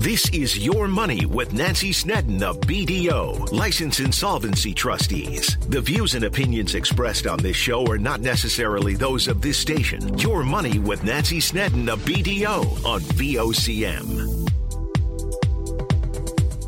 This 0.00 0.30
is 0.30 0.58
Your 0.58 0.88
Money 0.88 1.26
with 1.26 1.52
Nancy 1.52 1.92
Snedden 1.92 2.42
of 2.42 2.58
BDO, 2.60 3.52
License 3.52 4.00
Insolvency 4.00 4.72
Trustees. 4.72 5.58
The 5.68 5.82
views 5.82 6.14
and 6.14 6.24
opinions 6.24 6.74
expressed 6.74 7.26
on 7.26 7.38
this 7.38 7.54
show 7.54 7.86
are 7.86 7.98
not 7.98 8.22
necessarily 8.22 8.94
those 8.94 9.28
of 9.28 9.42
this 9.42 9.58
station. 9.58 10.16
Your 10.16 10.42
Money 10.42 10.78
with 10.78 11.04
Nancy 11.04 11.38
Snedden 11.38 11.90
of 11.90 12.00
BDO 12.06 12.82
on 12.86 13.00
VOCM. 13.02 14.48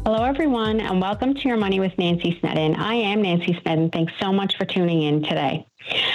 Hello, 0.04 0.24
everyone, 0.24 0.80
and 0.80 1.00
welcome 1.00 1.32
to 1.32 1.48
Your 1.48 1.56
Money 1.56 1.80
with 1.80 1.96
Nancy 1.96 2.36
Snedden. 2.38 2.74
I 2.74 2.92
am 2.92 3.22
Nancy 3.22 3.58
Snedden. 3.62 3.88
Thanks 3.88 4.12
so 4.20 4.30
much 4.30 4.58
for 4.58 4.66
tuning 4.66 5.04
in 5.04 5.22
today. 5.22 5.66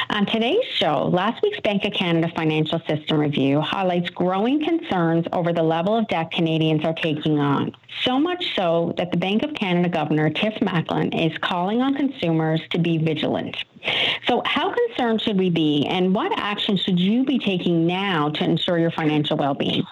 On 0.09 0.25
today's 0.25 0.63
show, 0.73 1.09
last 1.11 1.43
week's 1.43 1.59
Bank 1.59 1.83
of 1.83 1.91
Canada 1.91 2.31
Financial 2.33 2.79
System 2.87 3.19
Review 3.19 3.59
highlights 3.59 4.09
growing 4.09 4.63
concerns 4.63 5.25
over 5.33 5.51
the 5.51 5.61
level 5.61 5.97
of 5.97 6.07
debt 6.07 6.31
Canadians 6.31 6.85
are 6.85 6.93
taking 6.93 7.39
on. 7.39 7.75
So 8.03 8.17
much 8.17 8.55
so 8.55 8.93
that 8.97 9.11
the 9.11 9.17
Bank 9.17 9.43
of 9.43 9.53
Canada 9.53 9.89
Governor 9.89 10.29
Tiff 10.29 10.53
Macklem 10.61 11.13
is 11.13 11.37
calling 11.39 11.81
on 11.81 11.93
consumers 11.93 12.61
to 12.69 12.79
be 12.79 12.97
vigilant. 12.97 13.57
So, 14.27 14.41
how 14.45 14.73
concerned 14.73 15.21
should 15.21 15.37
we 15.37 15.49
be, 15.49 15.85
and 15.87 16.15
what 16.15 16.31
action 16.37 16.77
should 16.77 16.99
you 16.99 17.25
be 17.25 17.37
taking 17.37 17.85
now 17.85 18.29
to 18.29 18.43
ensure 18.45 18.79
your 18.79 18.91
financial 18.91 19.35
well 19.35 19.55
being? 19.55 19.83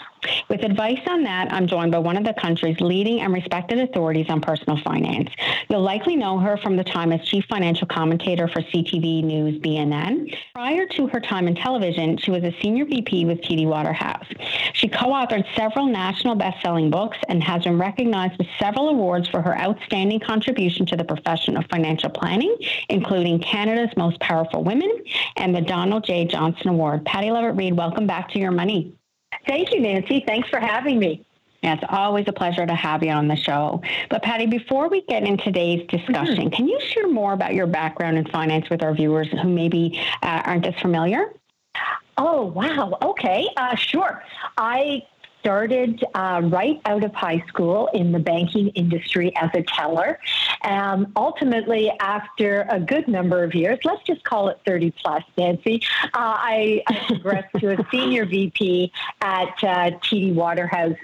With 0.50 0.64
advice 0.64 1.02
on 1.08 1.24
that, 1.24 1.52
I'm 1.52 1.68
joined 1.68 1.92
by 1.92 2.00
one 2.00 2.18
of 2.18 2.24
the 2.24 2.34
country's 2.34 2.80
leading 2.80 3.22
and 3.22 3.34
respected 3.34 3.80
authorities 3.80 4.28
on 4.30 4.42
personal 4.42 4.78
finance. 4.84 5.30
You'll 5.70 5.82
likely 5.82 6.16
know 6.16 6.38
her 6.40 6.58
from 6.58 6.78
the 6.78 6.84
time 6.84 7.12
as 7.12 7.22
chief 7.28 7.46
financial 7.46 7.88
commentator 7.88 8.48
for 8.48 8.62
CTV 8.62 9.24
News 9.24 9.60
BNN. 9.60 10.36
Prior 10.54 10.86
to 10.88 11.08
her 11.08 11.20
time 11.20 11.48
in 11.48 11.56
television, 11.56 12.18
she 12.18 12.32
was 12.32 12.44
a 12.44 12.56
senior 12.62 12.86
VP 12.86 13.26
with 13.26 13.42
TD 13.42 13.66
Waterhouse. 13.66 14.26
She 14.74 14.88
co 14.88 15.08
authored 15.08 15.46
several 15.56 15.88
national 15.88 16.36
best 16.36 16.62
selling 16.62 16.90
books 16.90 17.18
and 17.28 17.44
has 17.44 17.64
been 17.64 17.78
recognized 17.78 18.38
with 18.38 18.48
several 18.60 18.90
awards 18.90 19.28
for 19.28 19.42
her 19.42 19.58
outstanding 19.58 20.20
contribution 20.20 20.86
to 20.88 20.96
the 20.96 21.04
profession 21.04 21.58
of 21.58 21.66
financial 21.72 22.10
planning, 22.10 22.56
including 22.90 23.40
Canada's 23.40 23.96
Most 23.98 24.20
Powerful 24.20 24.64
Women 24.64 24.92
and 25.38 25.56
the 25.56 25.62
Donald 25.62 26.06
J. 26.06 26.26
Johnson 26.26 26.70
Award. 26.70 27.06
Patty 27.06 27.32
Lovett-Reid, 27.32 27.76
welcome 27.76 28.08
back 28.08 28.30
to 28.32 28.40
Your 28.40 28.52
Money. 28.52 28.96
Thank 29.48 29.72
you, 29.72 29.80
Nancy. 29.80 30.24
Thanks 30.26 30.50
for 30.50 30.60
having 30.60 31.00
me. 31.00 31.26
Yeah, 31.62 31.74
it's 31.74 31.84
always 31.90 32.26
a 32.28 32.34
pleasure 32.34 32.66
to 32.66 32.76
have 32.76 33.02
you 33.02 33.10
on 33.10 33.28
the 33.28 33.36
show. 33.36 33.82
But 34.10 34.22
Patty, 34.22 34.46
before 34.46 34.88
we 34.88 35.02
get 35.02 35.24
into 35.24 35.46
today's 35.46 35.88
discussion, 35.88 36.36
mm-hmm. 36.36 36.50
can 36.50 36.68
you 36.68 36.80
share 36.80 37.08
more 37.08 37.34
about 37.34 37.56
your 37.56 37.66
background 37.66 38.20
in 38.20 38.26
finance 38.26 38.70
with 38.70 38.84
our 38.84 38.94
viewers 38.94 39.28
who 39.30 39.50
maybe 39.50 40.00
uh, 40.22 40.44
aren't 40.46 40.68
as 40.68 40.76
familiar? 40.80 41.34
Oh, 42.18 42.44
wow. 42.44 42.98
Okay, 43.02 43.48
uh, 43.58 43.76
sure. 43.76 44.24
I 44.58 45.02
started 45.46 46.04
uh, 46.16 46.42
right 46.46 46.82
out 46.86 47.04
of 47.04 47.14
high 47.14 47.44
school 47.48 47.88
in 47.94 48.12
the 48.12 48.18
banking 48.18 48.70
industry 48.70 49.32
as 49.36 49.52
a 49.54 49.62
teller. 49.62 50.20
Um, 50.64 51.14
ultimately, 51.16 51.92
after 52.00 52.66
a 52.68 52.80
good 52.80 53.08
number 53.08 53.44
of 53.44 53.54
years, 53.54 53.78
let's 53.84 54.02
just 54.08 54.24
call 54.24 54.50
it 54.50 54.60
30 54.66 54.92
plus, 55.00 55.22
Nancy, 55.38 55.84
uh, 56.06 56.08
I, 56.16 56.82
I, 56.88 57.06
progressed 57.06 57.54
to 57.60 57.80
a 57.80 57.88
senior 57.92 58.26
VP 58.36 58.92
at 59.22 59.50
uh, 59.62 59.92
TD 60.00 60.34
Waterhouse. 60.34 60.98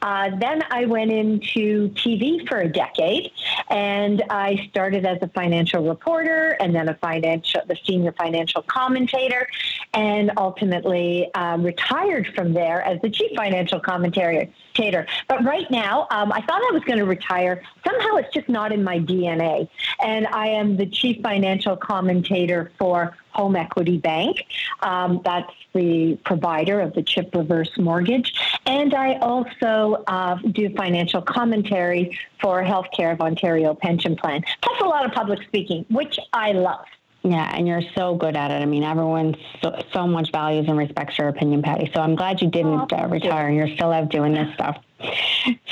Uh, 0.00 0.30
then 0.38 0.62
I 0.70 0.84
went 0.84 1.10
into 1.10 1.88
TV 1.90 2.48
for 2.48 2.58
a 2.58 2.68
decade, 2.68 3.32
and 3.68 4.22
I 4.30 4.68
started 4.70 5.06
as 5.06 5.18
a 5.22 5.28
financial 5.28 5.88
reporter, 5.88 6.56
and 6.60 6.72
then 6.72 6.88
a 6.88 6.94
financial, 6.94 7.62
the 7.66 7.76
senior 7.84 8.12
financial 8.12 8.62
commentator, 8.62 9.48
and 9.92 10.30
ultimately 10.36 11.34
uh, 11.34 11.56
retired 11.58 12.28
from 12.36 12.52
there 12.52 12.80
as 12.82 13.00
the 13.02 13.10
chief 13.10 13.32
financial 13.36 13.80
commentator. 13.88 15.06
But 15.28 15.44
right 15.44 15.68
now, 15.70 16.06
um, 16.10 16.30
I 16.30 16.40
thought 16.42 16.62
I 16.62 16.72
was 16.72 16.84
going 16.84 17.00
to 17.00 17.04
retire. 17.04 17.62
Somehow 17.84 18.16
it's 18.16 18.32
just 18.32 18.48
not 18.48 18.70
in 18.70 18.84
my 18.84 19.00
DNA. 19.00 19.68
And 20.00 20.26
I 20.28 20.48
am 20.48 20.76
the 20.76 20.86
chief 20.86 21.20
financial 21.20 21.76
commentator 21.76 22.70
for 22.78 23.16
Home 23.32 23.56
Equity 23.56 23.98
Bank. 23.98 24.44
Um, 24.80 25.20
that's 25.24 25.52
the 25.72 26.16
provider 26.24 26.80
of 26.80 26.94
the 26.94 27.02
CHIP 27.02 27.34
reverse 27.34 27.70
mortgage. 27.76 28.32
And 28.66 28.94
I 28.94 29.18
also 29.18 30.04
uh, 30.06 30.36
do 30.36 30.72
financial 30.76 31.22
commentary 31.22 32.16
for 32.40 32.62
Healthcare 32.62 33.12
of 33.12 33.20
Ontario 33.20 33.74
Pension 33.74 34.14
Plan, 34.16 34.44
plus 34.62 34.80
a 34.80 34.84
lot 34.84 35.04
of 35.04 35.12
public 35.12 35.42
speaking, 35.42 35.86
which 35.88 36.18
I 36.32 36.52
love. 36.52 36.84
Yeah, 37.24 37.50
and 37.54 37.66
you're 37.66 37.82
so 37.96 38.14
good 38.14 38.36
at 38.36 38.50
it. 38.50 38.62
I 38.62 38.64
mean, 38.64 38.84
everyone 38.84 39.36
so, 39.60 39.82
so 39.92 40.06
much 40.06 40.30
values 40.30 40.66
and 40.68 40.78
respects 40.78 41.18
your 41.18 41.28
opinion, 41.28 41.62
Patty. 41.62 41.90
So 41.94 42.00
I'm 42.00 42.14
glad 42.14 42.40
you 42.40 42.48
didn't 42.48 42.92
oh, 42.92 42.96
uh, 42.96 43.08
retire 43.08 43.48
and 43.48 43.56
you're 43.56 43.74
still 43.74 43.92
out 43.92 44.08
doing 44.08 44.34
this 44.34 44.52
stuff. 44.54 44.76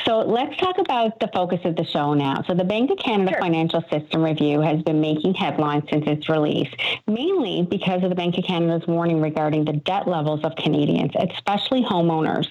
So 0.04 0.20
let's 0.20 0.56
talk 0.58 0.78
about 0.78 1.18
the 1.18 1.28
focus 1.34 1.60
of 1.64 1.74
the 1.74 1.84
show 1.84 2.14
now. 2.14 2.44
So 2.46 2.54
the 2.54 2.64
Bank 2.64 2.90
of 2.90 2.98
Canada 2.98 3.32
sure. 3.32 3.40
Financial 3.40 3.82
System 3.90 4.22
Review 4.22 4.60
has 4.60 4.80
been 4.82 5.00
making 5.00 5.34
headlines 5.34 5.84
since 5.90 6.06
its 6.06 6.28
release, 6.28 6.68
mainly 7.08 7.66
because 7.68 8.04
of 8.04 8.10
the 8.10 8.14
Bank 8.14 8.38
of 8.38 8.44
Canada's 8.44 8.86
warning 8.86 9.20
regarding 9.20 9.64
the 9.64 9.72
debt 9.72 10.06
levels 10.06 10.44
of 10.44 10.54
Canadians, 10.54 11.10
especially 11.18 11.82
homeowners. 11.82 12.46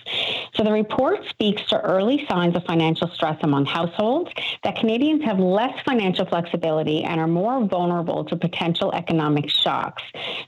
So 0.55 0.63
the 0.63 0.71
report 0.71 1.25
speaks 1.29 1.61
to 1.69 1.79
early 1.81 2.25
signs 2.27 2.55
of 2.57 2.65
financial 2.65 3.07
stress 3.09 3.37
among 3.41 3.65
households, 3.65 4.31
that 4.63 4.75
Canadians 4.75 5.23
have 5.23 5.39
less 5.39 5.79
financial 5.85 6.25
flexibility 6.25 7.03
and 7.03 7.21
are 7.21 7.27
more 7.27 7.65
vulnerable 7.65 8.25
to 8.25 8.35
potential 8.35 8.93
economic 8.93 9.49
shocks. 9.49 10.03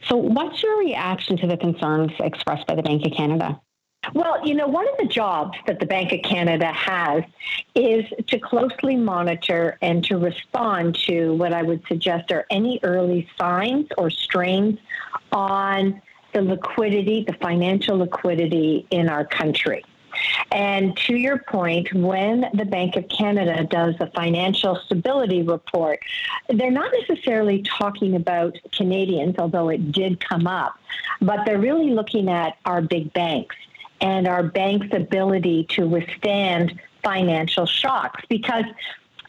So 0.10 0.18
what's 0.18 0.62
your 0.62 0.78
reaction 0.80 1.38
to 1.38 1.48
the 1.48 1.58
concerns 1.58 2.12
expressed 2.20 2.68
by 2.68 2.76
the 2.76 2.84
Bank 2.84 3.06
of 3.06 3.14
Canada? 3.14 3.62
Well, 4.14 4.46
you 4.46 4.54
know, 4.54 4.68
one 4.68 4.88
of 4.88 4.98
the 5.00 5.08
jobs 5.08 5.58
that 5.68 5.80
the 5.80 5.86
Bank 5.86 6.12
of 6.12 6.22
Canada 6.22 6.72
has 6.72 7.24
is 7.76 8.06
to 8.28 8.40
closely 8.40 8.96
monitor 8.96 9.78
and 9.82 10.04
to 10.06 10.18
respond 10.18 10.96
to 11.08 11.34
what 11.34 11.54
I 11.54 11.64
would 11.64 11.84
suggest 11.88 12.32
are 12.32 12.46
any 12.50 12.80
early 12.84 13.28
signs 13.40 13.88
or 13.98 14.10
strains 14.10 14.80
on 15.32 16.02
the 16.34 16.42
liquidity, 16.42 17.24
the 17.28 17.34
financial 17.34 17.98
liquidity 17.98 18.88
in 18.92 19.10
our 19.10 19.26
country. 19.26 19.84
And 20.52 20.98
to 20.98 21.16
your 21.16 21.38
point, 21.38 21.94
when 21.94 22.46
the 22.54 22.66
Bank 22.66 22.96
of 22.96 23.08
Canada 23.08 23.64
does 23.66 23.96
a 24.00 24.10
financial 24.12 24.76
stability 24.86 25.44
report, 25.44 26.00
they're 26.50 26.72
not 26.72 26.92
necessarily 27.00 27.62
talking 27.62 28.16
about 28.16 28.58
Canadians, 28.72 29.36
although 29.38 29.70
it 29.70 29.92
did 29.92 30.20
come 30.20 30.48
up, 30.48 30.76
but 31.22 31.46
they're 31.46 31.60
really 31.60 31.92
looking 31.92 32.30
at 32.30 32.58
our 32.66 32.82
big 32.82 33.14
banks 33.14 33.56
and 34.02 34.28
our 34.28 34.44
bank's 34.44 34.94
ability 34.94 35.66
to 35.70 35.88
withstand 35.88 36.80
financial 37.04 37.66
shocks 37.66 38.24
because 38.30 38.66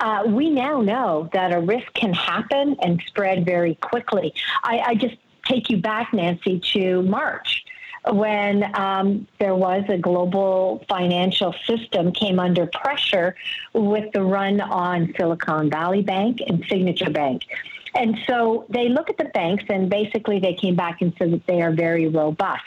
uh, 0.00 0.22
we 0.26 0.50
now 0.50 0.80
know 0.80 1.28
that 1.32 1.52
a 1.52 1.60
risk 1.60 1.92
can 1.94 2.12
happen 2.12 2.76
and 2.82 3.02
spread 3.06 3.44
very 3.44 3.74
quickly. 3.76 4.32
I, 4.62 4.78
I 4.78 4.94
just 4.94 5.16
take 5.44 5.70
you 5.70 5.78
back, 5.78 6.12
Nancy, 6.12 6.60
to 6.72 7.02
March 7.02 7.64
when 8.10 8.64
um, 8.74 9.26
there 9.38 9.54
was 9.54 9.84
a 9.88 9.98
global 9.98 10.84
financial 10.88 11.54
system 11.66 12.12
came 12.12 12.38
under 12.38 12.66
pressure 12.66 13.34
with 13.72 14.10
the 14.12 14.22
run 14.22 14.60
on 14.60 15.12
Silicon 15.16 15.68
Valley 15.68 16.02
Bank 16.02 16.40
and 16.46 16.64
Signature 16.68 17.10
Bank. 17.10 17.46
And 17.94 18.18
so 18.26 18.66
they 18.68 18.88
look 18.88 19.10
at 19.10 19.18
the 19.18 19.26
banks 19.26 19.64
and 19.68 19.88
basically 19.88 20.38
they 20.38 20.54
came 20.54 20.76
back 20.76 21.00
and 21.00 21.12
said 21.18 21.32
that 21.32 21.46
they 21.46 21.62
are 21.62 21.72
very 21.72 22.08
robust. 22.08 22.62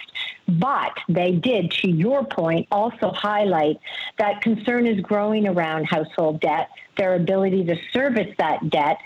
But 0.48 0.98
they 1.08 1.32
did, 1.32 1.72
to 1.72 1.90
your 1.90 2.26
point, 2.26 2.68
also 2.72 3.12
highlight 3.12 3.80
that 4.18 4.42
concern 4.42 4.86
is 4.86 5.00
growing 5.02 5.48
around 5.48 5.86
household 5.86 6.42
debt, 6.42 6.70
their 6.98 7.16
ability 7.16 7.64
to 7.66 7.78
service 7.94 8.34
that 8.38 8.70
debt. 8.70 8.98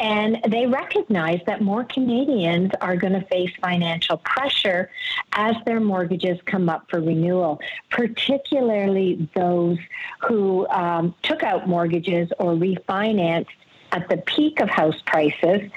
And 0.00 0.38
they 0.48 0.66
recognize 0.66 1.40
that 1.46 1.60
more 1.60 1.82
Canadians 1.82 2.70
are 2.80 2.96
going 2.96 3.14
to 3.14 3.26
face 3.26 3.50
financial 3.60 4.18
pressure 4.18 4.90
as 5.32 5.56
their 5.66 5.80
mortgages 5.80 6.38
come 6.44 6.68
up 6.68 6.88
for 6.88 7.00
renewal, 7.00 7.60
particularly 7.90 9.28
those 9.34 9.78
who 10.20 10.68
um, 10.68 11.14
took 11.22 11.42
out 11.42 11.68
mortgages 11.68 12.30
or 12.38 12.54
refinanced 12.54 13.46
at 13.92 14.08
the 14.08 14.18
peak 14.18 14.60
of 14.60 14.68
house 14.68 15.00
prices 15.06 15.70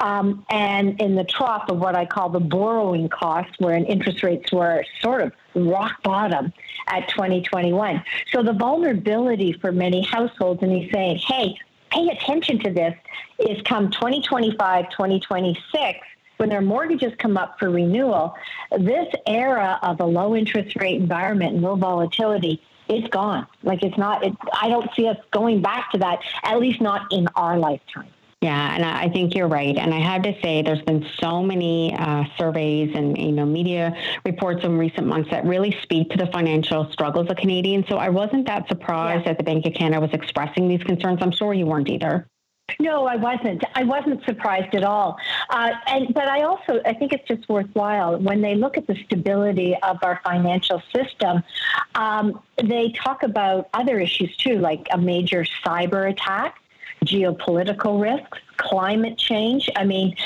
um, 0.00 0.44
and 0.50 1.00
in 1.00 1.14
the 1.14 1.24
trough 1.24 1.68
of 1.68 1.78
what 1.78 1.94
I 1.94 2.06
call 2.06 2.28
the 2.28 2.40
borrowing 2.40 3.08
cost, 3.08 3.50
where 3.58 3.74
interest 3.74 4.22
rates 4.22 4.52
were 4.52 4.84
sort 5.00 5.22
of 5.22 5.32
rock 5.54 6.02
bottom 6.02 6.52
at 6.86 7.08
2021. 7.08 8.02
So 8.32 8.42
the 8.42 8.52
vulnerability 8.52 9.52
for 9.52 9.72
many 9.72 10.02
households, 10.02 10.62
and 10.62 10.72
he's 10.72 10.90
saying, 10.92 11.18
hey, 11.18 11.56
pay 11.90 12.08
attention 12.08 12.58
to 12.60 12.70
this, 12.70 12.94
is 13.38 13.60
come 13.62 13.90
2025, 13.90 14.90
2026 14.90 15.98
when 16.38 16.48
their 16.48 16.62
mortgages 16.62 17.12
come 17.18 17.36
up 17.36 17.58
for 17.58 17.68
renewal, 17.68 18.32
this 18.78 19.08
era 19.26 19.78
of 19.82 20.00
a 20.00 20.04
low 20.04 20.36
interest 20.36 20.76
rate 20.76 21.00
environment 21.00 21.54
and 21.54 21.62
low 21.62 21.74
volatility 21.74 22.62
it's 22.88 23.08
gone. 23.08 23.46
Like 23.62 23.82
it's 23.82 23.98
not. 23.98 24.24
It, 24.24 24.34
I 24.60 24.68
don't 24.68 24.90
see 24.94 25.06
us 25.06 25.16
going 25.30 25.62
back 25.62 25.90
to 25.92 25.98
that. 25.98 26.20
At 26.42 26.58
least 26.58 26.80
not 26.80 27.12
in 27.12 27.28
our 27.34 27.58
lifetime. 27.58 28.08
Yeah, 28.40 28.74
and 28.74 28.84
I 28.84 29.08
think 29.08 29.34
you're 29.34 29.48
right. 29.48 29.76
And 29.76 29.92
I 29.92 29.98
have 29.98 30.22
to 30.22 30.32
say, 30.40 30.62
there's 30.62 30.82
been 30.82 31.04
so 31.18 31.42
many 31.42 31.92
uh, 31.98 32.22
surveys 32.36 32.94
and 32.94 33.18
you 33.18 33.32
know 33.32 33.44
media 33.44 33.96
reports 34.24 34.64
in 34.64 34.78
recent 34.78 35.08
months 35.08 35.30
that 35.30 35.44
really 35.44 35.76
speak 35.82 36.10
to 36.10 36.16
the 36.16 36.28
financial 36.28 36.90
struggles 36.92 37.28
of 37.30 37.36
Canadians. 37.36 37.86
So 37.88 37.96
I 37.96 38.10
wasn't 38.10 38.46
that 38.46 38.68
surprised 38.68 39.22
yeah. 39.22 39.32
that 39.32 39.38
the 39.38 39.44
Bank 39.44 39.66
of 39.66 39.74
Canada 39.74 40.00
was 40.00 40.12
expressing 40.12 40.68
these 40.68 40.82
concerns. 40.84 41.18
I'm 41.20 41.32
sure 41.32 41.52
you 41.52 41.66
weren't 41.66 41.88
either. 41.88 42.28
No, 42.80 43.06
I 43.06 43.16
wasn't. 43.16 43.64
I 43.74 43.84
wasn't 43.84 44.24
surprised 44.24 44.74
at 44.74 44.84
all. 44.84 45.18
Uh, 45.50 45.72
and 45.86 46.12
but 46.14 46.28
I 46.28 46.42
also 46.42 46.80
I 46.84 46.92
think 46.92 47.12
it's 47.12 47.26
just 47.26 47.48
worthwhile 47.48 48.18
when 48.18 48.40
they 48.40 48.54
look 48.54 48.76
at 48.76 48.86
the 48.86 48.94
stability 49.06 49.76
of 49.82 49.98
our 50.02 50.20
financial 50.22 50.82
system. 50.94 51.42
Um, 51.94 52.40
they 52.62 52.92
talk 52.92 53.22
about 53.22 53.68
other 53.74 53.98
issues 53.98 54.36
too, 54.36 54.58
like 54.58 54.86
a 54.92 54.98
major 54.98 55.44
cyber 55.64 56.10
attack 56.10 56.60
geopolitical 57.04 58.00
risks, 58.00 58.38
climate 58.56 59.16
change. 59.18 59.70
I 59.76 59.84
mean, 59.84 60.16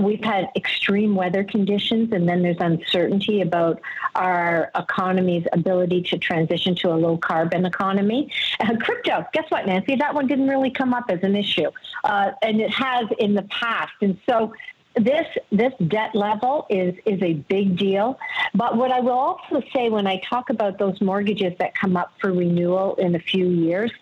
we've 0.00 0.22
had 0.22 0.50
extreme 0.56 1.14
weather 1.14 1.44
conditions, 1.44 2.12
and 2.12 2.28
then 2.28 2.42
there's 2.42 2.60
uncertainty 2.60 3.40
about 3.40 3.80
our 4.14 4.70
economy's 4.74 5.46
ability 5.52 6.02
to 6.02 6.18
transition 6.18 6.74
to 6.76 6.92
a 6.92 6.96
low 6.96 7.16
carbon 7.16 7.64
economy. 7.64 8.30
Uh, 8.60 8.76
crypto, 8.76 9.24
guess 9.32 9.44
what, 9.50 9.66
Nancy? 9.66 9.96
That 9.96 10.14
one 10.14 10.26
didn't 10.26 10.48
really 10.48 10.70
come 10.70 10.94
up 10.94 11.04
as 11.08 11.20
an 11.22 11.34
issue, 11.34 11.70
uh, 12.04 12.32
and 12.42 12.60
it 12.60 12.70
has 12.70 13.06
in 13.18 13.34
the 13.34 13.42
past. 13.44 13.92
And 14.00 14.18
so 14.28 14.52
this 14.94 15.26
this 15.52 15.72
debt 15.86 16.14
level 16.14 16.66
is 16.68 16.94
is 17.06 17.22
a 17.22 17.34
big 17.34 17.76
deal. 17.76 18.18
But 18.54 18.76
what 18.76 18.90
I 18.90 19.00
will 19.00 19.12
also 19.12 19.62
say 19.72 19.90
when 19.90 20.06
I 20.06 20.20
talk 20.28 20.50
about 20.50 20.78
those 20.78 21.00
mortgages 21.00 21.54
that 21.58 21.74
come 21.74 21.96
up 21.96 22.12
for 22.20 22.32
renewal 22.32 22.96
in 22.96 23.14
a 23.14 23.20
few 23.20 23.48
years, 23.48 23.92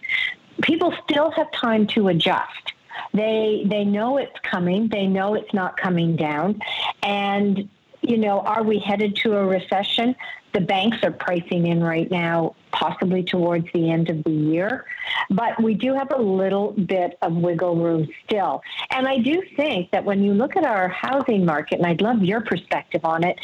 people 0.62 0.94
still 1.04 1.30
have 1.32 1.50
time 1.52 1.86
to 1.88 2.08
adjust. 2.08 2.72
They 3.12 3.64
they 3.66 3.84
know 3.84 4.18
it's 4.18 4.38
coming. 4.40 4.88
They 4.88 5.06
know 5.06 5.34
it's 5.34 5.52
not 5.52 5.76
coming 5.76 6.16
down, 6.16 6.60
and 7.02 7.68
you 8.06 8.18
know, 8.18 8.40
are 8.40 8.62
we 8.62 8.78
headed 8.78 9.16
to 9.16 9.36
a 9.36 9.44
recession? 9.44 10.14
The 10.52 10.60
banks 10.60 10.98
are 11.02 11.10
pricing 11.10 11.66
in 11.66 11.82
right 11.82 12.10
now, 12.10 12.54
possibly 12.72 13.22
towards 13.22 13.66
the 13.74 13.90
end 13.90 14.08
of 14.08 14.22
the 14.24 14.30
year. 14.30 14.86
But 15.28 15.60
we 15.62 15.74
do 15.74 15.92
have 15.94 16.12
a 16.12 16.20
little 16.20 16.72
bit 16.72 17.18
of 17.20 17.34
wiggle 17.34 17.76
room 17.76 18.08
still. 18.24 18.62
And 18.90 19.08
I 19.08 19.18
do 19.18 19.42
think 19.56 19.90
that 19.90 20.04
when 20.04 20.22
you 20.22 20.32
look 20.32 20.56
at 20.56 20.64
our 20.64 20.88
housing 20.88 21.44
market, 21.44 21.78
and 21.78 21.86
I'd 21.86 22.00
love 22.00 22.22
your 22.22 22.40
perspective 22.40 23.04
on 23.04 23.24
it, 23.24 23.38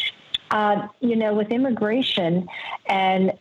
uh, 0.53 0.87
you 1.01 1.17
know, 1.17 1.35
with 1.35 1.51
immigration 1.51 2.47
and 2.87 3.33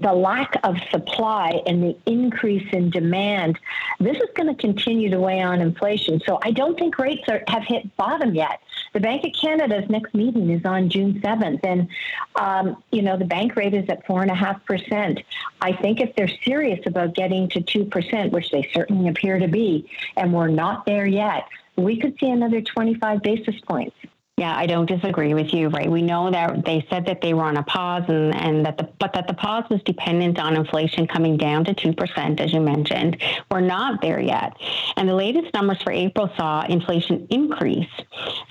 the 0.00 0.12
lack 0.12 0.58
of 0.64 0.76
supply 0.90 1.62
and 1.66 1.82
the 1.82 1.96
increase 2.06 2.66
in 2.72 2.90
demand, 2.90 3.58
this 4.00 4.16
is 4.16 4.28
going 4.34 4.54
to 4.54 4.60
continue 4.60 5.10
to 5.10 5.18
weigh 5.18 5.40
on 5.40 5.60
inflation. 5.60 6.20
So 6.26 6.38
I 6.42 6.50
don't 6.50 6.78
think 6.78 6.98
rates 6.98 7.28
are, 7.28 7.42
have 7.48 7.64
hit 7.64 7.96
bottom 7.96 8.34
yet. 8.34 8.60
The 8.92 9.00
Bank 9.00 9.24
of 9.24 9.32
Canada's 9.38 9.88
next 9.90 10.14
meeting 10.14 10.50
is 10.50 10.64
on 10.64 10.88
June 10.88 11.20
7th, 11.20 11.60
and 11.64 11.88
um, 12.36 12.82
you 12.92 13.02
know 13.02 13.18
the 13.18 13.26
bank 13.26 13.54
rate 13.56 13.74
is 13.74 13.86
at 13.90 14.06
four 14.06 14.22
and 14.22 14.30
a 14.30 14.34
half 14.34 14.64
percent. 14.64 15.20
I 15.60 15.72
think 15.72 16.00
if 16.00 16.14
they're 16.16 16.30
serious 16.44 16.80
about 16.86 17.14
getting 17.14 17.48
to 17.50 17.60
two 17.60 17.84
percent, 17.84 18.32
which 18.32 18.50
they 18.50 18.70
certainly 18.72 19.08
appear 19.08 19.38
to 19.38 19.48
be, 19.48 19.90
and 20.16 20.32
we're 20.32 20.48
not 20.48 20.86
there 20.86 21.06
yet, 21.06 21.46
we 21.76 21.98
could 21.98 22.18
see 22.18 22.30
another 22.30 22.62
25 22.62 23.22
basis 23.22 23.60
points. 23.60 23.96
Yeah, 24.38 24.54
I 24.54 24.66
don't 24.66 24.84
disagree 24.84 25.32
with 25.32 25.54
you, 25.54 25.68
right? 25.68 25.90
We 25.90 26.02
know 26.02 26.30
that 26.30 26.62
they 26.66 26.86
said 26.90 27.06
that 27.06 27.22
they 27.22 27.32
were 27.32 27.44
on 27.44 27.56
a 27.56 27.62
pause 27.62 28.02
and, 28.08 28.34
and 28.34 28.66
that 28.66 28.76
the 28.76 28.84
but 28.98 29.14
that 29.14 29.28
the 29.28 29.32
pause 29.32 29.64
was 29.70 29.80
dependent 29.84 30.38
on 30.38 30.56
inflation 30.56 31.06
coming 31.06 31.38
down 31.38 31.64
to 31.64 31.72
two 31.72 31.94
percent, 31.94 32.38
as 32.38 32.52
you 32.52 32.60
mentioned. 32.60 33.16
We're 33.50 33.62
not 33.62 34.02
there 34.02 34.20
yet. 34.20 34.52
And 34.98 35.08
the 35.08 35.14
latest 35.14 35.54
numbers 35.54 35.80
for 35.82 35.90
April 35.90 36.30
saw 36.36 36.66
inflation 36.66 37.26
increase. 37.30 37.88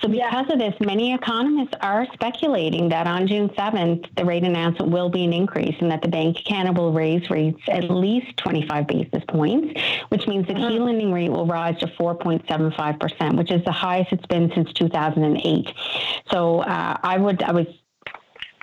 So 0.00 0.08
because 0.08 0.46
yeah. 0.48 0.52
of 0.52 0.58
this, 0.58 0.74
many 0.80 1.14
economists 1.14 1.74
are 1.80 2.04
speculating 2.14 2.88
that 2.88 3.06
on 3.06 3.28
June 3.28 3.48
seventh 3.54 4.06
the 4.16 4.24
rate 4.24 4.42
announcement 4.42 4.90
will 4.90 5.08
be 5.08 5.22
an 5.22 5.32
increase 5.32 5.76
and 5.78 5.88
that 5.92 6.02
the 6.02 6.08
Bank 6.08 6.38
of 6.38 6.44
Canada 6.44 6.80
will 6.80 6.92
raise 6.92 7.30
rates 7.30 7.60
at 7.68 7.88
least 7.88 8.36
twenty 8.38 8.66
five 8.66 8.88
basis 8.88 9.22
points, 9.28 9.80
which 10.08 10.26
means 10.26 10.48
the 10.48 10.54
key 10.54 10.62
mm-hmm. 10.62 10.82
lending 10.82 11.12
rate 11.12 11.30
will 11.30 11.46
rise 11.46 11.78
to 11.78 11.86
four 11.96 12.16
point 12.16 12.42
seven 12.48 12.72
five 12.72 12.98
percent, 12.98 13.36
which 13.36 13.52
is 13.52 13.64
the 13.64 13.70
highest 13.70 14.12
it's 14.12 14.26
been 14.26 14.50
since 14.52 14.72
two 14.72 14.88
thousand 14.88 15.22
and 15.22 15.40
eight. 15.44 15.72
So 16.30 16.60
uh, 16.60 16.96
I 17.02 17.18
would 17.18 17.42
I 17.42 17.52
was 17.52 17.66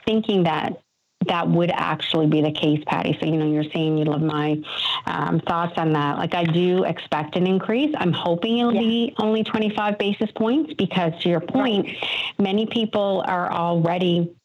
thinking 0.06 0.44
that 0.44 0.84
that 1.28 1.48
would 1.48 1.72
actually 1.72 2.28
be 2.28 2.42
the 2.42 2.52
case, 2.52 2.84
Patty. 2.86 3.18
So, 3.20 3.26
you 3.26 3.38
know, 3.38 3.50
you're 3.50 3.70
saying 3.72 3.98
you 3.98 4.06
love 4.06 4.22
my 4.22 4.62
um, 5.06 5.40
thoughts 5.40 5.74
on 5.78 5.94
that. 5.94 6.18
Like, 6.18 6.34
I 6.34 6.44
do 6.44 6.84
expect 6.84 7.36
an 7.36 7.48
increase. 7.48 7.94
I'm 7.98 8.12
hoping 8.12 8.58
it'll 8.58 8.74
yeah. 8.74 8.82
be 8.82 9.14
only 9.18 9.44
25 9.44 9.98
basis 9.98 10.32
points 10.32 10.74
because, 10.74 11.14
to 11.22 11.30
your 11.30 11.40
point, 11.40 11.86
right. 11.86 12.10
many 12.40 12.66
people 12.66 13.24
are 13.26 13.52
already 13.52 14.36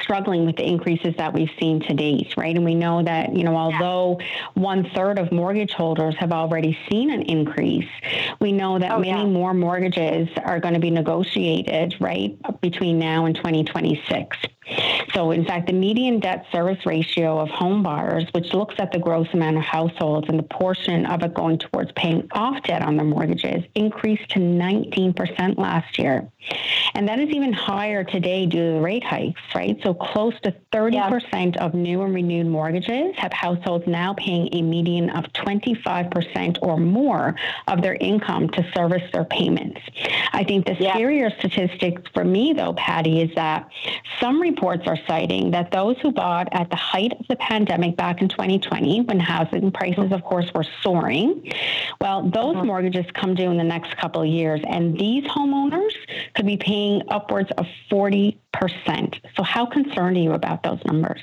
struggling 0.00 0.46
with 0.46 0.56
the 0.56 0.66
increases 0.66 1.14
that 1.16 1.32
we've 1.32 1.50
seen 1.58 1.80
to 1.80 1.94
date, 1.94 2.34
right? 2.36 2.54
And 2.54 2.64
we 2.64 2.74
know 2.74 3.02
that, 3.02 3.34
you 3.34 3.44
know, 3.44 3.56
although 3.56 4.20
one 4.54 4.88
third 4.94 5.18
of 5.18 5.32
mortgage 5.32 5.72
holders 5.72 6.14
have 6.18 6.32
already 6.32 6.78
seen 6.90 7.10
an 7.10 7.22
increase, 7.22 7.88
we 8.40 8.52
know 8.52 8.78
that 8.78 8.92
oh, 8.92 8.98
many 8.98 9.20
yeah. 9.20 9.26
more 9.26 9.54
mortgages 9.54 10.28
are 10.44 10.60
going 10.60 10.74
to 10.74 10.80
be 10.80 10.90
negotiated, 10.90 11.94
right, 12.00 12.36
between 12.60 12.98
now 12.98 13.26
and 13.26 13.34
2026. 13.34 14.36
So, 15.14 15.30
in 15.30 15.44
fact, 15.44 15.66
the 15.66 15.72
median 15.72 16.20
debt 16.20 16.46
service 16.52 16.84
ratio 16.84 17.38
of 17.38 17.48
home 17.48 17.82
buyers, 17.82 18.24
which 18.32 18.52
looks 18.52 18.74
at 18.78 18.92
the 18.92 18.98
gross 18.98 19.26
amount 19.32 19.56
of 19.56 19.62
households 19.62 20.28
and 20.28 20.38
the 20.38 20.44
portion 20.44 21.06
of 21.06 21.22
it 21.22 21.34
going 21.34 21.58
towards 21.58 21.90
paying 21.92 22.28
off 22.32 22.62
debt 22.64 22.82
on 22.82 22.96
their 22.96 23.06
mortgages, 23.06 23.64
increased 23.74 24.28
to 24.30 24.38
19% 24.38 25.58
last 25.58 25.98
year. 25.98 26.30
And 26.94 27.08
that 27.08 27.18
is 27.18 27.30
even 27.30 27.52
higher 27.52 28.04
today 28.04 28.46
due 28.46 28.68
to 28.68 28.74
the 28.74 28.80
rate 28.80 29.04
hikes, 29.04 29.40
right? 29.58 29.76
So, 29.82 29.92
close 29.92 30.34
to 30.42 30.54
30 30.72 30.96
yeah. 30.96 31.18
of 31.60 31.74
new 31.74 32.02
and 32.02 32.14
renewed 32.14 32.46
mortgages 32.46 33.16
have 33.16 33.32
households 33.32 33.86
now 33.88 34.14
paying 34.14 34.48
a 34.52 34.62
median 34.62 35.10
of 35.10 35.24
25% 35.32 36.58
or 36.62 36.76
more 36.76 37.34
of 37.66 37.82
their 37.82 37.94
income 37.94 38.48
to 38.50 38.64
service 38.72 39.02
their 39.12 39.24
payments. 39.24 39.80
I 40.32 40.44
think 40.44 40.66
the 40.66 40.74
yeah. 40.74 40.94
scarier 40.94 41.36
statistic 41.38 42.08
for 42.14 42.24
me, 42.24 42.52
though, 42.52 42.72
Patty, 42.74 43.20
is 43.20 43.34
that 43.34 43.68
some 44.20 44.40
reports 44.40 44.86
are 44.86 44.98
citing 45.08 45.50
that 45.50 45.72
those 45.72 45.96
who 46.02 46.12
bought 46.12 46.48
at 46.52 46.70
the 46.70 46.76
height 46.76 47.12
of 47.18 47.26
the 47.26 47.36
pandemic 47.36 47.96
back 47.96 48.22
in 48.22 48.28
2020, 48.28 49.02
when 49.02 49.18
housing 49.18 49.72
prices, 49.72 50.12
of 50.12 50.22
course, 50.22 50.52
were 50.54 50.66
soaring, 50.82 51.52
well, 52.00 52.22
those 52.22 52.54
uh-huh. 52.54 52.64
mortgages 52.64 53.06
come 53.12 53.34
due 53.34 53.50
in 53.50 53.56
the 53.56 53.64
next 53.64 53.96
couple 53.96 54.22
of 54.22 54.28
years, 54.28 54.60
and 54.68 54.96
these 54.96 55.24
homeowners 55.24 55.92
could 56.34 56.46
be 56.46 56.56
paying 56.56 57.02
upwards 57.08 57.50
of 57.58 57.66
40%. 57.90 58.38
So, 59.36 59.42
how 59.42 59.66
concerned 59.66 60.16
are 60.16 60.20
you 60.20 60.32
about 60.32 60.62
those 60.62 60.80
numbers? 60.84 61.20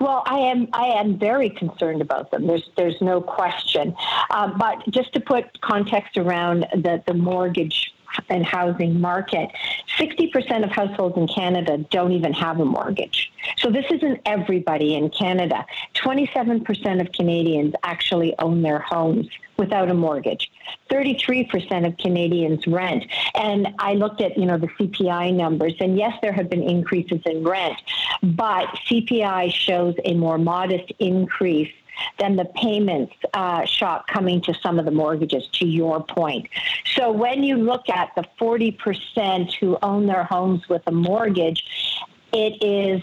Well, 0.00 0.22
I 0.26 0.38
am. 0.38 0.68
I 0.72 0.86
am 0.86 1.18
very 1.18 1.50
concerned 1.50 2.02
about 2.02 2.30
them. 2.30 2.46
There's, 2.46 2.68
there's 2.76 3.00
no 3.00 3.20
question. 3.20 3.94
Uh, 4.30 4.52
but 4.58 4.88
just 4.90 5.12
to 5.14 5.20
put 5.20 5.60
context 5.60 6.16
around 6.16 6.66
the 6.72 7.02
the 7.06 7.14
mortgage 7.14 7.92
and 8.28 8.44
housing 8.44 9.00
market, 9.00 9.50
60% 9.98 10.64
of 10.64 10.70
households 10.70 11.16
in 11.16 11.28
Canada 11.28 11.78
don't 11.90 12.12
even 12.12 12.32
have 12.32 12.60
a 12.60 12.64
mortgage. 12.64 13.30
So 13.58 13.70
this 13.70 13.84
isn't 13.90 14.20
everybody 14.24 14.94
in 14.94 15.10
Canada. 15.10 15.64
27% 15.94 17.00
of 17.00 17.12
Canadians 17.12 17.74
actually 17.82 18.34
own 18.38 18.62
their 18.62 18.78
homes 18.78 19.28
without 19.56 19.90
a 19.90 19.94
mortgage. 19.94 20.50
33% 20.88 21.86
of 21.86 21.96
Canadians 21.98 22.66
rent. 22.66 23.04
And 23.34 23.74
I 23.78 23.94
looked 23.94 24.20
at, 24.20 24.36
you 24.38 24.46
know, 24.46 24.58
the 24.58 24.68
CPI 24.68 25.34
numbers 25.34 25.74
and 25.80 25.96
yes, 25.96 26.16
there 26.22 26.32
have 26.32 26.48
been 26.48 26.62
increases 26.62 27.20
in 27.26 27.44
rent, 27.44 27.80
but 28.22 28.66
CPI 28.86 29.52
shows 29.52 29.94
a 30.04 30.14
more 30.14 30.38
modest 30.38 30.92
increase 30.98 31.72
than 32.18 32.36
the 32.36 32.44
payments 32.44 33.14
uh, 33.34 33.64
shock 33.64 34.06
coming 34.06 34.40
to 34.42 34.54
some 34.54 34.78
of 34.78 34.84
the 34.84 34.90
mortgages, 34.90 35.48
to 35.52 35.66
your 35.66 36.02
point. 36.02 36.48
So 36.94 37.10
when 37.10 37.42
you 37.42 37.56
look 37.56 37.88
at 37.88 38.14
the 38.14 38.24
40% 38.40 39.52
who 39.54 39.78
own 39.82 40.06
their 40.06 40.24
homes 40.24 40.68
with 40.68 40.82
a 40.86 40.92
mortgage, 40.92 41.64
it 42.32 42.62
is 42.62 43.02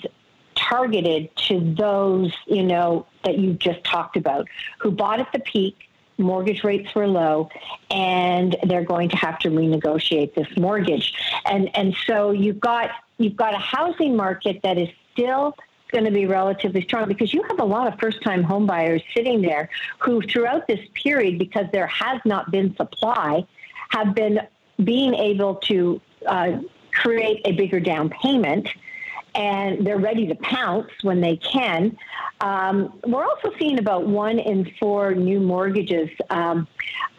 targeted 0.56 1.36
to 1.36 1.60
those, 1.78 2.34
you 2.48 2.64
know, 2.64 3.06
that 3.24 3.38
you 3.38 3.54
just 3.54 3.84
talked 3.84 4.18
about, 4.18 4.48
who 4.80 4.92
bought 4.92 5.20
at 5.20 5.32
the 5.34 5.40
peak, 5.40 5.90
mortgage 6.18 6.64
rates 6.64 6.94
were 6.96 7.08
low 7.08 7.50
and 7.92 8.56
they're 8.64 8.84
going 8.84 9.10
to 9.10 9.18
have 9.18 9.40
to 9.40 9.50
renegotiate 9.50 10.34
this 10.36 10.48
mortgage. 10.58 11.14
And 11.46 11.76
and 11.76 11.96
so 12.06 12.32
you've 12.32 12.60
got 12.60 12.92
you've 13.18 13.36
got 13.36 13.54
a 13.54 13.60
housing 13.60 14.16
market 14.16 14.62
that 14.64 14.78
is 14.78 14.90
still 15.14 15.56
going 15.92 16.06
to 16.06 16.12
be 16.12 16.26
relatively 16.26 16.82
strong 16.82 17.08
because 17.08 17.34
you 17.34 17.44
have 17.44 17.60
a 17.60 17.66
lot 17.66 17.92
of 17.92 18.00
first 18.00 18.22
time 18.22 18.44
homebuyers 18.44 19.04
sitting 19.16 19.42
there 19.42 19.70
who, 20.00 20.22
throughout 20.22 20.68
this 20.68 20.80
period, 20.94 21.40
because 21.40 21.66
there 21.72 21.88
has 21.88 22.20
not 22.26 22.52
been 22.52 22.76
supply, 22.76 23.46
have 23.90 24.16
been 24.16 24.42
being 24.84 25.14
able 25.14 25.56
to 25.56 26.02
uh, 26.26 26.58
create 26.92 27.42
a 27.46 27.52
bigger 27.54 27.80
down 27.80 28.10
payment 28.10 28.68
and 29.36 29.86
they're 29.86 30.00
ready 30.00 30.28
to 30.28 30.36
pounce 30.36 30.90
when 31.02 31.20
they 31.20 31.36
can. 31.36 31.98
Um, 32.42 33.00
we're 33.06 33.24
also 33.24 33.52
seeing 33.60 33.80
about 33.80 34.08
one 34.08 34.40
in 34.40 34.72
four 34.80 35.14
new 35.14 35.40
mortgages 35.40 36.10
um, 36.30 36.68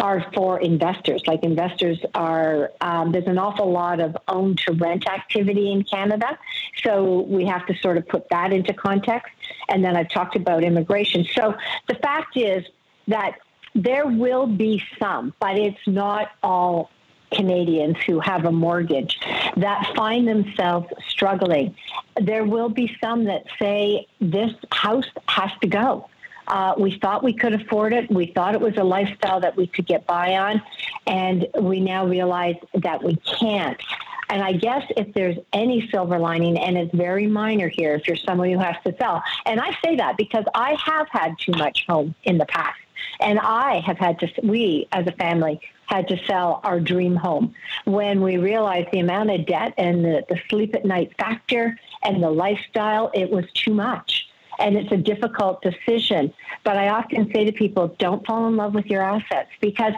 are 0.01 0.27
for 0.35 0.61
investors. 0.61 1.23
Like 1.27 1.43
investors 1.43 1.99
are, 2.15 2.73
um, 2.81 3.13
there's 3.13 3.27
an 3.27 3.39
awful 3.39 3.71
lot 3.71 4.01
of 4.01 4.17
own 4.29 4.57
to 4.57 4.73
rent 4.73 5.07
activity 5.09 5.71
in 5.71 5.85
Canada. 5.85 6.39
So 6.83 7.21
we 7.23 7.45
have 7.47 7.67
to 7.67 7.77
sort 7.77 7.99
of 7.99 8.09
put 8.09 8.29
that 8.31 8.53
into 8.53 8.73
context. 8.73 9.33
And 9.69 9.85
then 9.85 9.97
I've 9.97 10.11
talked 10.11 10.37
about 10.37 10.65
immigration. 10.65 11.27
So 11.35 11.55
the 11.89 11.95
fact 11.97 12.37
is 12.37 12.65
that 13.09 13.39
there 13.75 14.07
will 14.07 14.47
be 14.47 14.83
some, 14.99 15.35
but 15.39 15.59
it's 15.59 15.87
not 15.87 16.31
all 16.43 16.91
Canadians 17.33 17.97
who 18.07 18.21
have 18.21 18.45
a 18.45 18.53
mortgage 18.53 19.19
that 19.57 19.93
find 19.97 20.27
themselves 20.27 20.89
struggling. 21.09 21.75
There 22.21 22.45
will 22.45 22.69
be 22.69 22.97
some 23.03 23.25
that 23.25 23.45
say 23.59 24.07
this 24.21 24.53
house 24.71 25.07
has 25.29 25.51
to 25.61 25.67
go. 25.67 26.09
Uh, 26.49 26.75
we 26.79 26.99
thought 26.99 27.25
we 27.25 27.33
could 27.33 27.53
afford 27.53 27.93
it. 27.93 28.11
We 28.11 28.27
thought 28.27 28.55
it 28.55 28.61
was 28.61 28.77
a 28.77 28.85
lifestyle 28.85 29.41
that 29.41 29.57
we 29.57 29.67
could 29.67 29.87
get 29.87 30.07
by 30.07 30.37
on, 30.37 30.63
and 31.07 31.47
we 31.61 31.81
now 31.81 32.07
realize 32.07 32.57
that 32.75 33.03
we 33.03 33.17
can't. 33.17 33.81
And 34.29 34.43
I 34.43 34.53
guess 34.53 34.83
if 34.97 35.13
there's 35.15 35.37
any 35.53 35.89
silver 35.91 36.19
lining, 36.19 36.59
and 36.59 36.77
it's 36.77 36.95
very 36.95 37.27
minor 37.27 37.69
here, 37.69 37.95
if 37.95 38.07
you're 38.09 38.17
someone 38.17 38.51
who 38.51 38.59
has 38.59 38.77
to 38.85 38.95
sell, 38.99 39.23
and 39.45 39.61
I 39.61 39.77
say 39.85 39.97
that 39.97 40.17
because 40.17 40.45
I 40.55 40.77
have 40.85 41.09
had 41.11 41.39
too 41.39 41.53
much 41.53 41.87
home 41.87 42.15
in 42.25 42.39
the 42.39 42.47
past. 42.47 42.79
And 43.21 43.39
I 43.39 43.81
have 43.81 43.99
had 43.99 44.19
to, 44.21 44.29
we 44.43 44.89
as 44.93 45.07
a 45.07 45.13
family 45.13 45.61
had 45.87 46.09
to 46.09 46.19
sell 46.25 46.61
our 46.65 46.81
dream 46.81 47.15
home 47.15 47.55
when 47.85 48.21
we 48.21 48.37
realized 48.37 48.89
the 48.91 48.99
amount 48.99 49.31
of 49.31 49.47
debt 49.47 49.75
and 49.79 50.05
the, 50.05 50.25
the 50.29 50.39
sleep 50.49 50.75
at 50.75 50.85
night 50.85 51.13
factor 51.19 51.79
and 52.03 52.23
the 52.23 52.31
lifestyle, 52.31 53.11
it 53.15 53.31
was 53.31 53.45
too 53.53 53.73
much. 53.73 54.29
And 54.59 54.77
it's 54.77 54.91
a 54.91 54.97
difficult 54.97 55.63
decision. 55.63 56.33
But 56.65 56.77
I 56.77 56.89
often 56.89 57.31
say 57.33 57.45
to 57.45 57.53
people, 57.53 57.89
don't 57.99 58.27
fall 58.27 58.49
in 58.49 58.57
love 58.57 58.75
with 58.75 58.87
your 58.87 59.03
assets 59.03 59.51
because 59.61 59.93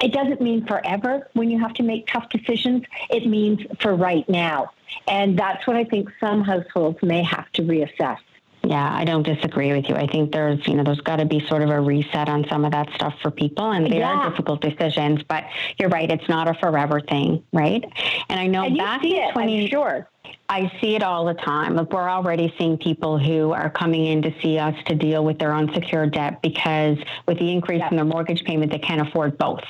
it 0.00 0.12
doesn't 0.12 0.40
mean 0.40 0.66
forever 0.66 1.28
when 1.34 1.50
you 1.50 1.58
have 1.58 1.74
to 1.74 1.82
make 1.82 2.06
tough 2.06 2.28
decisions. 2.28 2.84
It 3.10 3.26
means 3.26 3.60
for 3.80 3.94
right 3.94 4.28
now. 4.28 4.70
And 5.08 5.38
that's 5.38 5.66
what 5.66 5.76
I 5.76 5.84
think 5.84 6.08
some 6.20 6.42
households 6.42 7.02
may 7.02 7.22
have 7.22 7.50
to 7.52 7.62
reassess. 7.62 8.18
Yeah, 8.64 8.94
I 8.94 9.04
don't 9.04 9.24
disagree 9.24 9.72
with 9.72 9.88
you. 9.88 9.96
I 9.96 10.06
think 10.06 10.30
there's, 10.30 10.66
you 10.68 10.74
know, 10.74 10.84
there's 10.84 11.00
got 11.00 11.16
to 11.16 11.24
be 11.24 11.44
sort 11.48 11.62
of 11.62 11.70
a 11.70 11.80
reset 11.80 12.28
on 12.28 12.46
some 12.48 12.64
of 12.64 12.70
that 12.70 12.90
stuff 12.94 13.14
for 13.20 13.30
people, 13.32 13.72
and 13.72 13.90
they 13.90 13.98
yeah. 13.98 14.20
are 14.20 14.30
difficult 14.30 14.60
decisions. 14.60 15.20
But 15.24 15.44
you're 15.78 15.88
right; 15.88 16.08
it's 16.08 16.28
not 16.28 16.46
a 16.46 16.54
forever 16.54 17.00
thing, 17.00 17.42
right? 17.52 17.84
And 18.28 18.38
I 18.38 18.46
know 18.46 18.62
and 18.62 18.78
back 18.78 19.04
in 19.04 19.32
20, 19.32 19.68
sure. 19.68 20.08
I 20.52 20.70
see 20.82 20.94
it 20.94 21.02
all 21.02 21.24
the 21.24 21.32
time. 21.32 21.76
We're 21.90 22.10
already 22.10 22.54
seeing 22.58 22.76
people 22.76 23.18
who 23.18 23.52
are 23.52 23.70
coming 23.70 24.04
in 24.04 24.20
to 24.20 24.34
see 24.42 24.58
us 24.58 24.74
to 24.84 24.94
deal 24.94 25.24
with 25.24 25.38
their 25.38 25.54
unsecured 25.54 26.12
debt 26.12 26.42
because 26.42 26.98
with 27.26 27.38
the 27.38 27.50
increase 27.50 27.82
in 27.90 27.96
their 27.96 28.04
mortgage 28.04 28.44
payment, 28.44 28.70
they 28.70 28.78
can't 28.78 29.00
afford 29.00 29.38
both, 29.38 29.62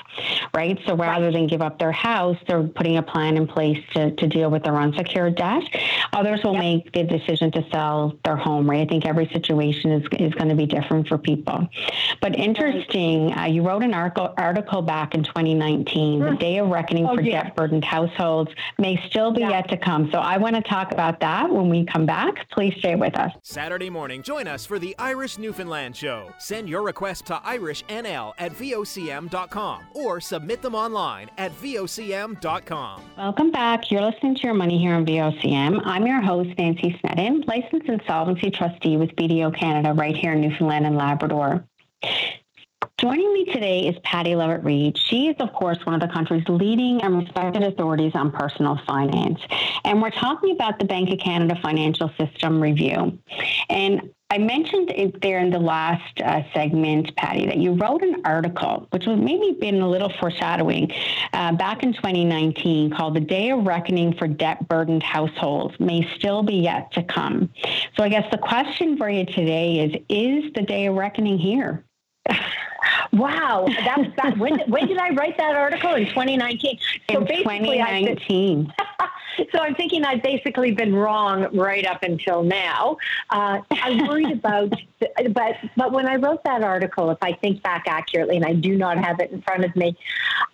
right? 0.52 0.76
So 0.84 0.96
rather 0.96 1.30
than 1.30 1.46
give 1.46 1.62
up 1.62 1.78
their 1.78 1.92
house, 1.92 2.36
they're 2.48 2.64
putting 2.64 2.96
a 2.96 3.02
plan 3.02 3.36
in 3.36 3.46
place 3.46 3.78
to, 3.94 4.10
to 4.10 4.26
deal 4.26 4.50
with 4.50 4.64
their 4.64 4.76
unsecured 4.76 5.36
debt. 5.36 5.62
Others 6.14 6.42
will 6.42 6.54
yep. 6.54 6.60
make 6.60 6.92
the 6.92 7.04
decision 7.04 7.52
to 7.52 7.64
sell 7.70 8.18
their 8.24 8.36
home, 8.36 8.68
right? 8.68 8.80
I 8.80 8.86
think 8.86 9.06
every 9.06 9.28
situation 9.28 9.92
is, 9.92 10.02
is 10.18 10.34
going 10.34 10.48
to 10.48 10.56
be 10.56 10.66
different 10.66 11.06
for 11.06 11.16
people. 11.16 11.68
But 12.20 12.34
interesting, 12.34 13.32
uh, 13.32 13.44
you 13.44 13.62
wrote 13.62 13.84
an 13.84 13.94
article, 13.94 14.34
article 14.36 14.82
back 14.82 15.14
in 15.14 15.22
2019, 15.22 16.18
the 16.18 16.34
day 16.34 16.58
of 16.58 16.68
reckoning 16.70 17.06
oh, 17.06 17.14
for 17.14 17.22
debt 17.22 17.54
burdened 17.54 17.84
households 17.84 18.50
may 18.78 19.00
still 19.06 19.30
be 19.30 19.42
yeah. 19.42 19.50
yet 19.50 19.68
to 19.68 19.76
come. 19.76 20.10
So 20.10 20.18
I 20.18 20.38
want 20.42 20.56
to 20.56 20.62
talk 20.62 20.92
about 20.92 21.20
that 21.20 21.48
when 21.50 21.68
we 21.68 21.86
come 21.86 22.04
back. 22.04 22.48
Please 22.50 22.74
stay 22.78 22.96
with 22.96 23.16
us. 23.16 23.32
Saturday 23.42 23.88
morning, 23.88 24.22
join 24.22 24.46
us 24.46 24.66
for 24.66 24.78
the 24.78 24.94
Irish 24.98 25.38
Newfoundland 25.38 25.96
Show. 25.96 26.32
Send 26.38 26.68
your 26.68 26.82
request 26.82 27.26
to 27.26 27.34
irishnl 27.34 28.34
at 28.38 28.52
vocm.com 28.52 29.84
or 29.94 30.20
submit 30.20 30.60
them 30.60 30.74
online 30.74 31.30
at 31.38 31.52
vocm.com. 31.62 33.02
Welcome 33.16 33.50
back. 33.52 33.90
You're 33.90 34.02
listening 34.02 34.34
to 34.34 34.42
Your 34.42 34.54
Money 34.54 34.78
here 34.78 34.94
on 34.94 35.06
VOCM. 35.06 35.80
I'm 35.84 36.06
your 36.06 36.20
host, 36.20 36.50
Nancy 36.58 36.98
Snedden, 37.00 37.44
licensed 37.46 37.88
insolvency 37.88 38.50
trustee 38.50 38.96
with 38.96 39.10
BDO 39.16 39.58
Canada 39.58 39.92
right 39.92 40.16
here 40.16 40.32
in 40.32 40.40
Newfoundland 40.40 40.86
and 40.86 40.96
Labrador. 40.96 41.64
Joining 43.02 43.34
me 43.34 43.46
today 43.46 43.88
is 43.88 43.96
Patty 44.04 44.36
Lovett-Reid. 44.36 44.96
She 44.96 45.26
is, 45.26 45.34
of 45.40 45.52
course, 45.52 45.76
one 45.82 45.96
of 45.96 46.00
the 46.00 46.14
country's 46.14 46.48
leading 46.48 47.02
and 47.02 47.18
respected 47.18 47.64
authorities 47.64 48.12
on 48.14 48.30
personal 48.30 48.78
finance. 48.86 49.40
And 49.84 50.00
we're 50.00 50.10
talking 50.10 50.52
about 50.52 50.78
the 50.78 50.84
Bank 50.84 51.10
of 51.10 51.18
Canada 51.18 51.58
Financial 51.60 52.12
System 52.16 52.62
Review. 52.62 53.18
And 53.68 54.12
I 54.30 54.38
mentioned 54.38 54.90
it 54.90 55.20
there 55.20 55.40
in 55.40 55.50
the 55.50 55.58
last 55.58 56.20
uh, 56.20 56.42
segment, 56.54 57.16
Patty, 57.16 57.44
that 57.46 57.56
you 57.56 57.72
wrote 57.72 58.04
an 58.04 58.22
article, 58.24 58.86
which 58.90 59.04
was 59.04 59.18
maybe 59.18 59.58
been 59.60 59.80
a 59.80 59.88
little 59.90 60.12
foreshadowing, 60.20 60.92
uh, 61.32 61.50
back 61.56 61.82
in 61.82 61.94
2019 61.94 62.92
called 62.92 63.16
The 63.16 63.20
Day 63.20 63.50
of 63.50 63.66
Reckoning 63.66 64.14
for 64.14 64.28
Debt 64.28 64.68
Burdened 64.68 65.02
Households 65.02 65.74
May 65.80 66.08
Still 66.14 66.44
Be 66.44 66.54
Yet 66.54 66.92
to 66.92 67.02
Come. 67.02 67.50
So 67.96 68.04
I 68.04 68.08
guess 68.08 68.30
the 68.30 68.38
question 68.38 68.96
for 68.96 69.10
you 69.10 69.26
today 69.26 69.80
is 69.80 69.96
Is 70.08 70.52
the 70.52 70.62
Day 70.62 70.86
of 70.86 70.94
Reckoning 70.94 71.36
here? 71.36 71.84
Wow, 73.12 73.66
that's 73.68 74.16
that. 74.16 74.38
when, 74.38 74.58
when 74.70 74.86
did 74.86 74.96
I 74.96 75.10
write 75.10 75.36
that 75.36 75.54
article 75.54 75.94
in 75.94 76.06
2019? 76.06 76.78
So 77.10 77.20
in 77.20 77.26
2019. 77.26 78.72
so 79.52 79.58
I'm 79.58 79.74
thinking 79.74 80.04
I've 80.04 80.22
basically 80.22 80.72
been 80.72 80.94
wrong 80.94 81.54
right 81.54 81.84
up 81.84 82.02
until 82.02 82.42
now. 82.42 82.96
Uh, 83.28 83.60
I 83.70 84.06
worried 84.08 84.32
about, 84.38 84.72
but 85.30 85.56
but 85.76 85.92
when 85.92 86.06
I 86.06 86.16
wrote 86.16 86.42
that 86.44 86.62
article, 86.62 87.10
if 87.10 87.18
I 87.20 87.32
think 87.34 87.62
back 87.62 87.84
accurately, 87.86 88.36
and 88.36 88.46
I 88.46 88.54
do 88.54 88.76
not 88.76 88.96
have 88.96 89.20
it 89.20 89.30
in 89.30 89.42
front 89.42 89.64
of 89.64 89.76
me, 89.76 89.96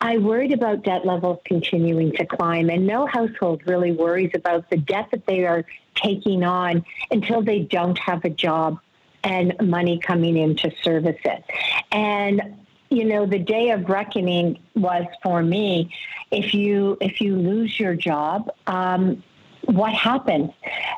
I 0.00 0.18
worried 0.18 0.52
about 0.52 0.82
debt 0.82 1.06
levels 1.06 1.38
continuing 1.44 2.12
to 2.12 2.26
climb, 2.26 2.70
and 2.70 2.86
no 2.86 3.06
household 3.06 3.62
really 3.66 3.92
worries 3.92 4.32
about 4.34 4.68
the 4.68 4.78
debt 4.78 5.08
that 5.12 5.26
they 5.26 5.44
are 5.46 5.64
taking 5.94 6.42
on 6.42 6.84
until 7.10 7.42
they 7.42 7.60
don't 7.60 7.98
have 7.98 8.24
a 8.24 8.30
job 8.30 8.80
and 9.28 9.54
money 9.60 9.98
coming 9.98 10.38
in 10.38 10.56
to 10.56 10.72
service 10.82 11.20
it. 11.24 11.44
And 11.92 12.56
you 12.90 13.04
know, 13.04 13.26
the 13.26 13.38
day 13.38 13.70
of 13.70 13.88
reckoning 13.90 14.58
was 14.74 15.04
for 15.22 15.42
me. 15.42 15.94
If 16.30 16.54
you 16.54 16.96
if 17.00 17.20
you 17.20 17.36
lose 17.36 17.78
your 17.78 17.94
job, 17.94 18.50
um, 18.66 19.22
what 19.66 19.92
happens? 19.92 20.50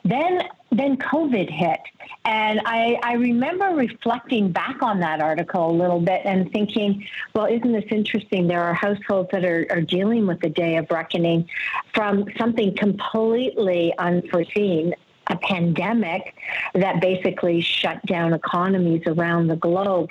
Then 0.05 0.45
then 0.71 0.97
COVID 0.97 1.51
hit. 1.51 1.81
And 2.25 2.61
I, 2.65 2.97
I 3.03 3.15
remember 3.15 3.67
reflecting 3.71 4.53
back 4.53 4.83
on 4.83 5.01
that 5.01 5.21
article 5.21 5.69
a 5.69 5.73
little 5.73 6.01
bit 6.01 6.21
and 6.25 6.53
thinking, 6.53 7.09
well, 7.35 7.47
isn't 7.47 7.73
this 7.73 7.91
interesting? 7.91 8.47
There 8.47 8.63
are 8.63 8.75
households 8.75 9.31
that 9.33 9.45
are, 9.45 9.67
are 9.71 9.81
dealing 9.81 10.29
with 10.29 10.41
the 10.41 10.51
day 10.51 10.77
of 10.77 10.89
reckoning 10.91 11.49
from 11.93 12.27
something 12.39 12.77
completely 12.77 13.93
unforeseen 13.99 14.95
a 15.31 15.37
pandemic 15.37 16.35
that 16.75 17.01
basically 17.01 17.61
shut 17.61 18.05
down 18.05 18.35
economies 18.35 19.03
around 19.07 19.47
the 19.47 19.57
globe. 19.57 20.11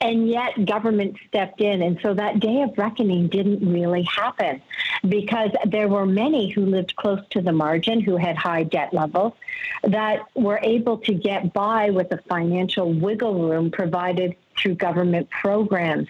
And 0.00 0.28
yet 0.28 0.66
government 0.66 1.16
stepped 1.28 1.60
in. 1.60 1.82
And 1.82 1.98
so 2.02 2.12
that 2.14 2.40
day 2.40 2.62
of 2.62 2.76
reckoning 2.76 3.28
didn't 3.28 3.66
really 3.66 4.02
happen 4.02 4.60
because 5.08 5.50
there 5.64 5.88
were 5.88 6.06
many 6.06 6.50
who 6.50 6.66
lived 6.66 6.96
close 6.96 7.20
to 7.30 7.40
the 7.40 7.52
margin, 7.52 8.00
who 8.00 8.16
had 8.16 8.36
high 8.36 8.64
debt 8.64 8.92
levels, 8.92 9.32
that 9.84 10.20
were 10.34 10.60
able 10.62 10.98
to 10.98 11.14
get 11.14 11.52
by 11.52 11.90
with 11.90 12.08
the 12.10 12.18
financial 12.28 12.92
wiggle 12.92 13.48
room 13.48 13.70
provided 13.70 14.36
through 14.58 14.74
government 14.74 15.30
programs. 15.30 16.08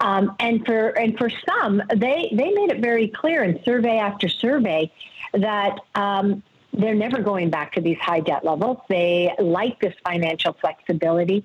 Um, 0.00 0.36
and 0.38 0.64
for 0.64 0.90
and 0.90 1.16
for 1.18 1.30
some, 1.48 1.82
they 1.88 2.28
they 2.32 2.50
made 2.52 2.70
it 2.70 2.80
very 2.80 3.08
clear 3.08 3.42
in 3.42 3.62
survey 3.64 3.98
after 3.98 4.28
survey 4.28 4.92
that 5.32 5.78
um, 5.94 6.42
they're 6.78 6.94
never 6.94 7.20
going 7.20 7.50
back 7.50 7.72
to 7.72 7.80
these 7.80 7.98
high 7.98 8.20
debt 8.20 8.44
levels. 8.44 8.78
They 8.88 9.34
like 9.38 9.80
this 9.80 9.94
financial 10.04 10.52
flexibility, 10.54 11.44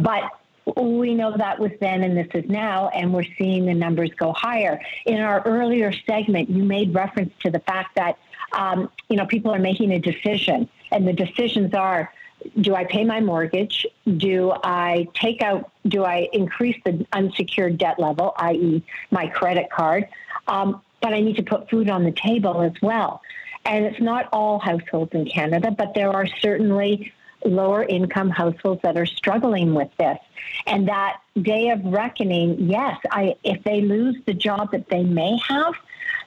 but 0.00 0.30
we 0.76 1.14
know 1.14 1.34
that 1.36 1.58
was 1.58 1.72
then 1.80 2.02
and 2.02 2.16
this 2.16 2.28
is 2.34 2.48
now, 2.48 2.88
and 2.88 3.12
we're 3.12 3.24
seeing 3.38 3.64
the 3.64 3.74
numbers 3.74 4.10
go 4.16 4.32
higher. 4.32 4.80
In 5.06 5.20
our 5.20 5.42
earlier 5.46 5.92
segment, 6.06 6.50
you 6.50 6.62
made 6.62 6.94
reference 6.94 7.32
to 7.40 7.50
the 7.50 7.60
fact 7.60 7.94
that 7.96 8.18
um, 8.52 8.90
you 9.08 9.16
know 9.16 9.26
people 9.26 9.50
are 9.52 9.58
making 9.58 9.92
a 9.92 9.98
decision, 9.98 10.68
and 10.92 11.08
the 11.08 11.12
decisions 11.14 11.72
are: 11.72 12.12
Do 12.60 12.74
I 12.74 12.84
pay 12.84 13.04
my 13.04 13.20
mortgage? 13.20 13.86
Do 14.18 14.52
I 14.62 15.08
take 15.14 15.42
out? 15.42 15.70
Do 15.86 16.04
I 16.04 16.28
increase 16.32 16.76
the 16.84 17.06
unsecured 17.12 17.78
debt 17.78 17.98
level, 17.98 18.34
i.e., 18.36 18.82
my 19.10 19.28
credit 19.28 19.70
card? 19.70 20.06
Um, 20.46 20.82
but 21.00 21.14
I 21.14 21.20
need 21.20 21.36
to 21.36 21.42
put 21.42 21.70
food 21.70 21.88
on 21.88 22.04
the 22.04 22.12
table 22.12 22.60
as 22.60 22.72
well. 22.82 23.22
And 23.68 23.84
it's 23.84 24.00
not 24.00 24.28
all 24.32 24.58
households 24.58 25.12
in 25.12 25.26
Canada, 25.26 25.70
but 25.70 25.94
there 25.94 26.10
are 26.10 26.26
certainly 26.26 27.12
lower 27.44 27.84
income 27.84 28.30
households 28.30 28.82
that 28.82 28.96
are 28.96 29.06
struggling 29.06 29.74
with 29.74 29.90
this. 29.98 30.18
And 30.66 30.88
that 30.88 31.20
day 31.40 31.68
of 31.68 31.84
reckoning, 31.84 32.68
yes, 32.68 32.98
I, 33.10 33.36
if 33.44 33.62
they 33.64 33.82
lose 33.82 34.16
the 34.26 34.34
job 34.34 34.72
that 34.72 34.88
they 34.88 35.04
may 35.04 35.38
have, 35.48 35.74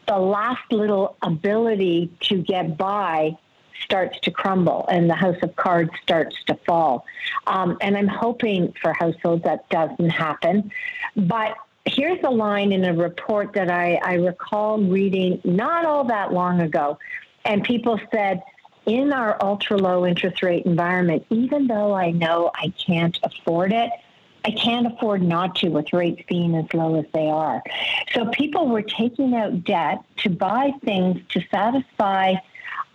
the 0.07 0.17
last 0.17 0.71
little 0.71 1.17
ability 1.21 2.11
to 2.21 2.37
get 2.37 2.77
by 2.77 3.37
starts 3.83 4.19
to 4.21 4.31
crumble 4.31 4.85
and 4.89 5.09
the 5.09 5.15
house 5.15 5.37
of 5.41 5.55
cards 5.55 5.91
starts 6.03 6.35
to 6.45 6.55
fall. 6.65 7.05
Um, 7.47 7.77
and 7.81 7.97
I'm 7.97 8.07
hoping 8.07 8.73
for 8.81 8.93
households 8.93 9.43
that 9.43 9.67
doesn't 9.69 10.09
happen. 10.09 10.71
But 11.15 11.55
here's 11.85 12.19
a 12.23 12.29
line 12.29 12.71
in 12.71 12.85
a 12.85 12.93
report 12.93 13.53
that 13.53 13.69
I, 13.71 13.95
I 13.95 14.13
recall 14.13 14.79
reading 14.79 15.41
not 15.43 15.85
all 15.85 16.03
that 16.05 16.31
long 16.31 16.61
ago. 16.61 16.99
And 17.45 17.63
people 17.63 17.99
said, 18.11 18.41
in 18.85 19.13
our 19.13 19.37
ultra 19.41 19.77
low 19.77 20.05
interest 20.05 20.41
rate 20.41 20.65
environment, 20.65 21.25
even 21.29 21.67
though 21.67 21.93
I 21.93 22.11
know 22.11 22.51
I 22.55 22.73
can't 22.83 23.17
afford 23.23 23.73
it, 23.73 23.91
I 24.43 24.51
can't 24.51 24.87
afford 24.87 25.21
not 25.21 25.55
to 25.57 25.69
with 25.69 25.93
rates 25.93 26.23
being 26.27 26.55
as 26.55 26.65
low 26.73 26.95
as 26.95 27.05
they 27.13 27.27
are. 27.27 27.61
So 28.13 28.25
people 28.31 28.67
were 28.67 28.81
taking 28.81 29.35
out 29.35 29.63
debt 29.63 30.03
to 30.17 30.29
buy 30.29 30.71
things 30.83 31.21
to 31.29 31.41
satisfy 31.51 32.35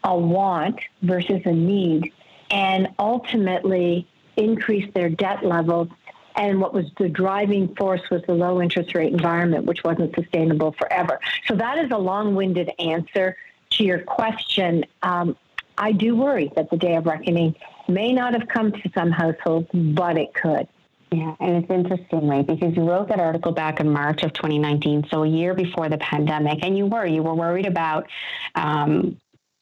a 0.02 0.16
want 0.16 0.80
versus 1.02 1.42
a 1.44 1.52
need 1.52 2.12
and 2.50 2.88
ultimately 2.98 4.08
increase 4.36 4.92
their 4.92 5.08
debt 5.08 5.44
levels. 5.44 5.88
And 6.34 6.60
what 6.60 6.74
was 6.74 6.86
the 6.98 7.08
driving 7.08 7.74
force 7.76 8.02
was 8.10 8.22
the 8.26 8.34
low 8.34 8.60
interest 8.60 8.94
rate 8.94 9.12
environment, 9.12 9.64
which 9.66 9.84
wasn't 9.84 10.14
sustainable 10.14 10.72
forever. 10.72 11.20
So 11.46 11.54
that 11.54 11.78
is 11.78 11.90
a 11.92 11.98
long 11.98 12.34
winded 12.34 12.70
answer 12.78 13.36
to 13.70 13.84
your 13.84 14.00
question. 14.00 14.84
Um, 15.02 15.36
I 15.78 15.92
do 15.92 16.16
worry 16.16 16.50
that 16.56 16.70
the 16.70 16.76
day 16.76 16.96
of 16.96 17.06
reckoning 17.06 17.54
may 17.88 18.12
not 18.12 18.32
have 18.32 18.48
come 18.48 18.72
to 18.72 18.90
some 18.94 19.10
households, 19.10 19.68
but 19.72 20.16
it 20.16 20.34
could. 20.34 20.68
Yeah, 21.12 21.36
and 21.38 21.62
it's 21.62 21.70
interesting, 21.70 22.26
right? 22.26 22.44
Because 22.44 22.76
you 22.76 22.88
wrote 22.88 23.08
that 23.08 23.20
article 23.20 23.52
back 23.52 23.78
in 23.78 23.90
March 23.90 24.24
of 24.24 24.32
2019, 24.32 25.06
so 25.08 25.22
a 25.22 25.28
year 25.28 25.54
before 25.54 25.88
the 25.88 25.98
pandemic, 25.98 26.64
and 26.64 26.76
you 26.76 26.86
were 26.86 27.06
you 27.06 27.22
were 27.22 27.34
worried 27.34 27.66
about 27.66 28.08
um, 28.56 29.16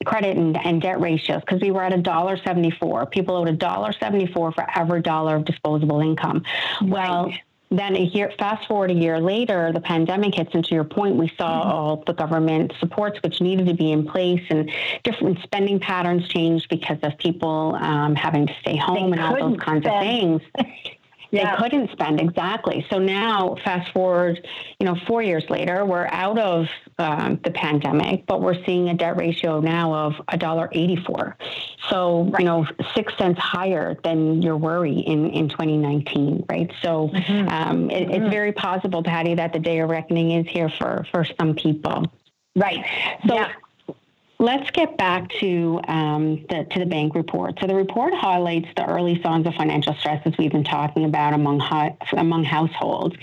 credit 0.05 0.37
and, 0.37 0.57
and, 0.65 0.81
debt 0.81 0.99
ratios 0.99 1.41
because 1.41 1.61
we 1.61 1.71
were 1.71 1.83
at 1.83 1.93
a 1.93 2.01
dollar 2.01 2.37
seventy 2.37 2.71
four. 2.71 3.05
People 3.05 3.35
owed 3.35 3.47
a 3.47 3.53
dollar 3.53 3.93
seventy 3.93 4.25
four 4.25 4.51
for 4.53 4.65
every 4.75 5.01
dollar 5.01 5.35
of 5.35 5.45
disposable 5.45 6.01
income. 6.01 6.43
Right. 6.81 7.39
Then 7.75 7.95
a 7.95 8.03
year, 8.03 8.31
fast 8.39 8.67
forward 8.67 8.91
a 8.91 8.93
year 8.93 9.19
later, 9.19 9.71
the 9.73 9.81
pandemic 9.81 10.35
hits, 10.35 10.51
and 10.53 10.63
to 10.65 10.73
your 10.73 10.83
point, 10.85 11.15
we 11.17 11.27
saw 11.37 11.61
mm-hmm. 11.61 11.71
all 11.71 12.03
the 12.05 12.13
government 12.13 12.73
supports 12.79 13.19
which 13.21 13.41
needed 13.41 13.67
to 13.67 13.73
be 13.73 13.91
in 13.91 14.05
place, 14.07 14.41
and 14.49 14.71
different 15.03 15.39
spending 15.43 15.79
patterns 15.79 16.27
changed 16.29 16.69
because 16.69 16.97
of 17.03 17.17
people 17.17 17.75
um, 17.81 18.15
having 18.15 18.47
to 18.47 18.53
stay 18.61 18.77
home 18.77 19.11
they 19.11 19.17
and 19.17 19.21
all 19.21 19.49
those 19.49 19.59
kinds 19.59 19.83
spend. 19.85 20.35
of 20.35 20.41
things. 20.41 20.85
Yeah. 21.35 21.55
They 21.55 21.63
couldn't 21.63 21.91
spend 21.91 22.21
exactly. 22.21 22.85
So 22.89 22.99
now, 22.99 23.57
fast 23.63 23.91
forward, 23.91 24.45
you 24.79 24.85
know, 24.85 24.95
four 25.07 25.21
years 25.21 25.43
later, 25.49 25.85
we're 25.85 26.07
out 26.07 26.39
of 26.39 26.67
um, 26.97 27.39
the 27.43 27.51
pandemic, 27.51 28.25
but 28.25 28.41
we're 28.41 28.63
seeing 28.65 28.89
a 28.89 28.93
debt 28.93 29.17
ratio 29.17 29.59
now 29.59 29.93
of 29.93 30.13
a 30.29 30.37
dollar 30.37 30.69
eighty-four. 30.71 31.37
So 31.89 32.23
right. 32.23 32.39
you 32.39 32.45
know, 32.45 32.65
six 32.95 33.13
cents 33.17 33.39
higher 33.39 33.95
than 34.03 34.41
your 34.41 34.57
worry 34.57 34.99
in 34.99 35.29
in 35.31 35.49
2019, 35.49 36.45
right? 36.49 36.71
So 36.81 37.09
mm-hmm. 37.09 37.49
um, 37.49 37.91
it, 37.91 38.03
mm-hmm. 38.03 38.13
it's 38.13 38.29
very 38.29 38.53
possible, 38.53 39.03
Patty, 39.03 39.35
that 39.35 39.53
the 39.53 39.59
day 39.59 39.79
of 39.79 39.89
reckoning 39.89 40.31
is 40.31 40.47
here 40.47 40.69
for 40.69 41.05
for 41.11 41.25
some 41.39 41.55
people. 41.55 42.05
Right. 42.55 42.85
So 43.27 43.35
yeah. 43.35 43.51
Let's 44.37 44.69
get 44.71 44.97
back 44.97 45.29
to 45.39 45.79
um, 45.87 46.45
the 46.49 46.65
to 46.71 46.79
the 46.79 46.85
bank 46.85 47.15
report. 47.15 47.57
So 47.61 47.67
the 47.67 47.75
report 47.75 48.13
highlights 48.13 48.67
the 48.75 48.85
early 48.85 49.21
signs 49.21 49.47
of 49.47 49.55
financial 49.55 49.93
stress 49.95 50.21
as 50.25 50.33
we've 50.37 50.51
been 50.51 50.65
talking 50.65 51.05
about 51.05 51.33
among 51.33 51.61
among 52.17 52.43
households, 52.43 53.15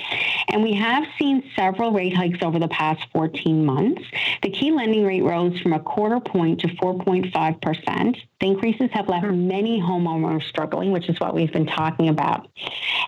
and 0.49 0.63
we 0.63 0.73
have 0.75 1.05
seen 1.19 1.43
several 1.55 1.93
rate 1.93 2.17
hikes 2.17 2.39
over 2.43 2.59
the 2.59 2.69
past 2.69 3.03
14 3.13 3.65
months. 3.65 4.03
The 4.43 4.51
key 4.51 4.73
lending 4.73 5.05
rate 5.05 5.23
rose 5.23 5.61
from 5.61 5.75
a 5.75 5.81
quarter 5.81 6.19
point 6.19 6.61
to 6.61 6.69
4.5 6.69 7.61
percent. 7.61 8.17
The 8.43 8.49
increases 8.49 8.91
have 8.93 9.09
left 9.09 9.25
hmm. 9.25 9.47
many 9.47 9.81
homeowners 9.81 10.43
struggling, 10.49 10.91
which 10.91 11.09
is 11.09 11.19
what 11.21 11.33
we've 11.33 11.53
been 11.53 11.67
talking 11.67 12.09
about. 12.09 12.49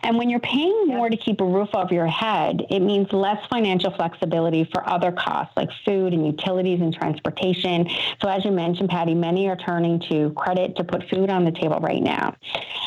And 0.05 0.17
when 0.17 0.31
you're 0.31 0.39
paying 0.39 0.87
more 0.87 1.11
to 1.11 1.17
keep 1.17 1.41
a 1.41 1.45
roof 1.45 1.71
over 1.75 1.93
your 1.93 2.07
head, 2.07 2.63
it 2.71 2.81
means 2.81 3.13
less 3.13 3.45
financial 3.49 3.91
flexibility 3.91 4.69
for 4.73 4.89
other 4.89 5.11
costs 5.11 5.53
like 5.57 5.71
food 5.85 6.13
and 6.13 6.25
utilities 6.25 6.81
and 6.81 6.95
transportation. 6.95 7.89
So, 8.23 8.29
as 8.29 8.45
you 8.45 8.53
mentioned, 8.53 8.91
Patty, 8.91 9.15
many 9.15 9.49
are 9.49 9.57
turning 9.57 9.99
to 10.11 10.31
credit 10.37 10.77
to 10.77 10.85
put 10.85 11.09
food 11.09 11.31
on 11.31 11.45
the 11.45 11.53
table 11.53 11.81
right 11.81 12.03
now. 12.03 12.37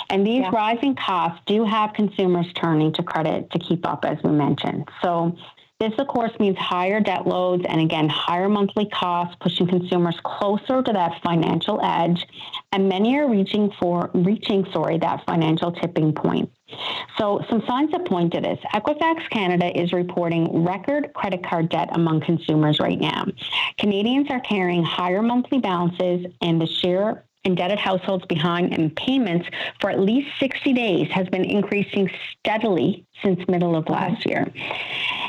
And 0.10 0.26
these 0.26 0.42
yeah. 0.42 0.52
rising 0.52 0.96
costs 0.96 1.42
do 1.48 1.66
have 1.66 1.94
consumers 1.94 2.48
turning 2.54 2.94
to 2.94 3.04
credit 3.04 3.52
to 3.52 3.60
keep 3.60 3.86
up, 3.86 4.06
as 4.06 4.20
we 4.24 4.32
mentioned. 4.32 4.88
So, 5.02 5.36
this, 5.80 5.94
of 6.00 6.08
course, 6.08 6.32
means 6.40 6.58
higher 6.58 7.00
debt 7.00 7.28
loads 7.28 7.64
and 7.68 7.80
again, 7.80 8.10
higher 8.10 8.50
monthly 8.50 8.88
costs, 8.88 9.36
pushing 9.40 9.68
consumers 9.68 10.20
closer 10.24 10.82
to 10.82 10.94
that 10.94 11.22
financial 11.24 11.80
edge. 11.84 12.26
And 12.72 12.90
many 12.90 13.18
are 13.18 13.30
reaching 13.30 13.72
for 13.80 14.10
reaching, 14.14 14.66
sorry, 14.74 14.98
that 14.98 15.24
financial 15.26 15.72
tipping 15.72 16.14
point. 16.14 16.52
So, 17.18 17.44
some 17.50 17.64
signs 17.68 17.92
that 17.92 18.06
point 18.06 18.34
to 18.34 18.42
this 18.42 18.60
Equifax 18.74 19.30
Canada 19.30 19.80
is 19.80 19.94
reporting 19.94 20.66
record 20.66 21.14
credit 21.14 21.44
card 21.46 21.70
debt 21.70 21.90
among 21.92 22.22
consumers 22.22 22.80
right 22.80 23.00
now. 23.00 23.26
Canadians 23.78 24.30
are 24.32 24.42
carrying 24.42 24.84
higher 24.84 25.22
monthly 25.22 25.60
balances, 25.60 26.26
and 26.42 26.60
the 26.60 26.68
share 26.68 27.24
indebted 27.44 27.80
households 27.80 28.26
behind 28.26 28.74
in 28.74 28.90
payments 28.92 29.48
for 29.80 29.90
at 29.90 30.00
least 30.00 30.28
60 30.40 30.74
days 30.74 31.08
has 31.12 31.30
been 31.30 31.46
increasing 31.46 32.10
steadily 32.32 33.06
since 33.24 33.40
middle 33.48 33.76
of 33.76 33.88
last 33.88 34.26
year. 34.26 34.52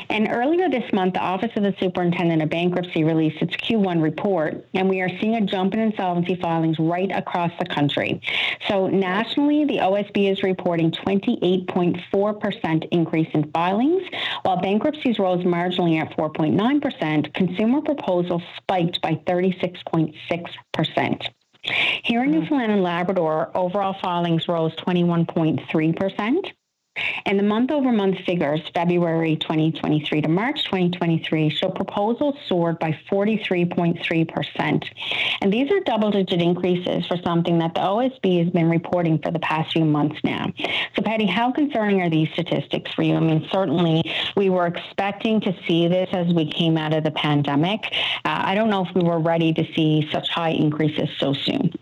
And 0.09 0.27
earlier 0.31 0.69
this 0.69 0.91
month, 0.91 1.13
the 1.13 1.19
Office 1.19 1.51
of 1.55 1.61
the 1.61 1.75
Superintendent 1.79 2.41
of 2.41 2.49
Bankruptcy 2.49 3.03
released 3.03 3.43
its 3.43 3.55
Q1 3.55 4.01
report, 4.01 4.65
and 4.73 4.89
we 4.89 5.01
are 5.01 5.09
seeing 5.19 5.35
a 5.35 5.41
jump 5.41 5.75
in 5.75 5.79
insolvency 5.79 6.33
filings 6.35 6.79
right 6.79 7.11
across 7.11 7.51
the 7.59 7.65
country. 7.65 8.19
So 8.67 8.87
nationally, 8.87 9.65
the 9.65 9.77
OSB 9.77 10.31
is 10.31 10.41
reporting 10.41 10.89
28.4% 10.91 12.87
increase 12.91 13.29
in 13.33 13.51
filings, 13.51 14.01
while 14.41 14.59
bankruptcies 14.59 15.19
rose 15.19 15.45
marginally 15.45 16.01
at 16.01 16.17
4.9%, 16.17 17.31
consumer 17.35 17.81
proposals 17.81 18.41
spiked 18.57 18.99
by 19.01 19.13
36.6%. 19.27 21.29
Here 22.03 22.23
in 22.23 22.31
Newfoundland 22.31 22.71
and 22.71 22.81
Labrador, 22.81 23.51
overall 23.53 23.95
filings 24.01 24.47
rose 24.47 24.73
21.3%. 24.77 26.53
And 27.25 27.37
the 27.37 27.43
month 27.43 27.71
over 27.71 27.91
month 27.91 28.19
figures, 28.25 28.61
February 28.73 29.35
2023 29.37 30.21
to 30.21 30.27
March 30.27 30.63
2023, 30.65 31.49
show 31.49 31.69
proposals 31.69 32.35
soared 32.47 32.79
by 32.79 32.97
43.3%. 33.11 34.89
And 35.41 35.53
these 35.53 35.71
are 35.71 35.79
double 35.81 36.11
digit 36.11 36.41
increases 36.41 37.05
for 37.05 37.17
something 37.23 37.59
that 37.59 37.73
the 37.73 37.81
OSB 37.81 38.43
has 38.43 38.53
been 38.53 38.69
reporting 38.69 39.19
for 39.19 39.31
the 39.31 39.39
past 39.39 39.73
few 39.73 39.85
months 39.85 40.19
now. 40.23 40.51
So, 40.95 41.01
Patty, 41.01 41.25
how 41.25 41.51
concerning 41.51 42.01
are 42.01 42.09
these 42.09 42.29
statistics 42.33 42.93
for 42.93 43.03
you? 43.03 43.15
I 43.15 43.19
mean, 43.19 43.47
certainly 43.51 44.03
we 44.35 44.49
were 44.49 44.67
expecting 44.67 45.41
to 45.41 45.55
see 45.67 45.87
this 45.87 46.09
as 46.13 46.33
we 46.33 46.49
came 46.49 46.77
out 46.77 46.93
of 46.93 47.03
the 47.03 47.11
pandemic. 47.11 47.81
Uh, 48.25 48.41
I 48.45 48.55
don't 48.55 48.69
know 48.69 48.85
if 48.85 48.93
we 48.95 49.03
were 49.03 49.19
ready 49.19 49.53
to 49.53 49.63
see 49.73 50.07
such 50.11 50.29
high 50.29 50.51
increases 50.51 51.09
so 51.17 51.33
soon. 51.33 51.73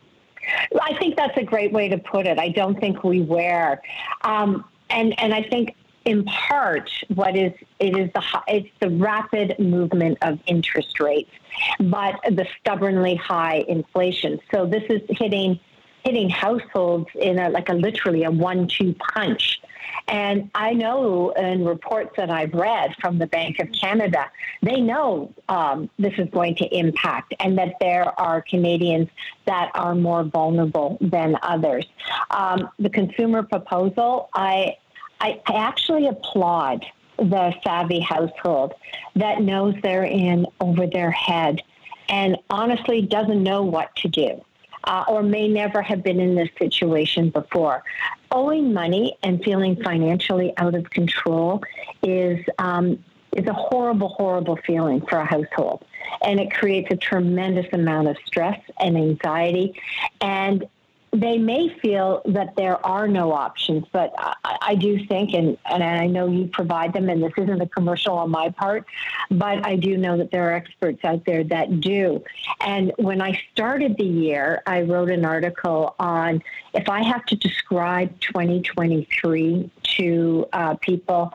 I 0.81 0.97
think 0.97 1.15
that's 1.15 1.37
a 1.37 1.43
great 1.43 1.73
way 1.73 1.89
to 1.89 1.97
put 1.97 2.25
it. 2.25 2.39
I 2.39 2.49
don't 2.49 2.79
think 2.79 3.03
we 3.03 3.21
were. 3.21 3.81
Um, 4.23 4.65
and 4.89 5.19
and 5.19 5.33
I 5.33 5.43
think 5.43 5.75
in 6.05 6.23
part 6.23 6.89
what 7.13 7.35
is 7.35 7.51
it 7.79 7.97
is 7.97 8.09
the 8.13 8.23
it's 8.47 8.69
the 8.79 8.89
rapid 8.89 9.59
movement 9.59 10.17
of 10.21 10.39
interest 10.47 10.99
rates, 10.99 11.31
but 11.79 12.15
the 12.23 12.47
stubbornly 12.59 13.15
high 13.15 13.65
inflation. 13.67 14.39
So 14.53 14.65
this 14.65 14.83
is 14.89 15.01
hitting 15.09 15.59
hitting 16.03 16.29
households 16.29 17.07
in 17.15 17.39
a 17.39 17.49
like 17.49 17.69
a 17.69 17.73
literally 17.73 18.23
a 18.23 18.31
one-two 18.31 18.95
punch. 19.13 19.59
And 20.07 20.49
I 20.55 20.73
know 20.73 21.31
in 21.31 21.65
reports 21.65 22.11
that 22.17 22.29
I've 22.29 22.53
read 22.53 22.95
from 23.01 23.17
the 23.17 23.27
Bank 23.27 23.59
of 23.59 23.71
Canada, 23.71 24.25
they 24.61 24.79
know 24.79 25.33
um, 25.49 25.89
this 25.99 26.13
is 26.17 26.29
going 26.29 26.55
to 26.55 26.65
impact 26.77 27.33
and 27.39 27.57
that 27.57 27.75
there 27.79 28.19
are 28.19 28.41
Canadians 28.41 29.09
that 29.45 29.71
are 29.75 29.95
more 29.95 30.23
vulnerable 30.23 30.97
than 31.01 31.37
others. 31.41 31.85
Um, 32.31 32.69
the 32.79 32.89
consumer 32.89 33.43
proposal, 33.43 34.29
I, 34.33 34.77
I, 35.19 35.41
I 35.45 35.53
actually 35.55 36.07
applaud 36.07 36.85
the 37.17 37.53
savvy 37.63 37.99
household 37.99 38.73
that 39.15 39.41
knows 39.41 39.75
they're 39.81 40.03
in 40.03 40.45
over 40.61 40.87
their 40.87 41.11
head 41.11 41.61
and 42.09 42.37
honestly 42.49 43.01
doesn't 43.01 43.41
know 43.41 43.63
what 43.63 43.93
to 43.97 44.07
do 44.07 44.41
uh, 44.87 45.03
or 45.07 45.21
may 45.21 45.47
never 45.47 45.81
have 45.81 46.01
been 46.03 46.19
in 46.19 46.35
this 46.35 46.49
situation 46.57 47.29
before. 47.29 47.83
Owing 48.31 48.73
money 48.73 49.17
and 49.23 49.43
feeling 49.43 49.81
financially 49.81 50.53
out 50.57 50.75
of 50.75 50.89
control 50.89 51.63
is 52.03 52.43
um, 52.59 53.03
is 53.35 53.45
a 53.45 53.53
horrible, 53.53 54.09
horrible 54.09 54.57
feeling 54.65 55.01
for 55.01 55.19
a 55.19 55.25
household, 55.25 55.85
and 56.23 56.39
it 56.39 56.51
creates 56.51 56.87
a 56.91 56.97
tremendous 56.97 57.67
amount 57.71 58.07
of 58.07 58.17
stress 58.25 58.59
and 58.79 58.97
anxiety, 58.97 59.79
and 60.21 60.65
they 61.11 61.37
may 61.37 61.69
feel 61.79 62.21
that 62.25 62.55
there 62.55 62.85
are 62.85 63.07
no 63.07 63.31
options, 63.31 63.85
but 63.91 64.13
I, 64.17 64.57
I, 64.61 64.75
do 64.75 65.05
think, 65.05 65.33
and, 65.33 65.57
and 65.65 65.83
I 65.83 66.05
know 66.05 66.27
you 66.27 66.47
provide 66.47 66.93
them, 66.93 67.09
and 67.09 67.23
this 67.23 67.31
isn't 67.37 67.61
a 67.61 67.67
commercial 67.67 68.17
on 68.17 68.29
my 68.29 68.49
part, 68.49 68.85
but 69.31 69.65
I 69.65 69.77
do 69.77 69.97
know 69.97 70.17
that 70.17 70.31
there 70.31 70.49
are 70.49 70.53
experts 70.53 71.03
out 71.05 71.25
there 71.25 71.43
that 71.45 71.79
do. 71.79 72.23
And 72.59 72.91
when 72.97 73.21
I 73.21 73.39
started 73.53 73.95
the 73.97 74.03
year, 74.03 74.61
I 74.65 74.81
wrote 74.81 75.09
an 75.09 75.23
article 75.23 75.95
on 75.97 76.43
if 76.73 76.89
I 76.89 77.03
have 77.03 77.25
to 77.27 77.35
describe 77.35 78.19
2023 78.19 79.71
to 79.83 80.47
uh, 80.51 80.75
people, 80.75 81.31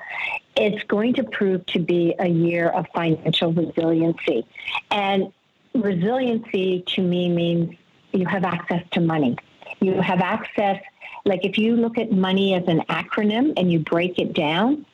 it's 0.55 0.85
going 0.85 1.15
to 1.15 1.25
prove 1.25 1.65
to 1.67 1.79
be 1.79 2.15
a 2.19 2.29
year 2.29 2.69
of 2.69 2.87
financial 2.95 3.53
resiliency. 3.53 4.47
And 4.91 5.33
resiliency 5.75 6.85
to 6.89 7.01
me 7.01 7.31
means 7.31 7.75
you 8.13 8.27
have 8.27 8.45
access 8.45 8.83
to 8.91 9.01
money 9.01 9.39
you 9.81 10.01
have 10.01 10.21
access, 10.21 10.81
like 11.25 11.45
if 11.45 11.59
you 11.59 11.77
look 11.77 11.99
at 11.99 12.13
money 12.13 12.55
as 12.55 12.67
an 12.69 12.81
acronym 12.89 13.55
and 13.57 13.71
you 13.73 13.79
break 13.81 14.19
it 14.19 14.33
down, 14.33 14.85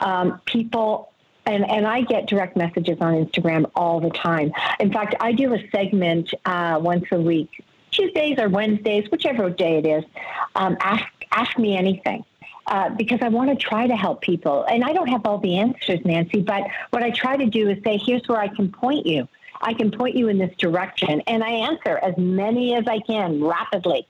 um, 0.00 0.40
people 0.44 1.12
and, 1.46 1.68
and 1.68 1.86
I 1.86 2.02
get 2.02 2.26
direct 2.26 2.56
messages 2.56 2.98
on 3.00 3.14
Instagram 3.24 3.70
all 3.74 4.00
the 4.00 4.10
time. 4.10 4.52
In 4.80 4.92
fact, 4.92 5.14
I 5.18 5.32
do 5.32 5.54
a 5.54 5.70
segment 5.70 6.34
uh, 6.44 6.78
once 6.80 7.06
a 7.10 7.18
week, 7.18 7.64
Tuesdays 7.90 8.38
or 8.38 8.50
Wednesdays, 8.50 9.10
whichever 9.10 9.48
day 9.48 9.78
it 9.78 9.86
is. 9.86 10.04
Um, 10.54 10.76
ask 10.80 11.06
ask 11.32 11.58
me 11.58 11.76
anything. 11.76 12.24
Uh, 12.66 12.90
because 12.90 13.18
I 13.22 13.28
want 13.28 13.48
to 13.48 13.56
try 13.56 13.86
to 13.86 13.96
help 13.96 14.20
people. 14.20 14.64
And 14.64 14.84
I 14.84 14.92
don't 14.92 15.08
have 15.08 15.24
all 15.24 15.38
the 15.38 15.56
answers, 15.56 16.00
Nancy, 16.04 16.42
but 16.42 16.64
what 16.90 17.02
I 17.02 17.10
try 17.10 17.34
to 17.34 17.46
do 17.46 17.70
is 17.70 17.82
say, 17.82 17.96
here's 17.96 18.28
where 18.28 18.38
I 18.38 18.48
can 18.48 18.70
point 18.70 19.06
you. 19.06 19.26
I 19.60 19.74
can 19.74 19.90
point 19.90 20.16
you 20.16 20.28
in 20.28 20.38
this 20.38 20.54
direction. 20.56 21.20
And 21.22 21.42
I 21.42 21.50
answer 21.50 21.98
as 21.98 22.16
many 22.16 22.74
as 22.74 22.86
I 22.86 23.00
can 23.00 23.42
rapidly. 23.42 24.06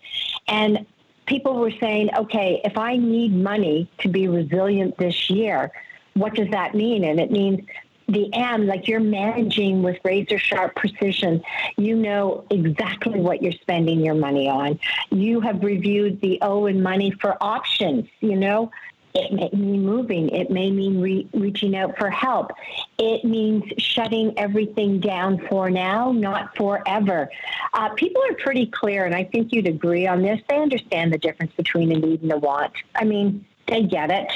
And 0.47 0.87
people 1.27 1.57
were 1.57 1.73
saying, 1.81 2.11
okay, 2.17 2.61
if 2.65 2.77
I 2.77 2.97
need 2.97 3.35
money 3.35 3.91
to 3.99 4.09
be 4.09 4.29
resilient 4.29 4.97
this 4.99 5.31
year, 5.31 5.71
what 6.15 6.35
does 6.35 6.49
that 6.51 6.75
mean? 6.75 7.05
And 7.05 7.21
it 7.21 7.31
means 7.31 7.61
the 8.09 8.33
M, 8.33 8.67
like 8.67 8.89
you're 8.89 9.01
managing 9.01 9.83
with 9.83 9.99
razor 10.03 10.39
sharp 10.39 10.75
precision. 10.75 11.43
You 11.77 11.95
know 11.95 12.45
exactly 12.51 13.21
what 13.21 13.43
you're 13.43 13.53
spending 13.53 14.01
your 14.01 14.15
money 14.15 14.49
on. 14.49 14.81
You 15.11 15.41
have 15.41 15.63
reviewed 15.63 16.21
the 16.23 16.39
O 16.41 16.67
in 16.67 16.83
money 16.83 17.11
for 17.11 17.37
options, 17.43 18.09
you 18.21 18.37
know, 18.37 18.71
it 19.19 19.33
may 19.33 19.51
mean 19.53 19.85
moving. 19.85 20.29
It 20.29 20.51
may 20.51 20.71
mean 20.71 21.01
re- 21.01 21.29
reaching 21.35 21.77
out 21.77 21.99
for 21.99 22.09
help. 22.09 22.53
It 22.99 23.25
means 23.25 23.65
shutting 23.79 24.39
everything 24.39 25.01
down 25.01 25.45
for 25.49 25.69
now, 25.71 26.13
not 26.13 26.57
forever. 26.57 27.29
Uh, 27.75 27.89
people 27.91 28.23
are 28.31 28.35
pretty 28.35 28.67
clear, 28.67 29.07
and 29.07 29.15
I 29.15 29.25
think 29.25 29.53
you'd 29.53 29.67
agree 29.67 30.07
on 30.07 30.23
this. 30.23 30.41
They 30.49 30.57
understand 30.57 31.13
the 31.13 31.19
difference 31.19 31.53
between 31.57 31.91
a 31.93 31.99
need 31.99 32.23
and 32.23 32.33
a 32.33 32.39
want. 32.39 32.73
I 32.95 33.05
mean, 33.05 33.45
they 33.67 33.83
get 33.83 34.11
it. 34.11 34.31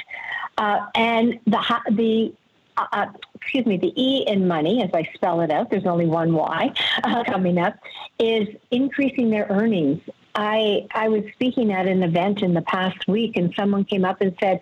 Uh, 0.58 0.86
and 0.94 1.38
the 1.46 1.80
the 1.90 2.34
uh, 2.76 2.86
uh 2.92 3.06
excuse 3.34 3.66
me, 3.66 3.76
the 3.76 3.92
E 4.00 4.24
in 4.26 4.46
money, 4.46 4.82
as 4.82 4.90
I 4.94 5.08
spell 5.14 5.40
it 5.40 5.50
out, 5.50 5.70
there's 5.70 5.86
only 5.86 6.06
one 6.06 6.32
Y 6.34 6.72
uh, 7.04 7.24
coming 7.24 7.58
up, 7.58 7.74
is 8.18 8.48
increasing 8.70 9.30
their 9.30 9.46
earnings 9.48 10.00
I 10.34 10.86
I 10.94 11.08
was 11.08 11.24
speaking 11.34 11.72
at 11.72 11.86
an 11.86 12.02
event 12.02 12.42
in 12.42 12.54
the 12.54 12.62
past 12.62 13.06
week, 13.06 13.36
and 13.36 13.52
someone 13.54 13.84
came 13.84 14.04
up 14.04 14.20
and 14.20 14.34
said, 14.40 14.60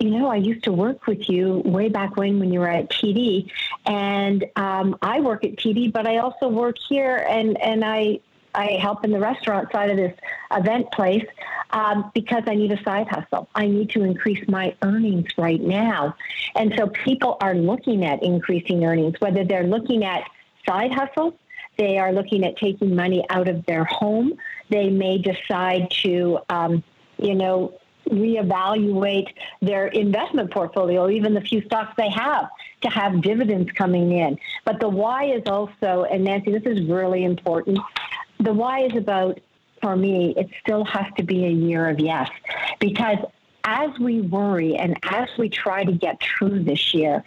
"You 0.00 0.10
know, 0.10 0.28
I 0.28 0.36
used 0.36 0.64
to 0.64 0.72
work 0.72 1.06
with 1.06 1.28
you 1.28 1.62
way 1.64 1.88
back 1.88 2.16
when 2.16 2.38
when 2.38 2.52
you 2.52 2.60
were 2.60 2.68
at 2.68 2.90
TD, 2.90 3.50
and 3.84 4.44
um, 4.56 4.96
I 5.02 5.20
work 5.20 5.44
at 5.44 5.56
TD, 5.56 5.92
but 5.92 6.06
I 6.06 6.18
also 6.18 6.48
work 6.48 6.76
here, 6.88 7.24
and 7.28 7.60
and 7.60 7.84
I." 7.84 8.20
I 8.58 8.78
help 8.80 9.04
in 9.04 9.10
the 9.10 9.20
restaurant 9.20 9.70
side 9.70 9.90
of 9.90 9.98
this 9.98 10.18
event 10.50 10.90
place 10.90 11.26
um, 11.72 12.10
because 12.14 12.44
I 12.46 12.54
need 12.54 12.72
a 12.72 12.82
side 12.84 13.06
hustle. 13.06 13.50
I 13.54 13.66
need 13.66 13.90
to 13.90 14.02
increase 14.02 14.48
my 14.48 14.74
earnings 14.80 15.26
right 15.36 15.60
now. 15.60 16.16
And 16.54 16.72
so 16.74 16.86
people 16.86 17.36
are 17.42 17.54
looking 17.54 18.06
at 18.06 18.22
increasing 18.22 18.82
earnings, 18.82 19.20
whether 19.20 19.44
they're 19.44 19.66
looking 19.66 20.04
at 20.04 20.24
side 20.66 20.90
hustles 20.90 21.34
they 21.76 21.98
are 21.98 22.12
looking 22.12 22.44
at 22.44 22.56
taking 22.56 22.94
money 22.94 23.24
out 23.30 23.48
of 23.48 23.64
their 23.66 23.84
home. 23.84 24.34
They 24.68 24.90
may 24.90 25.18
decide 25.18 25.90
to, 26.02 26.38
um, 26.48 26.82
you 27.18 27.34
know, 27.34 27.78
reevaluate 28.08 29.32
their 29.60 29.88
investment 29.88 30.50
portfolio, 30.50 31.08
even 31.08 31.34
the 31.34 31.40
few 31.40 31.60
stocks 31.62 31.92
they 31.96 32.10
have, 32.10 32.48
to 32.82 32.88
have 32.88 33.20
dividends 33.20 33.70
coming 33.72 34.12
in. 34.12 34.38
But 34.64 34.80
the 34.80 34.88
why 34.88 35.24
is 35.24 35.42
also, 35.46 36.04
and 36.04 36.24
Nancy, 36.24 36.52
this 36.52 36.62
is 36.64 36.86
really 36.88 37.24
important. 37.24 37.78
The 38.40 38.52
why 38.52 38.84
is 38.84 38.96
about, 38.96 39.40
for 39.82 39.96
me, 39.96 40.34
it 40.36 40.48
still 40.60 40.84
has 40.84 41.06
to 41.16 41.24
be 41.24 41.44
a 41.46 41.50
year 41.50 41.88
of 41.88 41.98
yes, 41.98 42.30
because 42.78 43.18
as 43.64 43.90
we 43.98 44.20
worry 44.20 44.76
and 44.76 44.96
as 45.02 45.28
we 45.38 45.48
try 45.48 45.84
to 45.84 45.92
get 45.92 46.22
through 46.22 46.62
this 46.62 46.94
year, 46.94 47.24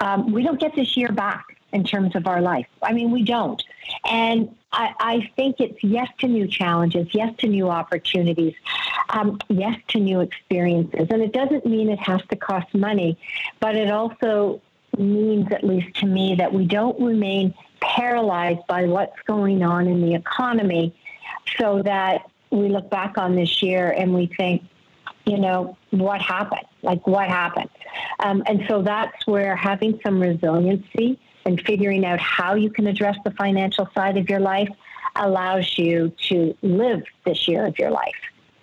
um, 0.00 0.32
we 0.32 0.42
don't 0.44 0.60
get 0.60 0.74
this 0.76 0.96
year 0.96 1.10
back 1.10 1.44
in 1.72 1.84
terms 1.84 2.16
of 2.16 2.26
our 2.26 2.40
life. 2.40 2.66
I 2.82 2.92
mean, 2.92 3.10
we 3.10 3.22
don't. 3.22 3.62
And 4.04 4.54
I, 4.72 4.94
I 4.98 5.30
think 5.36 5.56
it's 5.60 5.82
yes 5.82 6.08
to 6.18 6.28
new 6.28 6.46
challenges, 6.46 7.08
yes 7.12 7.34
to 7.38 7.48
new 7.48 7.68
opportunities, 7.68 8.54
um, 9.08 9.38
yes 9.48 9.78
to 9.88 9.98
new 9.98 10.20
experiences. 10.20 11.08
And 11.10 11.22
it 11.22 11.32
doesn't 11.32 11.66
mean 11.66 11.90
it 11.90 11.98
has 12.00 12.22
to 12.30 12.36
cost 12.36 12.72
money, 12.74 13.18
but 13.58 13.74
it 13.76 13.90
also 13.90 14.60
means, 14.98 15.50
at 15.52 15.64
least 15.64 15.96
to 15.96 16.06
me, 16.06 16.36
that 16.36 16.52
we 16.52 16.66
don't 16.66 17.00
remain 17.00 17.54
paralyzed 17.80 18.66
by 18.66 18.86
what's 18.86 19.20
going 19.26 19.62
on 19.62 19.86
in 19.86 20.00
the 20.02 20.14
economy 20.14 20.94
so 21.58 21.82
that 21.82 22.30
we 22.50 22.68
look 22.68 22.90
back 22.90 23.16
on 23.16 23.34
this 23.34 23.62
year 23.62 23.90
and 23.90 24.14
we 24.14 24.26
think, 24.26 24.62
you 25.26 25.38
know, 25.38 25.76
what 25.90 26.20
happened? 26.20 26.66
Like, 26.82 27.06
what 27.06 27.28
happened? 27.28 27.70
Um, 28.18 28.42
and 28.46 28.64
so 28.68 28.82
that's 28.82 29.26
where 29.26 29.54
having 29.54 30.00
some 30.04 30.20
resiliency 30.20 31.18
and 31.50 31.60
figuring 31.66 32.04
out 32.04 32.20
how 32.20 32.54
you 32.54 32.70
can 32.70 32.86
address 32.86 33.16
the 33.24 33.32
financial 33.32 33.88
side 33.94 34.16
of 34.16 34.30
your 34.30 34.40
life 34.40 34.68
allows 35.16 35.76
you 35.76 36.12
to 36.28 36.56
live 36.62 37.02
this 37.26 37.48
year 37.48 37.66
of 37.66 37.78
your 37.78 37.90
life. 37.90 38.14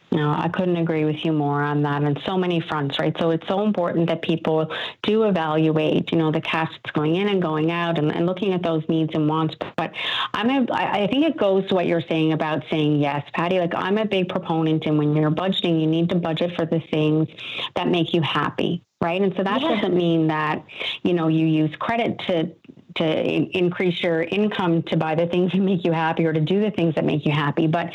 No, 0.10 0.32
I 0.32 0.48
couldn't 0.48 0.78
agree 0.78 1.04
with 1.04 1.26
you 1.26 1.34
more 1.34 1.62
on 1.62 1.84
that 1.84 2.02
on 2.02 2.18
so 2.26 2.38
many 2.38 2.62
fronts, 2.62 2.98
right? 2.98 3.14
So 3.20 3.32
it's 3.32 3.46
so 3.46 3.66
important 3.66 4.08
that 4.08 4.22
people 4.22 4.74
do 5.04 5.24
evaluate, 5.24 6.14
you 6.14 6.18
know, 6.18 6.32
the 6.32 6.40
cash 6.40 6.72
that's 6.72 6.96
going 6.96 7.18
in 7.18 7.28
and 7.28 7.42
going 7.42 7.72
out 7.72 8.00
and, 8.00 8.16
and 8.16 8.26
looking 8.26 8.54
at 8.54 8.64
those 8.64 8.88
needs 8.88 9.14
and 9.14 9.28
wants. 9.28 9.56
But 9.76 9.92
I'm 10.34 10.50
a, 10.50 10.74
I 10.74 11.08
think 11.08 11.26
it 11.26 11.36
goes 11.36 11.68
to 11.68 11.76
what 11.76 11.88
you're 11.88 12.02
saying 12.02 12.32
about 12.32 12.64
saying 12.70 13.02
yes, 13.02 13.30
Patty. 13.34 13.60
Like 13.60 13.76
I'm 13.76 13.98
a 13.98 14.06
big 14.06 14.30
proponent 14.30 14.86
and 14.86 14.98
when 14.98 15.14
you're 15.14 15.30
budgeting, 15.30 15.82
you 15.82 15.88
need 15.88 16.10
to 16.10 16.16
budget 16.16 16.56
for 16.56 16.66
the 16.66 16.80
things 16.80 17.28
that 17.76 17.90
make 17.90 18.14
you 18.14 18.22
happy, 18.22 18.82
right? 19.02 19.22
And 19.22 19.34
so 19.36 19.44
that 19.44 19.62
yeah. 19.62 19.76
doesn't 19.76 19.96
mean 19.96 20.28
that, 20.28 20.66
you 21.04 21.14
know, 21.14 21.28
you 21.28 21.46
use 21.46 21.76
credit 21.78 22.20
to 22.28 22.56
to 22.96 23.58
increase 23.58 24.02
your 24.02 24.24
income 24.24 24.82
to 24.82 24.98
buy 24.98 25.14
the 25.14 25.28
things 25.28 25.52
that 25.52 25.60
make 25.60 25.86
you 25.86 25.92
happy 25.92 26.26
or 26.26 26.34
to 26.34 26.42
do 26.42 26.60
the 26.62 26.72
things 26.72 26.96
that 26.96 27.06
make 27.06 27.26
you 27.28 27.32
happy. 27.32 27.68
But 27.68 27.92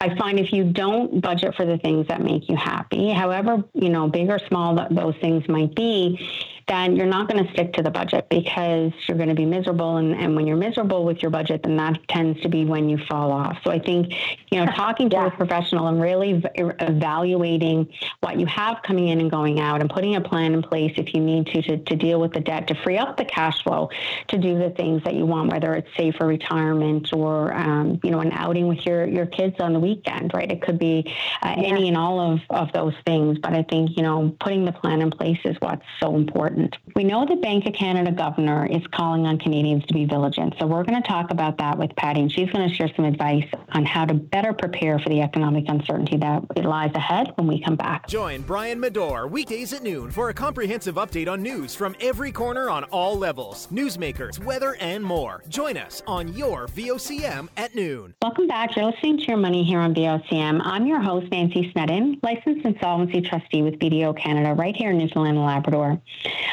I 0.00 0.14
find 0.16 0.38
if 0.38 0.52
you 0.52 0.62
don't 0.62 1.20
budget 1.20 1.56
for 1.56 1.66
the 1.66 1.76
things 1.76 2.06
that 2.06 2.22
make 2.22 2.48
you 2.48 2.54
happy, 2.54 3.10
however, 3.10 3.64
you 3.74 3.88
know, 3.88 4.08
big 4.08 4.30
or 4.30 4.38
small 4.38 4.76
that 4.76 4.94
those 4.94 5.16
things 5.16 5.48
might 5.48 5.74
be, 5.74 6.24
then 6.68 6.96
you're 6.96 7.06
not 7.06 7.28
going 7.28 7.44
to 7.44 7.52
stick 7.52 7.72
to 7.74 7.82
the 7.82 7.90
budget 7.90 8.28
because 8.28 8.92
you're 9.06 9.16
going 9.16 9.28
to 9.28 9.34
be 9.34 9.46
miserable. 9.46 9.96
And, 9.96 10.14
and 10.14 10.36
when 10.36 10.46
you're 10.46 10.56
miserable 10.56 11.04
with 11.04 11.22
your 11.22 11.30
budget, 11.30 11.62
then 11.62 11.76
that 11.78 11.98
tends 12.08 12.40
to 12.42 12.48
be 12.48 12.64
when 12.64 12.88
you 12.88 12.98
fall 13.08 13.32
off. 13.32 13.58
So 13.64 13.70
I 13.70 13.78
think, 13.78 14.12
you 14.50 14.64
know, 14.64 14.70
talking 14.72 15.10
to 15.10 15.16
yeah. 15.16 15.26
a 15.26 15.30
professional 15.30 15.88
and 15.88 16.00
really 16.00 16.42
evaluating 16.56 17.88
what 18.20 18.38
you 18.38 18.46
have 18.46 18.82
coming 18.82 19.08
in 19.08 19.20
and 19.20 19.30
going 19.30 19.60
out 19.60 19.80
and 19.80 19.90
putting 19.90 20.16
a 20.16 20.20
plan 20.20 20.54
in 20.54 20.62
place 20.62 20.92
if 20.96 21.14
you 21.14 21.20
need 21.20 21.46
to, 21.46 21.62
to, 21.62 21.78
to 21.78 21.96
deal 21.96 22.20
with 22.20 22.32
the 22.32 22.40
debt, 22.40 22.68
to 22.68 22.74
free 22.82 22.98
up 22.98 23.16
the 23.16 23.24
cash 23.24 23.62
flow 23.62 23.90
to 24.28 24.38
do 24.38 24.58
the 24.58 24.70
things 24.70 25.02
that 25.04 25.14
you 25.14 25.26
want, 25.26 25.50
whether 25.50 25.74
it's 25.74 25.88
save 25.96 26.14
for 26.16 26.26
retirement 26.26 27.12
or, 27.12 27.54
um, 27.54 27.98
you 28.02 28.10
know, 28.10 28.20
an 28.20 28.32
outing 28.32 28.68
with 28.68 28.84
your, 28.84 29.06
your 29.06 29.26
kids 29.26 29.56
on 29.60 29.72
the 29.72 29.80
weekend, 29.80 30.32
right? 30.34 30.50
It 30.50 30.62
could 30.62 30.78
be 30.78 31.04
uh, 31.42 31.54
yeah. 31.56 31.68
any 31.68 31.88
and 31.88 31.96
all 31.96 32.20
of, 32.20 32.40
of 32.50 32.72
those 32.72 32.94
things. 33.06 33.38
But 33.38 33.54
I 33.54 33.62
think, 33.62 33.96
you 33.96 34.02
know, 34.02 34.34
putting 34.40 34.64
the 34.64 34.72
plan 34.72 35.00
in 35.00 35.10
place 35.10 35.38
is 35.44 35.56
what's 35.60 35.84
so 36.00 36.14
important 36.14 36.57
important. 36.58 36.94
We 36.94 37.04
know 37.04 37.24
the 37.26 37.36
Bank 37.36 37.66
of 37.66 37.74
Canada 37.74 38.10
governor 38.10 38.66
is 38.66 38.82
calling 38.92 39.26
on 39.26 39.38
Canadians 39.38 39.84
to 39.86 39.94
be 39.94 40.04
vigilant. 40.04 40.54
So 40.58 40.66
we're 40.66 40.84
going 40.84 41.00
to 41.00 41.08
talk 41.08 41.30
about 41.30 41.58
that 41.58 41.78
with 41.78 41.94
Patty, 41.96 42.20
and 42.20 42.32
she's 42.32 42.50
going 42.50 42.68
to 42.68 42.74
share 42.74 42.90
some 42.96 43.04
advice 43.04 43.46
on 43.72 43.84
how 43.84 44.04
to 44.04 44.14
better 44.14 44.52
prepare 44.52 44.98
for 44.98 45.08
the 45.08 45.20
economic 45.20 45.64
uncertainty 45.68 46.16
that 46.16 46.42
lies 46.64 46.90
ahead 46.94 47.32
when 47.36 47.46
we 47.46 47.62
come 47.62 47.76
back. 47.76 48.08
Join 48.08 48.42
Brian 48.42 48.80
Medor 48.80 49.26
weekdays 49.26 49.72
at 49.72 49.82
noon 49.82 50.10
for 50.10 50.30
a 50.30 50.34
comprehensive 50.34 50.96
update 50.96 51.28
on 51.28 51.42
news 51.42 51.74
from 51.74 51.94
every 52.00 52.32
corner 52.32 52.70
on 52.70 52.84
all 52.84 53.16
levels, 53.16 53.68
newsmakers, 53.68 54.42
weather, 54.44 54.76
and 54.80 55.04
more. 55.04 55.42
Join 55.48 55.76
us 55.76 56.02
on 56.06 56.32
your 56.34 56.66
VOCM 56.68 57.48
at 57.56 57.74
noon. 57.74 58.14
Welcome 58.22 58.48
back. 58.48 58.74
You're 58.76 58.86
listening 58.86 59.18
to 59.18 59.24
Your 59.24 59.36
Money 59.36 59.64
here 59.64 59.78
on 59.78 59.94
VOCM. 59.94 60.60
I'm 60.64 60.86
your 60.86 61.00
host, 61.00 61.30
Nancy 61.30 61.70
Snedden, 61.72 62.18
licensed 62.22 62.64
insolvency 62.64 63.20
trustee 63.20 63.62
with 63.62 63.78
BDO 63.78 64.18
Canada, 64.20 64.54
right 64.54 64.74
here 64.74 64.90
in 64.90 64.98
Newfoundland 64.98 65.36
and 65.36 65.46
Labrador. 65.46 66.00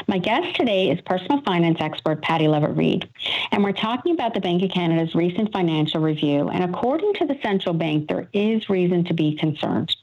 My 0.08 0.18
guest 0.18 0.56
today 0.56 0.90
is 0.90 1.00
personal 1.00 1.40
finance 1.42 1.78
expert 1.80 2.22
Patty 2.22 2.48
Lovett-Reid, 2.48 3.08
and 3.50 3.64
we're 3.64 3.72
talking 3.72 4.12
about 4.12 4.34
the 4.34 4.40
Bank 4.40 4.62
of 4.62 4.70
Canada's 4.70 5.14
recent 5.14 5.52
financial 5.52 6.00
review. 6.00 6.48
And 6.48 6.62
according 6.62 7.14
to 7.14 7.26
the 7.26 7.38
central 7.42 7.74
bank, 7.74 8.08
there 8.08 8.28
is 8.32 8.68
reason 8.68 9.04
to 9.04 9.14
be 9.14 9.34
concerned. 9.36 9.94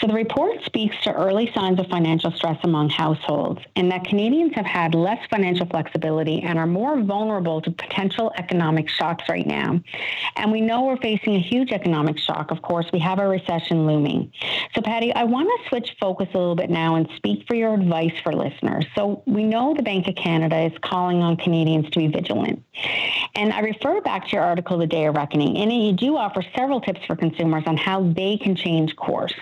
So 0.00 0.06
the 0.06 0.12
report 0.12 0.62
speaks 0.64 0.96
to 1.04 1.14
early 1.14 1.50
signs 1.54 1.80
of 1.80 1.86
financial 1.86 2.30
stress 2.30 2.58
among 2.62 2.90
households 2.90 3.60
and 3.74 3.90
that 3.90 4.04
Canadians 4.04 4.52
have 4.54 4.66
had 4.66 4.94
less 4.94 5.18
financial 5.30 5.66
flexibility 5.66 6.42
and 6.42 6.58
are 6.58 6.66
more 6.66 7.00
vulnerable 7.00 7.62
to 7.62 7.70
potential 7.70 8.32
economic 8.36 8.88
shocks 8.88 9.24
right 9.28 9.46
now. 9.46 9.80
And 10.36 10.52
we 10.52 10.60
know 10.60 10.84
we're 10.84 10.98
facing 10.98 11.36
a 11.36 11.40
huge 11.40 11.72
economic 11.72 12.18
shock. 12.18 12.50
Of 12.50 12.60
course, 12.60 12.86
we 12.92 12.98
have 12.98 13.18
a 13.18 13.26
recession 13.26 13.86
looming. 13.86 14.30
So, 14.74 14.82
Patty, 14.82 15.14
I 15.14 15.24
want 15.24 15.48
to 15.48 15.68
switch 15.68 15.96
focus 15.98 16.28
a 16.34 16.38
little 16.38 16.54
bit 16.54 16.68
now 16.68 16.96
and 16.96 17.08
speak 17.16 17.46
for 17.48 17.54
your 17.54 17.72
advice 17.72 18.12
for 18.22 18.34
listeners. 18.34 18.84
So, 18.94 19.22
we 19.26 19.44
know 19.44 19.72
the 19.74 19.82
Bank 19.82 20.06
of 20.06 20.16
Canada 20.16 20.60
is 20.60 20.72
calling 20.82 21.22
on 21.22 21.36
Canadians 21.38 21.88
to 21.90 21.98
be 21.98 22.08
vigilant. 22.08 22.62
And 23.34 23.52
I 23.52 23.60
refer 23.60 24.00
back 24.00 24.26
to 24.28 24.32
your 24.32 24.42
article, 24.42 24.78
The 24.78 24.86
Day 24.86 25.06
of 25.06 25.16
Reckoning, 25.16 25.56
and 25.58 25.72
you 25.72 25.92
do 25.92 26.16
offer 26.16 26.42
several 26.56 26.80
tips 26.80 27.00
for 27.06 27.16
consumers 27.16 27.64
on 27.66 27.76
how 27.76 28.02
they 28.12 28.36
can 28.36 28.54
change 28.54 28.94
course. 28.96 29.34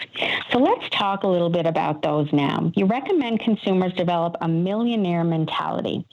So 0.50 0.58
let's 0.58 0.88
talk 0.90 1.22
a 1.22 1.28
little 1.28 1.50
bit 1.50 1.66
about 1.66 2.02
those 2.02 2.32
now. 2.32 2.72
You 2.74 2.86
recommend 2.86 3.40
consumers 3.40 3.92
develop 3.94 4.36
a 4.40 4.48
millionaire 4.48 5.24
mentality. 5.24 6.06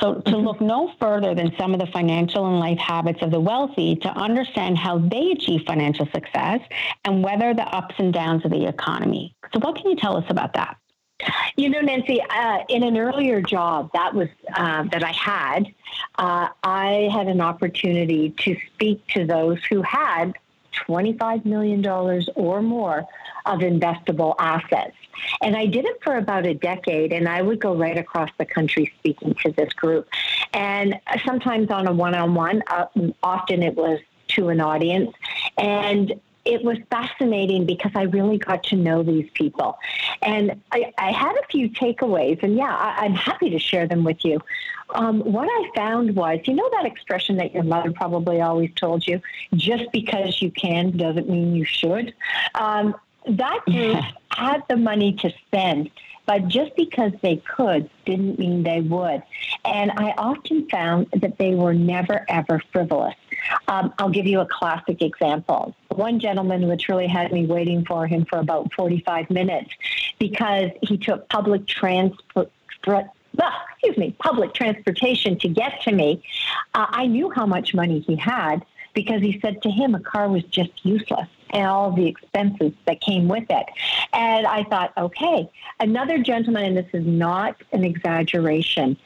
So, 0.00 0.14
to 0.14 0.20
mm-hmm. 0.20 0.44
look 0.44 0.60
no 0.60 0.92
further 1.00 1.36
than 1.36 1.54
some 1.56 1.72
of 1.72 1.78
the 1.78 1.86
financial 1.86 2.46
and 2.46 2.58
life 2.58 2.78
habits 2.78 3.22
of 3.22 3.30
the 3.30 3.38
wealthy 3.38 3.94
to 3.96 4.08
understand 4.08 4.76
how 4.76 4.98
they 4.98 5.30
achieve 5.30 5.62
financial 5.66 6.06
success 6.12 6.60
and 7.04 7.22
weather 7.22 7.54
the 7.54 7.62
ups 7.62 7.94
and 7.98 8.12
downs 8.12 8.44
of 8.44 8.50
the 8.50 8.66
economy. 8.66 9.36
So, 9.52 9.60
what 9.60 9.76
can 9.76 9.88
you 9.90 9.96
tell 9.96 10.16
us 10.16 10.24
about 10.28 10.54
that? 10.54 10.76
You 11.56 11.68
know, 11.68 11.80
Nancy, 11.80 12.20
uh, 12.20 12.64
in 12.68 12.82
an 12.82 12.96
earlier 12.98 13.40
job 13.40 13.90
that 13.94 14.14
was 14.14 14.28
uh, 14.54 14.82
that 14.84 15.04
I 15.04 15.12
had, 15.12 15.72
uh, 16.16 16.48
I 16.62 17.08
had 17.12 17.28
an 17.28 17.40
opportunity 17.40 18.30
to 18.30 18.56
speak 18.66 19.06
to 19.08 19.24
those 19.24 19.64
who 19.64 19.82
had 19.82 20.34
$25 20.88 21.44
million 21.44 21.86
or 22.34 22.62
more 22.62 23.06
of 23.46 23.60
investable 23.60 24.34
assets. 24.38 24.96
And 25.40 25.56
I 25.56 25.66
did 25.66 25.84
it 25.84 26.02
for 26.02 26.16
about 26.16 26.46
a 26.46 26.54
decade, 26.54 27.12
and 27.12 27.28
I 27.28 27.42
would 27.42 27.60
go 27.60 27.76
right 27.76 27.96
across 27.96 28.30
the 28.36 28.44
country 28.44 28.92
speaking 28.98 29.34
to 29.42 29.52
this 29.52 29.72
group. 29.74 30.08
And 30.52 30.98
sometimes 31.24 31.70
on 31.70 31.86
a 31.86 31.92
one 31.92 32.16
on 32.16 32.34
one, 32.34 32.62
often 33.22 33.62
it 33.62 33.76
was 33.76 34.00
to 34.28 34.48
an 34.48 34.60
audience. 34.60 35.14
And 35.56 36.20
it 36.44 36.62
was 36.62 36.78
fascinating 36.90 37.64
because 37.64 37.92
I 37.94 38.02
really 38.02 38.38
got 38.38 38.62
to 38.64 38.76
know 38.76 39.02
these 39.02 39.28
people. 39.34 39.78
And 40.22 40.60
I, 40.72 40.92
I 40.98 41.12
had 41.12 41.34
a 41.36 41.46
few 41.50 41.70
takeaways, 41.70 42.42
and 42.42 42.56
yeah, 42.56 42.74
I, 42.74 43.06
am 43.06 43.14
happy 43.14 43.50
to 43.50 43.58
share 43.58 43.86
them 43.86 44.04
with 44.04 44.24
you. 44.24 44.40
Um, 44.94 45.20
what 45.20 45.48
I 45.50 45.70
found 45.74 46.14
was, 46.14 46.40
you 46.44 46.54
know, 46.54 46.68
that 46.72 46.84
expression 46.84 47.36
that 47.36 47.54
your 47.54 47.64
mother 47.64 47.92
probably 47.92 48.40
always 48.40 48.70
told 48.74 49.06
you 49.06 49.20
just 49.54 49.90
because 49.92 50.42
you 50.42 50.50
can 50.50 50.96
doesn't 50.96 51.28
mean 51.28 51.54
you 51.54 51.64
should. 51.64 52.14
Um, 52.54 52.94
that 53.26 53.60
group 53.64 54.04
had 54.28 54.62
the 54.68 54.76
money 54.76 55.14
to 55.14 55.32
spend 55.46 55.90
but 56.26 56.48
just 56.48 56.74
because 56.76 57.12
they 57.22 57.36
could 57.36 57.88
didn't 58.04 58.38
mean 58.38 58.62
they 58.62 58.80
would. 58.80 59.22
And 59.64 59.90
I 59.92 60.14
often 60.16 60.68
found 60.68 61.08
that 61.12 61.38
they 61.38 61.54
were 61.54 61.74
never, 61.74 62.24
ever 62.28 62.62
frivolous. 62.72 63.14
Um, 63.68 63.92
I'll 63.98 64.10
give 64.10 64.26
you 64.26 64.40
a 64.40 64.46
classic 64.46 65.02
example. 65.02 65.74
One 65.88 66.20
gentleman 66.20 66.68
literally 66.68 67.06
had 67.06 67.32
me 67.32 67.46
waiting 67.46 67.84
for 67.84 68.06
him 68.06 68.24
for 68.24 68.38
about 68.38 68.72
45 68.74 69.30
minutes 69.30 69.70
because 70.18 70.70
he 70.82 70.98
took 70.98 71.28
public 71.28 71.66
transport. 71.66 72.50
excuse 72.82 73.96
me, 73.96 74.14
public 74.18 74.54
transportation 74.54 75.38
to 75.40 75.48
get 75.48 75.80
to 75.82 75.92
me. 75.92 76.22
Uh, 76.74 76.86
I 76.88 77.06
knew 77.06 77.30
how 77.30 77.46
much 77.46 77.74
money 77.74 78.00
he 78.00 78.16
had 78.16 78.64
because 78.94 79.20
he 79.20 79.40
said 79.40 79.60
to 79.62 79.70
him 79.70 79.94
a 79.94 80.00
car 80.00 80.28
was 80.28 80.44
just 80.44 80.84
useless 80.84 81.28
and 81.50 81.66
all 81.66 81.92
the 81.92 82.06
expenses 82.06 82.72
that 82.86 83.00
came 83.00 83.28
with 83.28 83.44
it. 83.48 83.66
And 84.12 84.46
I 84.46 84.64
thought, 84.64 84.92
okay, 84.96 85.48
another 85.80 86.18
gentleman, 86.18 86.64
and 86.64 86.76
this 86.76 86.86
is 86.92 87.06
not 87.06 87.56
an 87.72 87.84
exaggeration, 87.84 88.96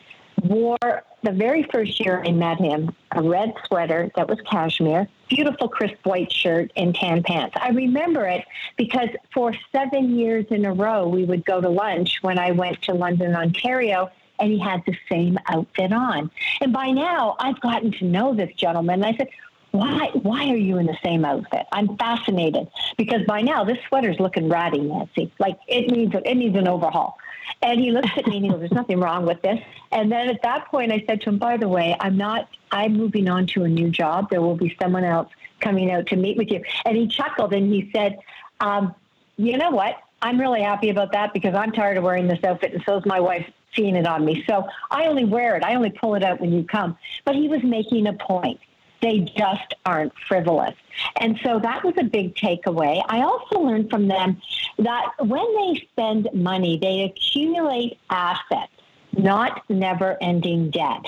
wore 0.48 1.02
the 1.22 1.32
very 1.32 1.64
first 1.64 2.00
year 2.00 2.22
I 2.24 2.30
met 2.30 2.58
him 2.58 2.94
a 3.12 3.22
red 3.22 3.52
sweater 3.66 4.10
that 4.16 4.28
was 4.28 4.40
cashmere, 4.42 5.08
beautiful 5.28 5.68
crisp 5.68 5.96
white 6.04 6.32
shirt, 6.32 6.72
and 6.76 6.94
tan 6.94 7.22
pants. 7.22 7.56
I 7.60 7.70
remember 7.70 8.26
it 8.26 8.44
because 8.76 9.08
for 9.32 9.52
seven 9.72 10.16
years 10.16 10.46
in 10.50 10.64
a 10.64 10.72
row, 10.72 11.08
we 11.08 11.24
would 11.24 11.44
go 11.44 11.60
to 11.60 11.68
lunch 11.68 12.18
when 12.22 12.38
I 12.38 12.52
went 12.52 12.82
to 12.82 12.94
London, 12.94 13.34
Ontario. 13.34 14.10
And 14.40 14.52
he 14.52 14.58
had 14.60 14.84
the 14.86 14.96
same 15.10 15.36
outfit 15.48 15.92
on. 15.92 16.30
And 16.60 16.72
by 16.72 16.92
now, 16.92 17.34
I've 17.40 17.60
gotten 17.60 17.90
to 17.90 18.04
know 18.04 18.34
this 18.34 18.54
gentleman. 18.54 19.02
And 19.02 19.06
I 19.12 19.18
said, 19.18 19.30
why 19.78 20.10
why 20.22 20.48
are 20.48 20.56
you 20.56 20.78
in 20.78 20.86
the 20.86 20.98
same 21.04 21.24
outfit? 21.24 21.66
I'm 21.70 21.96
fascinated 21.96 22.68
because 22.96 23.22
by 23.26 23.42
now 23.42 23.64
this 23.64 23.78
sweater's 23.88 24.18
looking 24.18 24.48
ratty, 24.48 24.80
Nancy. 24.80 25.32
Like 25.38 25.58
it 25.68 25.90
needs 25.90 26.14
it 26.14 26.36
needs 26.36 26.56
an 26.56 26.66
overhaul. 26.66 27.16
And 27.62 27.80
he 27.80 27.90
looks 27.90 28.10
at 28.16 28.26
me 28.26 28.36
and 28.36 28.44
he 28.44 28.50
goes, 28.50 28.60
"There's 28.60 28.72
nothing 28.72 28.98
wrong 29.00 29.24
with 29.24 29.40
this." 29.42 29.60
And 29.92 30.10
then 30.10 30.28
at 30.28 30.42
that 30.42 30.66
point, 30.66 30.92
I 30.92 31.04
said 31.06 31.20
to 31.22 31.30
him, 31.30 31.38
"By 31.38 31.56
the 31.56 31.68
way, 31.68 31.96
I'm 32.00 32.16
not. 32.16 32.48
I'm 32.72 32.94
moving 32.94 33.28
on 33.28 33.46
to 33.48 33.64
a 33.64 33.68
new 33.68 33.88
job. 33.88 34.30
There 34.30 34.42
will 34.42 34.56
be 34.56 34.76
someone 34.80 35.04
else 35.04 35.28
coming 35.60 35.90
out 35.90 36.06
to 36.08 36.16
meet 36.16 36.36
with 36.36 36.50
you." 36.50 36.62
And 36.84 36.96
he 36.96 37.06
chuckled 37.06 37.52
and 37.54 37.72
he 37.72 37.90
said, 37.94 38.18
um, 38.60 38.94
"You 39.36 39.56
know 39.56 39.70
what? 39.70 39.96
I'm 40.20 40.40
really 40.40 40.62
happy 40.62 40.90
about 40.90 41.12
that 41.12 41.32
because 41.32 41.54
I'm 41.54 41.70
tired 41.70 41.96
of 41.96 42.04
wearing 42.04 42.26
this 42.26 42.42
outfit, 42.42 42.74
and 42.74 42.82
so 42.84 42.96
is 42.98 43.06
my 43.06 43.20
wife." 43.20 43.48
Seeing 43.76 43.96
it 43.96 44.06
on 44.06 44.24
me. 44.24 44.42
So 44.48 44.66
I 44.90 45.06
only 45.06 45.26
wear 45.26 45.54
it. 45.54 45.62
I 45.62 45.74
only 45.74 45.90
pull 45.90 46.14
it 46.14 46.24
out 46.24 46.40
when 46.40 46.52
you 46.52 46.64
come. 46.64 46.96
But 47.26 47.36
he 47.36 47.48
was 47.48 47.62
making 47.62 48.06
a 48.06 48.14
point. 48.14 48.58
They 49.00 49.20
just 49.20 49.74
aren't 49.86 50.12
frivolous. 50.26 50.74
And 51.20 51.38
so 51.44 51.60
that 51.60 51.84
was 51.84 51.94
a 51.98 52.04
big 52.04 52.34
takeaway. 52.34 53.02
I 53.08 53.22
also 53.22 53.60
learned 53.60 53.90
from 53.90 54.08
them 54.08 54.40
that 54.78 55.12
when 55.20 55.46
they 55.56 55.86
spend 55.92 56.28
money, 56.32 56.78
they 56.80 57.02
accumulate 57.02 57.98
assets, 58.10 58.72
not 59.12 59.62
never 59.68 60.16
ending 60.20 60.70
debt. 60.70 61.04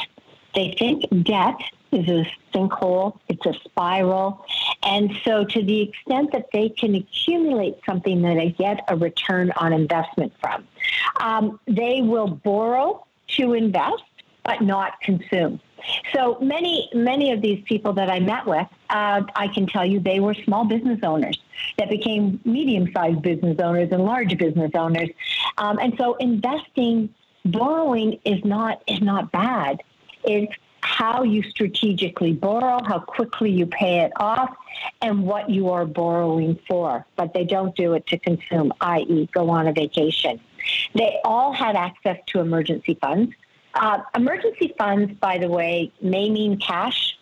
They 0.54 0.74
think 0.78 1.04
debt 1.24 1.60
is 1.92 2.08
a 2.08 2.26
sinkhole, 2.52 3.18
it's 3.28 3.44
a 3.46 3.54
spiral. 3.64 4.44
And 4.82 5.12
so, 5.24 5.44
to 5.44 5.62
the 5.62 5.82
extent 5.82 6.32
that 6.32 6.48
they 6.52 6.68
can 6.70 6.94
accumulate 6.94 7.76
something 7.86 8.22
that 8.22 8.34
they 8.34 8.50
get 8.50 8.84
a 8.88 8.96
return 8.96 9.52
on 9.52 9.72
investment 9.72 10.32
from, 10.40 10.66
um, 11.20 11.60
they 11.66 12.00
will 12.02 12.28
borrow 12.28 13.04
to 13.36 13.52
invest, 13.54 14.02
but 14.44 14.62
not 14.62 15.00
consume. 15.00 15.60
So 16.14 16.38
many, 16.40 16.88
many 16.94 17.32
of 17.32 17.40
these 17.40 17.62
people 17.64 17.92
that 17.94 18.10
I 18.10 18.20
met 18.20 18.46
with, 18.46 18.66
uh, 18.88 19.22
I 19.34 19.48
can 19.48 19.66
tell 19.66 19.84
you 19.84 20.00
they 20.00 20.20
were 20.20 20.34
small 20.34 20.64
business 20.64 21.00
owners 21.02 21.38
that 21.78 21.88
became 21.88 22.40
medium-sized 22.44 23.22
business 23.22 23.58
owners 23.60 23.88
and 23.92 24.04
large 24.04 24.36
business 24.38 24.70
owners. 24.74 25.10
Um, 25.58 25.78
and 25.78 25.94
so 25.98 26.14
investing, 26.16 27.14
borrowing 27.44 28.18
is 28.24 28.44
not 28.44 28.82
is 28.86 29.00
not 29.00 29.32
bad. 29.32 29.82
It's 30.24 30.52
how 30.82 31.22
you 31.22 31.42
strategically 31.42 32.32
borrow, 32.32 32.80
how 32.84 32.98
quickly 32.98 33.50
you 33.50 33.66
pay 33.66 34.00
it 34.00 34.12
off, 34.16 34.54
and 35.02 35.24
what 35.24 35.50
you 35.50 35.68
are 35.70 35.84
borrowing 35.84 36.58
for. 36.66 37.06
But 37.16 37.34
they 37.34 37.44
don't 37.44 37.74
do 37.76 37.94
it 37.94 38.06
to 38.08 38.18
consume, 38.18 38.72
i.e., 38.80 39.28
go 39.32 39.50
on 39.50 39.66
a 39.68 39.72
vacation. 39.72 40.40
They 40.94 41.18
all 41.24 41.52
had 41.52 41.76
access 41.76 42.18
to 42.28 42.40
emergency 42.40 42.98
funds. 43.00 43.34
Uh, 43.74 43.98
emergency 44.14 44.74
funds, 44.76 45.12
by 45.20 45.38
the 45.38 45.48
way, 45.48 45.92
may 46.00 46.28
mean 46.28 46.58
cash. 46.58 47.16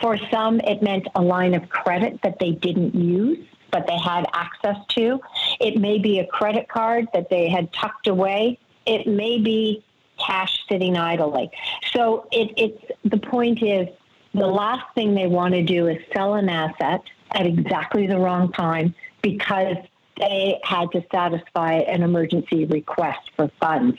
For 0.00 0.18
some, 0.30 0.60
it 0.60 0.82
meant 0.82 1.08
a 1.14 1.22
line 1.22 1.54
of 1.54 1.68
credit 1.68 2.20
that 2.22 2.38
they 2.38 2.52
didn't 2.52 2.94
use, 2.94 3.46
but 3.70 3.86
they 3.86 3.96
had 3.98 4.26
access 4.34 4.76
to. 4.90 5.20
It 5.58 5.80
may 5.80 5.98
be 5.98 6.18
a 6.18 6.26
credit 6.26 6.68
card 6.68 7.08
that 7.14 7.30
they 7.30 7.48
had 7.48 7.72
tucked 7.72 8.06
away. 8.06 8.58
It 8.84 9.06
may 9.06 9.38
be 9.38 9.82
cash 10.18 10.58
sitting 10.68 10.96
idly. 10.96 11.50
So 11.92 12.26
it, 12.30 12.52
it's 12.56 12.84
the 13.04 13.18
point 13.18 13.62
is 13.62 13.88
the 14.34 14.46
last 14.46 14.84
thing 14.94 15.14
they 15.14 15.26
want 15.26 15.54
to 15.54 15.62
do 15.62 15.88
is 15.88 15.98
sell 16.14 16.34
an 16.34 16.48
asset 16.48 17.02
at 17.32 17.46
exactly 17.46 18.06
the 18.06 18.18
wrong 18.18 18.52
time 18.52 18.94
because 19.22 19.76
they 20.18 20.58
had 20.64 20.90
to 20.92 21.04
satisfy 21.12 21.74
an 21.74 22.02
emergency 22.02 22.64
request 22.64 23.30
for 23.36 23.50
funds. 23.60 23.98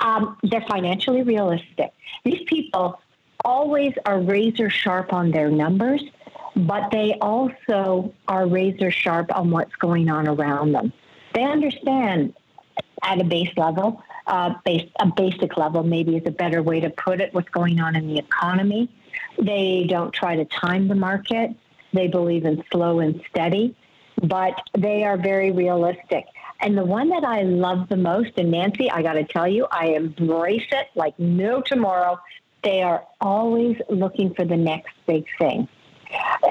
Um, 0.00 0.36
they're 0.42 0.64
financially 0.68 1.22
realistic. 1.22 1.92
These 2.24 2.42
people 2.46 3.00
always 3.44 3.94
are 4.04 4.20
razor 4.20 4.70
sharp 4.70 5.12
on 5.12 5.30
their 5.30 5.50
numbers, 5.50 6.02
but 6.56 6.90
they 6.90 7.14
also 7.20 8.12
are 8.28 8.46
razor 8.46 8.90
sharp 8.90 9.34
on 9.34 9.50
what's 9.50 9.74
going 9.76 10.10
on 10.10 10.28
around 10.28 10.72
them. 10.72 10.92
They 11.34 11.42
understand 11.42 12.34
at 13.02 13.20
a 13.20 13.24
base 13.24 13.50
level, 13.56 14.02
uh, 14.26 14.54
base, 14.64 14.88
a 15.00 15.06
basic 15.06 15.56
level 15.56 15.82
maybe 15.82 16.16
is 16.16 16.22
a 16.26 16.30
better 16.30 16.62
way 16.62 16.80
to 16.80 16.90
put 16.90 17.20
it, 17.20 17.34
what's 17.34 17.48
going 17.50 17.80
on 17.80 17.96
in 17.96 18.06
the 18.06 18.18
economy. 18.18 18.88
They 19.38 19.86
don't 19.88 20.12
try 20.12 20.36
to 20.36 20.44
time 20.44 20.88
the 20.88 20.94
market. 20.94 21.50
They 21.92 22.08
believe 22.08 22.44
in 22.44 22.62
slow 22.70 23.00
and 23.00 23.22
steady 23.30 23.76
but 24.22 24.54
they 24.76 25.04
are 25.04 25.16
very 25.16 25.50
realistic. 25.50 26.26
And 26.60 26.78
the 26.78 26.84
one 26.84 27.10
that 27.10 27.24
I 27.24 27.42
love 27.42 27.88
the 27.88 27.96
most, 27.96 28.32
and 28.36 28.50
Nancy, 28.50 28.90
I 28.90 29.02
got 29.02 29.14
to 29.14 29.24
tell 29.24 29.48
you, 29.48 29.66
I 29.70 29.88
embrace 29.88 30.66
it 30.70 30.88
like 30.94 31.18
no 31.18 31.60
tomorrow. 31.60 32.18
They 32.62 32.82
are 32.82 33.04
always 33.20 33.76
looking 33.88 34.34
for 34.34 34.44
the 34.44 34.56
next 34.56 34.94
big 35.06 35.26
thing. 35.38 35.68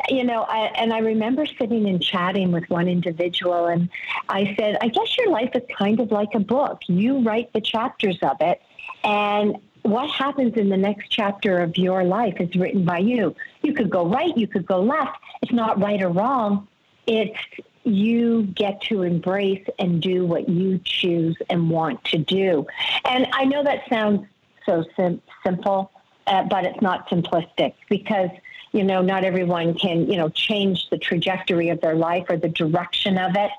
You 0.10 0.26
know, 0.26 0.44
I, 0.44 0.72
and 0.76 0.94
I 0.94 1.00
remember 1.00 1.46
sitting 1.46 1.88
and 1.88 2.04
chatting 2.04 2.52
with 2.52 2.70
one 2.70 2.88
individual, 2.88 3.68
and 3.68 3.90
I 4.28 4.56
said, 4.60 4.78
I 4.82 4.90
guess 4.90 5.18
your 5.18 5.30
life 5.30 5.52
is 5.56 5.64
kind 5.78 6.00
of 6.00 6.12
like 6.12 6.36
a 6.36 6.40
book. 6.40 6.82
You 6.88 7.20
write 7.20 7.54
the 7.54 7.62
chapters 7.62 8.18
of 8.22 8.38
it, 8.42 8.62
and 9.04 9.58
what 9.84 10.10
happens 10.10 10.56
in 10.56 10.70
the 10.70 10.78
next 10.78 11.10
chapter 11.10 11.60
of 11.60 11.78
your 11.78 12.04
life 12.04 12.36
is 12.40 12.54
written 12.56 12.84
by 12.86 13.00
you. 13.00 13.36
You 13.62 13.74
could 13.74 13.90
go 13.90 14.06
right, 14.06 14.36
you 14.38 14.48
could 14.48 14.66
go 14.66 14.82
left. 14.82 15.18
It's 15.42 15.52
not 15.52 15.80
right 15.82 16.02
or 16.02 16.10
wrong. 16.10 16.68
It's 17.08 17.38
you 17.84 18.44
get 18.44 18.82
to 18.82 19.02
embrace 19.02 19.66
and 19.78 20.02
do 20.02 20.26
what 20.26 20.48
you 20.48 20.80
choose 20.86 21.36
and 21.50 21.70
want 21.70 22.04
to 22.06 22.18
do. 22.18 22.66
And 23.04 23.28
I 23.34 23.44
know 23.46 23.64
that 23.64 23.84
sounds 23.90 24.26
so 24.66 24.86
sim- 24.96 25.22
simple, 25.46 25.92
uh, 26.28 26.44
but 26.44 26.64
it's 26.64 26.82
not 26.82 27.10
simplistic 27.10 27.74
because 27.90 28.30
you 28.72 28.84
know 28.84 29.02
not 29.02 29.24
everyone 29.24 29.76
can 29.76 30.10
you 30.10 30.18
know 30.18 30.30
change 30.30 30.90
the 30.90 30.98
trajectory 30.98 31.70
of 31.70 31.82
their 31.82 31.96
life 31.96 32.26
or 32.30 32.38
the 32.38 32.50
direction 32.50 33.18
of 33.18 33.36
it 33.36 33.52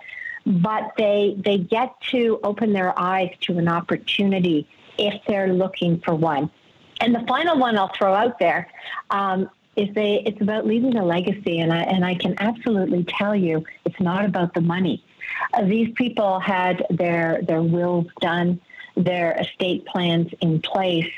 but 0.47 0.93
they 0.97 1.37
they 1.39 1.59
get 1.59 1.99
to 2.11 2.39
open 2.43 2.73
their 2.73 2.99
eyes 2.99 3.31
to 3.43 3.59
an 3.59 3.69
opportunity 3.69 4.67
if 4.99 5.21
they're 5.27 5.53
looking 5.53 6.01
for 6.01 6.15
one. 6.15 6.51
And 7.01 7.15
the 7.15 7.25
final 7.27 7.59
one 7.59 7.77
I'll 7.77 7.93
throw 7.93 8.15
out 8.15 8.39
there 8.39 8.69
um, 9.11 9.51
is 9.77 9.93
they 9.95 10.23
it's 10.27 10.41
about 10.41 10.67
leaving 10.67 10.97
a 10.97 11.05
legacy, 11.05 11.61
and 11.61 11.73
I 11.73 11.83
and 11.83 12.05
I 12.05 12.15
can 12.15 12.35
absolutely 12.39 13.05
tell 13.05 13.35
you 13.35 13.65
it's 13.85 14.01
not 14.01 14.25
about 14.25 14.55
the 14.55 14.61
money. 14.61 15.05
Uh, 15.53 15.65
these 15.65 15.93
people 15.95 16.41
had 16.41 16.85
their 16.91 17.43
their 17.43 17.63
wills 17.63 18.07
done, 18.21 18.61
their 18.97 19.33
estate 19.41 19.87
plans 19.87 20.33
in 20.41 20.61
place, 20.61 21.11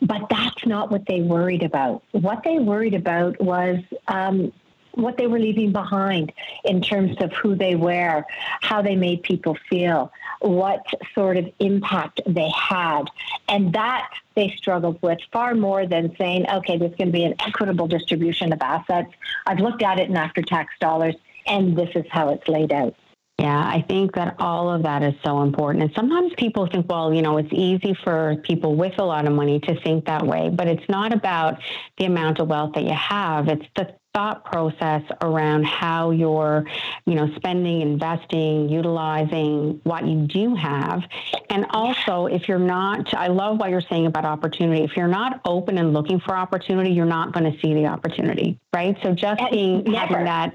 but 0.00 0.28
that's 0.30 0.66
not 0.66 0.90
what 0.90 1.06
they 1.06 1.20
worried 1.20 1.62
about. 1.62 2.02
What 2.12 2.42
they 2.44 2.58
worried 2.58 2.94
about 2.94 3.40
was 3.40 3.78
um, 4.08 4.52
what 4.96 5.16
they 5.16 5.26
were 5.26 5.38
leaving 5.38 5.72
behind 5.72 6.32
in 6.64 6.80
terms 6.80 7.16
of 7.20 7.32
who 7.32 7.54
they 7.54 7.74
were, 7.74 8.24
how 8.60 8.82
they 8.82 8.96
made 8.96 9.22
people 9.22 9.56
feel, 9.68 10.10
what 10.40 10.84
sort 11.14 11.36
of 11.36 11.48
impact 11.58 12.20
they 12.26 12.50
had. 12.50 13.04
And 13.48 13.72
that 13.72 14.10
they 14.34 14.54
struggled 14.56 15.00
with 15.02 15.18
far 15.32 15.54
more 15.54 15.86
than 15.86 16.14
saying, 16.16 16.46
okay, 16.50 16.78
there's 16.78 16.94
going 16.96 17.08
to 17.08 17.12
be 17.12 17.24
an 17.24 17.34
equitable 17.40 17.86
distribution 17.86 18.52
of 18.52 18.60
assets. 18.60 19.12
I've 19.46 19.60
looked 19.60 19.82
at 19.82 19.98
it 19.98 20.08
in 20.08 20.16
after 20.16 20.42
tax 20.42 20.74
dollars, 20.80 21.14
and 21.46 21.76
this 21.76 21.90
is 21.94 22.04
how 22.10 22.30
it's 22.30 22.46
laid 22.48 22.72
out. 22.72 22.94
Yeah, 23.38 23.58
I 23.58 23.84
think 23.86 24.14
that 24.14 24.36
all 24.38 24.70
of 24.70 24.84
that 24.84 25.02
is 25.02 25.12
so 25.22 25.42
important. 25.42 25.84
And 25.84 25.92
sometimes 25.94 26.32
people 26.38 26.66
think, 26.68 26.86
well, 26.88 27.12
you 27.12 27.20
know, 27.20 27.36
it's 27.36 27.52
easy 27.52 27.94
for 28.02 28.36
people 28.44 28.76
with 28.76 28.98
a 28.98 29.04
lot 29.04 29.26
of 29.26 29.34
money 29.34 29.60
to 29.60 29.78
think 29.82 30.06
that 30.06 30.26
way, 30.26 30.48
but 30.48 30.68
it's 30.68 30.88
not 30.88 31.12
about 31.12 31.58
the 31.98 32.06
amount 32.06 32.38
of 32.38 32.48
wealth 32.48 32.72
that 32.74 32.84
you 32.84 32.94
have. 32.94 33.48
It's 33.48 33.66
the 33.76 33.94
thought 34.16 34.46
process 34.46 35.02
around 35.20 35.66
how 35.66 36.10
you're, 36.10 36.64
you 37.04 37.14
know, 37.14 37.30
spending, 37.36 37.82
investing, 37.82 38.66
utilizing 38.66 39.78
what 39.84 40.06
you 40.06 40.26
do 40.26 40.54
have. 40.54 41.02
And 41.50 41.66
also, 41.68 42.24
if 42.24 42.48
you're 42.48 42.58
not, 42.58 43.12
I 43.12 43.26
love 43.26 43.58
what 43.58 43.68
you're 43.68 43.82
saying 43.82 44.06
about 44.06 44.24
opportunity. 44.24 44.84
If 44.84 44.96
you're 44.96 45.06
not 45.06 45.42
open 45.44 45.76
and 45.76 45.92
looking 45.92 46.18
for 46.18 46.34
opportunity, 46.34 46.92
you're 46.92 47.04
not 47.04 47.32
going 47.32 47.52
to 47.52 47.60
see 47.60 47.74
the 47.74 47.88
opportunity, 47.88 48.58
right? 48.74 48.96
So 49.02 49.12
just 49.12 49.42
being 49.50 49.84
having 49.92 50.24
that 50.24 50.54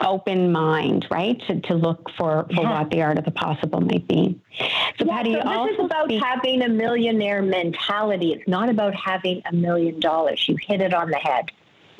open 0.00 0.50
mind, 0.50 1.06
right, 1.10 1.38
to, 1.48 1.60
to 1.60 1.74
look 1.74 2.10
for, 2.16 2.46
for 2.54 2.62
yeah. 2.62 2.80
what 2.80 2.90
the 2.90 3.02
art 3.02 3.18
of 3.18 3.26
the 3.26 3.30
possible 3.30 3.82
might 3.82 4.08
be. 4.08 4.40
So, 4.98 5.04
yeah, 5.04 5.16
Patty, 5.18 5.34
so 5.34 5.66
this 5.66 5.78
is 5.78 5.84
about 5.84 6.06
speak- 6.06 6.24
having 6.24 6.62
a 6.62 6.68
millionaire 6.68 7.42
mentality. 7.42 8.32
It's 8.32 8.48
not 8.48 8.70
about 8.70 8.94
having 8.94 9.42
a 9.44 9.52
million 9.52 10.00
dollars. 10.00 10.48
You 10.48 10.56
hit 10.66 10.80
it 10.80 10.94
on 10.94 11.10
the 11.10 11.16
head. 11.16 11.50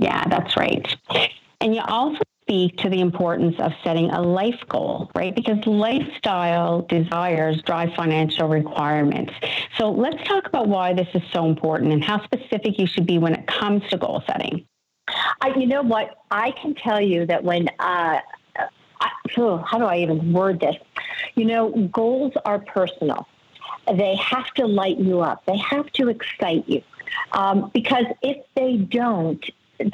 Yeah, 0.03 0.25
that's 0.29 0.57
right. 0.57 0.97
And 1.61 1.75
you 1.77 1.81
also 1.87 2.19
speak 2.43 2.77
to 2.79 2.91
the 2.91 3.01
importance 3.01 3.55
of 3.61 3.71
setting 3.85 4.11
a 4.11 4.21
life 4.21 4.61
goal, 4.69 5.09
right? 5.15 5.33
Because 5.35 5.65
lifestyle 5.65 6.83
desires 6.83 7.63
drive 7.63 7.95
financial 7.95 8.49
requirements. 8.49 9.33
So 9.79 9.91
let's 9.91 10.21
talk 10.27 10.49
about 10.49 10.67
why 10.67 10.93
this 10.93 11.07
is 11.15 11.23
so 11.33 11.47
important 11.47 11.93
and 11.93 12.03
how 12.03 12.23
specific 12.25 12.81
you 12.81 12.87
should 12.89 13.07
be 13.07 13.19
when 13.19 13.33
it 13.33 13.47
comes 13.47 13.89
to 13.91 13.97
goal 13.97 14.25
setting. 14.27 14.67
You 15.57 15.67
know 15.67 15.83
what? 15.83 16.17
I 16.33 16.51
can 16.51 16.75
tell 16.75 17.01
you 17.01 17.25
that 17.27 17.45
when, 17.45 17.69
uh, 17.79 18.19
I, 18.59 19.11
oh, 19.37 19.59
how 19.59 19.79
do 19.79 19.85
I 19.85 19.99
even 19.99 20.33
word 20.33 20.59
this? 20.59 20.75
You 21.37 21.45
know, 21.45 21.71
goals 21.93 22.33
are 22.45 22.59
personal. 22.59 23.29
They 23.87 24.17
have 24.17 24.53
to 24.55 24.67
light 24.67 24.99
you 24.99 25.21
up. 25.21 25.45
They 25.47 25.59
have 25.59 25.93
to 25.93 26.09
excite 26.09 26.69
you. 26.69 26.83
Um, 27.33 27.71
because 27.73 28.07
if 28.23 28.39
they 28.57 28.79
don't, 28.79 29.45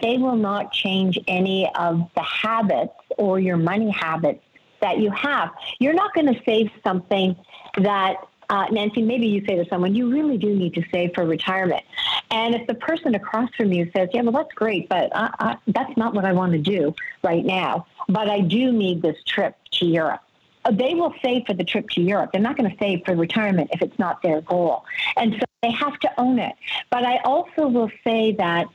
they 0.03 0.19
will 0.19 0.37
not 0.37 0.73
change 0.73 1.19
any 1.27 1.71
of 1.75 2.09
the 2.15 2.23
habits 2.23 2.95
or 3.17 3.39
your 3.39 3.57
money 3.57 3.91
habits 3.91 4.43
that 4.81 4.99
you 4.99 5.11
have. 5.11 5.51
You're 5.79 5.95
not 5.95 6.15
going 6.15 6.33
to 6.33 6.41
save 6.45 6.71
something 6.85 7.37
that 7.79 8.17
uh, 8.51 8.67
Nancy, 8.71 9.03
maybe 9.03 9.27
you 9.27 9.45
say 9.47 9.57
to 9.57 9.69
someone, 9.69 9.95
you 9.95 10.11
really 10.11 10.39
do 10.39 10.55
need 10.55 10.75
to 10.75 10.83
save 10.91 11.13
for 11.15 11.25
retirement. 11.25 11.83
And 12.31 12.55
if 12.55 12.67
the 12.67 12.75
person 12.75 13.15
across 13.15 13.51
from 13.55 13.73
you 13.73 13.91
says, 13.95 14.09
yeah, 14.13 14.23
well, 14.23 14.33
that's 14.33 14.53
great, 14.55 14.89
but 14.89 15.15
I, 15.15 15.31
I, 15.39 15.57
that's 15.67 15.97
not 15.97 16.15
what 16.15 16.25
I 16.25 16.33
want 16.33 16.53
to 16.53 16.59
do 16.59 16.95
right 17.23 17.45
now, 17.45 17.87
but 18.09 18.29
I 18.31 18.41
do 18.41 18.73
need 18.73 19.03
this 19.03 19.17
trip 19.27 19.57
to 19.73 19.87
Europe. 19.87 20.23
Uh, 20.65 20.71
they 20.71 20.95
will 20.95 21.15
save 21.23 21.47
for 21.47 21.55
the 21.55 21.65
trip 21.65 21.89
to 21.91 22.01
Europe. 22.01 22.31
They're 22.33 22.41
not 22.41 22.57
going 22.57 22.71
to 22.71 22.77
save 22.79 23.05
for 23.05 23.15
retirement 23.15 23.71
if 23.73 23.83
it's 23.83 23.99
not 23.99 24.23
their 24.23 24.41
goal. 24.41 24.85
And 25.17 25.35
so 25.35 25.41
they 25.63 25.71
have 25.71 25.99
to 26.01 26.11
own 26.19 26.39
it. 26.39 26.55
But 26.91 27.05
I 27.05 27.19
also 27.19 27.69
will 27.69 27.91
say 28.05 28.33
that 28.33 28.67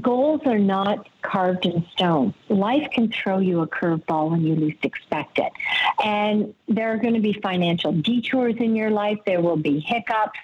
goals 0.00 0.40
are 0.46 0.58
not 0.58 1.08
carved 1.22 1.66
in 1.66 1.84
stone. 1.92 2.34
Life 2.48 2.88
can 2.92 3.10
throw 3.10 3.38
you 3.38 3.60
a 3.62 3.66
curveball 3.66 4.30
when 4.30 4.42
you 4.42 4.54
least 4.54 4.84
expect 4.84 5.38
it. 5.38 5.52
And 6.02 6.54
there 6.68 6.92
are 6.92 6.96
going 6.96 7.14
to 7.14 7.20
be 7.20 7.32
financial 7.32 7.92
detours 7.92 8.56
in 8.58 8.76
your 8.76 8.90
life. 8.90 9.18
There 9.26 9.40
will 9.40 9.56
be 9.56 9.80
hiccups. 9.80 10.38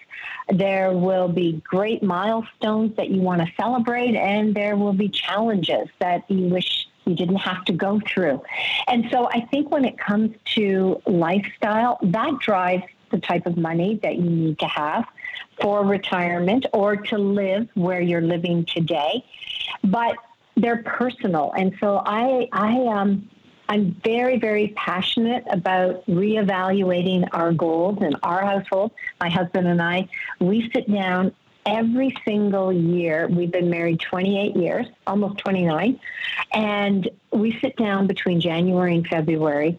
There 0.49 0.93
will 0.93 1.29
be 1.29 1.63
great 1.65 2.03
milestones 2.03 2.97
that 2.97 3.11
you 3.11 3.21
want 3.21 3.41
to 3.43 3.53
celebrate. 3.57 4.17
And 4.17 4.55
there 4.55 4.77
will 4.77 4.93
be 4.93 5.09
challenges 5.09 5.89
that 5.99 6.29
you 6.31 6.49
wish 6.49 6.89
you 7.05 7.15
didn't 7.15 7.37
have 7.37 7.65
to 7.67 7.73
go 7.73 8.01
through. 8.07 8.43
And 8.87 9.09
so 9.11 9.29
I 9.29 9.41
think 9.51 9.71
when 9.71 9.85
it 9.85 9.99
comes 9.99 10.37
to 10.55 11.01
lifestyle, 11.07 11.99
that 12.03 12.39
drives 12.39 12.85
the 13.11 13.19
type 13.19 13.47
of 13.47 13.57
money 13.57 14.01
that 14.03 14.17
you 14.17 14.31
need 14.31 14.59
to 14.61 14.67
have 14.67 15.07
for 15.61 15.85
retirement 15.85 16.67
or 16.73 16.97
to 16.97 17.19
live 17.19 17.69
where 17.75 18.01
you're 18.01 18.21
living 18.21 18.65
today. 18.65 19.25
But 19.85 20.17
they're 20.57 20.83
personal. 20.83 21.53
And 21.57 21.75
so 21.81 22.03
I, 22.05 22.49
I, 22.53 22.87
um, 22.87 23.29
I'm 23.69 23.97
very, 24.05 24.39
very 24.39 24.69
passionate 24.77 25.45
about 25.51 26.05
reevaluating 26.07 27.29
our 27.33 27.53
goals 27.53 28.03
in 28.03 28.15
our 28.23 28.45
household. 28.45 28.93
My 29.21 29.31
husband 29.31 29.67
and 29.67 29.81
I, 29.81 30.09
we 30.41 30.71
sit 30.75 30.91
down 30.91 31.33
every 31.65 32.15
single 32.25 32.73
year. 32.73 33.29
We've 33.29 33.51
been 33.51 33.71
married 33.71 34.01
28 34.01 34.57
years, 34.57 34.87
almost 35.07 35.39
29, 35.39 35.99
and 36.53 37.09
we 37.31 37.59
sit 37.61 37.77
down 37.77 38.07
between 38.07 38.41
January 38.41 38.97
and 38.97 39.07
February 39.07 39.79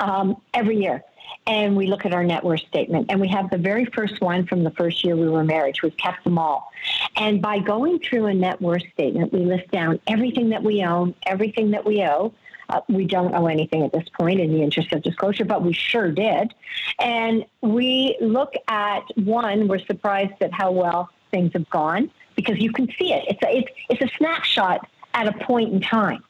um, 0.00 0.40
every 0.54 0.78
year 0.82 1.02
and 1.46 1.76
we 1.76 1.86
look 1.86 2.04
at 2.04 2.12
our 2.12 2.24
net 2.24 2.42
worth 2.44 2.60
statement. 2.60 3.06
And 3.10 3.20
we 3.20 3.28
have 3.28 3.50
the 3.50 3.58
very 3.58 3.84
first 3.84 4.20
one 4.20 4.46
from 4.46 4.64
the 4.64 4.70
first 4.70 5.04
year 5.04 5.16
we 5.16 5.28
were 5.28 5.44
married. 5.44 5.76
We've 5.82 5.96
kept 5.96 6.24
them 6.24 6.38
all. 6.38 6.72
And 7.16 7.40
by 7.40 7.58
going 7.58 8.00
through 8.00 8.26
a 8.26 8.34
net 8.34 8.60
worth 8.60 8.82
statement, 8.92 9.32
we 9.32 9.40
list 9.40 9.70
down 9.70 10.00
everything 10.06 10.50
that 10.50 10.62
we 10.62 10.82
own, 10.84 11.14
everything 11.26 11.70
that 11.70 11.84
we 11.84 12.02
owe. 12.02 12.34
Uh, 12.68 12.80
we 12.88 13.04
don't 13.04 13.32
owe 13.32 13.46
anything 13.46 13.84
at 13.84 13.92
this 13.92 14.08
point 14.18 14.40
in 14.40 14.52
the 14.52 14.60
interest 14.60 14.92
of 14.92 15.00
disclosure, 15.02 15.44
but 15.44 15.62
we 15.62 15.72
sure 15.72 16.10
did. 16.10 16.52
And 16.98 17.44
we 17.60 18.16
look 18.20 18.54
at 18.66 19.02
one, 19.14 19.68
we're 19.68 19.78
surprised 19.78 20.34
at 20.40 20.52
how 20.52 20.72
well 20.72 21.08
things 21.30 21.52
have 21.52 21.70
gone 21.70 22.10
because 22.34 22.58
you 22.58 22.72
can 22.72 22.88
see 22.98 23.12
it. 23.12 23.24
It's 23.28 23.42
a, 23.42 23.56
it's, 23.56 23.68
it's 23.88 24.02
a 24.02 24.16
snapshot 24.16 24.88
at 25.14 25.28
a 25.28 25.44
point 25.44 25.72
in 25.72 25.80
time. 25.80 26.24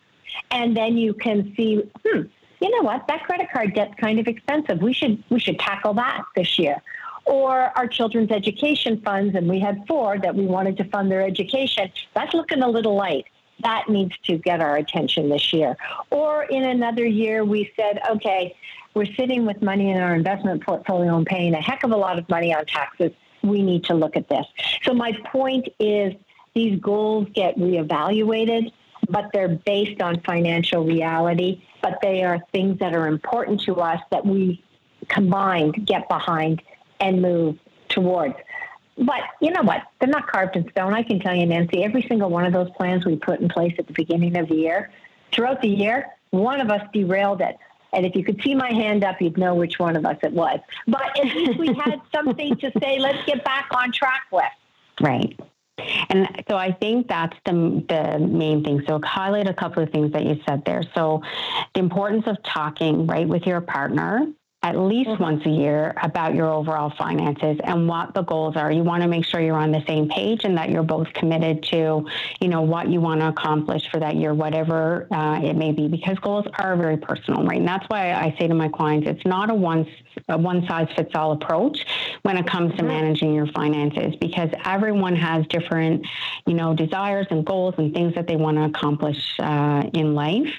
And 0.51 0.77
then 0.77 0.99
you 0.99 1.15
can 1.15 1.55
see, 1.57 1.83
hmm, 2.05 2.23
you 2.61 2.71
know 2.71 2.83
what, 2.83 3.07
that 3.09 3.25
credit 3.25 3.49
card 3.53 3.75
debt's 3.75 3.95
kind 3.97 4.19
of 4.19 4.27
expensive. 4.27 4.81
We 4.81 4.93
should 4.93 5.23
we 5.31 5.39
should 5.39 5.59
tackle 5.59 5.95
that 5.95 6.25
this 6.35 6.59
year. 6.59 6.83
Or 7.25 7.73
our 7.77 7.89
children's 7.89 8.31
education 8.31 9.01
funds, 9.01 9.35
and 9.35 9.49
we 9.49 9.59
had 9.59 9.85
four 9.89 10.19
that 10.19 10.35
we 10.35 10.47
wanted 10.47 10.77
to 10.77 10.85
fund 10.85 11.11
their 11.11 11.23
education. 11.23 11.91
That's 12.15 12.33
looking 12.35 12.63
a 12.63 12.69
little 12.69 12.95
light. 12.95 13.27
That 13.61 13.89
needs 13.89 14.17
to 14.27 14.39
get 14.39 14.61
our 14.61 14.77
attention 14.77 15.29
this 15.29 15.53
year. 15.53 15.77
Or 16.11 16.45
in 16.45 16.63
another 16.63 17.05
year, 17.05 17.45
we 17.45 17.73
said, 17.75 18.01
okay, 18.11 18.55
we're 18.95 19.13
sitting 19.15 19.45
with 19.45 19.61
money 19.61 19.91
in 19.91 19.99
our 19.99 20.15
investment 20.15 20.65
portfolio 20.65 21.17
and 21.17 21.27
paying 21.27 21.55
a 21.55 21.61
heck 21.61 21.83
of 21.83 21.91
a 21.91 21.97
lot 21.97 22.19
of 22.19 22.29
money 22.29 22.55
on 22.55 22.65
taxes. 22.67 23.11
We 23.43 23.63
need 23.63 23.85
to 23.85 23.95
look 23.95 24.17
at 24.17 24.29
this. 24.29 24.47
So 24.85 24.95
my 24.95 25.13
point 25.33 25.69
is 25.81 26.15
these 26.55 26.79
goals 26.81 27.27
get 27.35 27.59
reevaluated 27.59 28.73
but 29.09 29.31
they're 29.33 29.49
based 29.49 30.01
on 30.01 30.21
financial 30.21 30.85
reality, 30.85 31.63
but 31.87 32.01
they 32.03 32.25
are 32.25 32.41
things 32.51 32.81
that 32.81 32.97
are 32.97 33.07
important 33.07 33.61
to 33.61 33.77
us 33.77 34.01
that 34.11 34.27
we 34.27 34.61
combined 35.09 35.87
get 35.87 36.09
behind 36.09 36.61
and 36.99 37.23
move 37.23 37.57
towards. 37.89 38.35
But 38.99 39.21
you 39.41 39.53
know 39.53 39.63
what? 39.63 39.83
They're 40.01 40.09
not 40.09 40.27
carved 40.27 40.57
in 40.57 40.69
stone. 40.71 40.93
I 40.95 41.05
can 41.05 41.21
tell 41.21 41.33
you, 41.37 41.47
Nancy, 41.47 41.85
every 41.85 42.05
single 42.09 42.29
one 42.29 42.45
of 42.45 42.53
those 42.53 42.69
plans 42.71 43.07
we 43.07 43.15
put 43.15 43.39
in 43.39 43.49
place 43.49 43.75
at 43.79 43.87
the 43.87 43.93
beginning 43.93 44.37
of 44.37 44.49
the 44.49 44.57
year, 44.57 44.91
throughout 45.31 45.63
the 45.63 45.69
year, 45.69 46.07
one 46.31 46.61
of 46.61 46.71
us 46.71 46.83
derailed 46.93 47.41
it. 47.41 47.57
And 47.93 48.05
if 48.05 48.17
you 48.17 48.25
could 48.25 48.43
see 48.43 48.57
my 48.57 48.73
hand 48.73 49.05
up, 49.05 49.23
you'd 49.23 49.39
know 49.39 49.55
which 49.55 49.79
one 49.79 49.95
of 49.95 50.05
us 50.05 50.17
it 50.25 50.33
was. 50.33 50.59
But 50.89 51.17
at 51.17 51.25
least 51.25 51.57
we 51.57 51.69
had 51.69 52.01
something 52.13 52.57
to 52.57 52.73
say, 52.83 52.99
let's 52.99 53.25
get 53.27 53.45
back 53.45 53.69
on 53.71 53.93
track 53.93 54.23
with. 54.33 54.45
Right. 55.01 55.39
And 56.09 56.45
so 56.49 56.57
I 56.57 56.73
think 56.73 57.09
that's 57.09 57.37
the, 57.45 57.85
the 57.89 58.19
main 58.19 58.65
thing. 58.65 58.83
So 58.89 59.01
highlight 59.05 59.49
a 59.49 59.55
couple 59.55 59.83
of 59.83 59.91
things 59.91 60.13
that 60.13 60.25
you 60.25 60.41
said 60.49 60.65
there. 60.65 60.83
So 60.95 61.23
the 61.75 61.81
importance 61.81 62.25
of 62.27 62.43
talking, 62.43 63.07
right, 63.07 63.29
with 63.29 63.47
your 63.47 63.61
partner 63.61 64.27
at 64.67 64.77
least 64.77 65.11
mm-hmm. 65.11 65.23
once 65.23 65.47
a 65.47 65.51
year 65.51 65.95
about 66.03 66.35
your 66.35 66.49
overall 66.59 66.93
finances 66.99 67.57
and 67.63 67.89
what 67.89 68.15
the 68.15 68.23
goals 68.23 68.57
are. 68.57 68.73
You 68.73 68.83
want 68.83 69.03
to 69.05 69.09
make 69.09 69.25
sure 69.25 69.41
you're 69.41 69.63
on 69.69 69.71
the 69.71 69.85
same 69.87 70.09
page 70.09 70.41
and 70.43 70.59
that 70.59 70.71
you're 70.71 70.83
both 70.83 71.13
committed 71.13 71.63
to, 71.75 72.05
you 72.41 72.49
know, 72.49 72.63
what 72.63 72.89
you 72.89 73.01
want 73.01 73.21
to 73.21 73.29
accomplish 73.29 73.89
for 73.91 74.01
that 74.01 74.17
year, 74.17 74.35
whatever 74.35 75.07
uh, 75.13 75.41
it 75.41 75.55
may 75.55 75.71
be, 75.71 75.87
because 75.87 76.19
goals 76.19 76.47
are 76.59 76.75
very 76.77 76.97
personal, 76.97 77.45
right? 77.45 77.59
And 77.59 77.69
that's 77.69 77.87
why 77.89 78.13
I 78.13 78.35
say 78.39 78.49
to 78.49 78.55
my 78.55 78.69
clients, 78.69 79.07
it's 79.07 79.25
not 79.25 79.51
a 79.51 79.55
one 79.55 79.87
a 80.29 80.39
one 80.39 80.67
size 80.67 80.89
fits 80.97 81.13
all 81.15 81.33
approach 81.33 81.85
when 82.23 82.37
it 82.37 82.47
comes 82.47 82.73
to 82.73 82.79
mm-hmm. 82.79 82.89
managing 82.89 83.35
your 83.35 83.47
finances, 83.49 84.17
because 84.17 84.51
everyone 84.65 85.15
has 85.15 85.47
different, 85.47 86.05
you 86.47 86.55
know, 86.55 86.75
desires 86.75 87.27
and 87.31 87.45
goals 87.47 87.75
and 87.79 87.95
things 87.95 88.15
that 88.15 88.27
they 88.27 88.35
want 88.35 88.57
to 88.57 88.65
accomplish 88.65 89.21
uh, 89.39 89.83
in 89.93 90.15
life. 90.15 90.53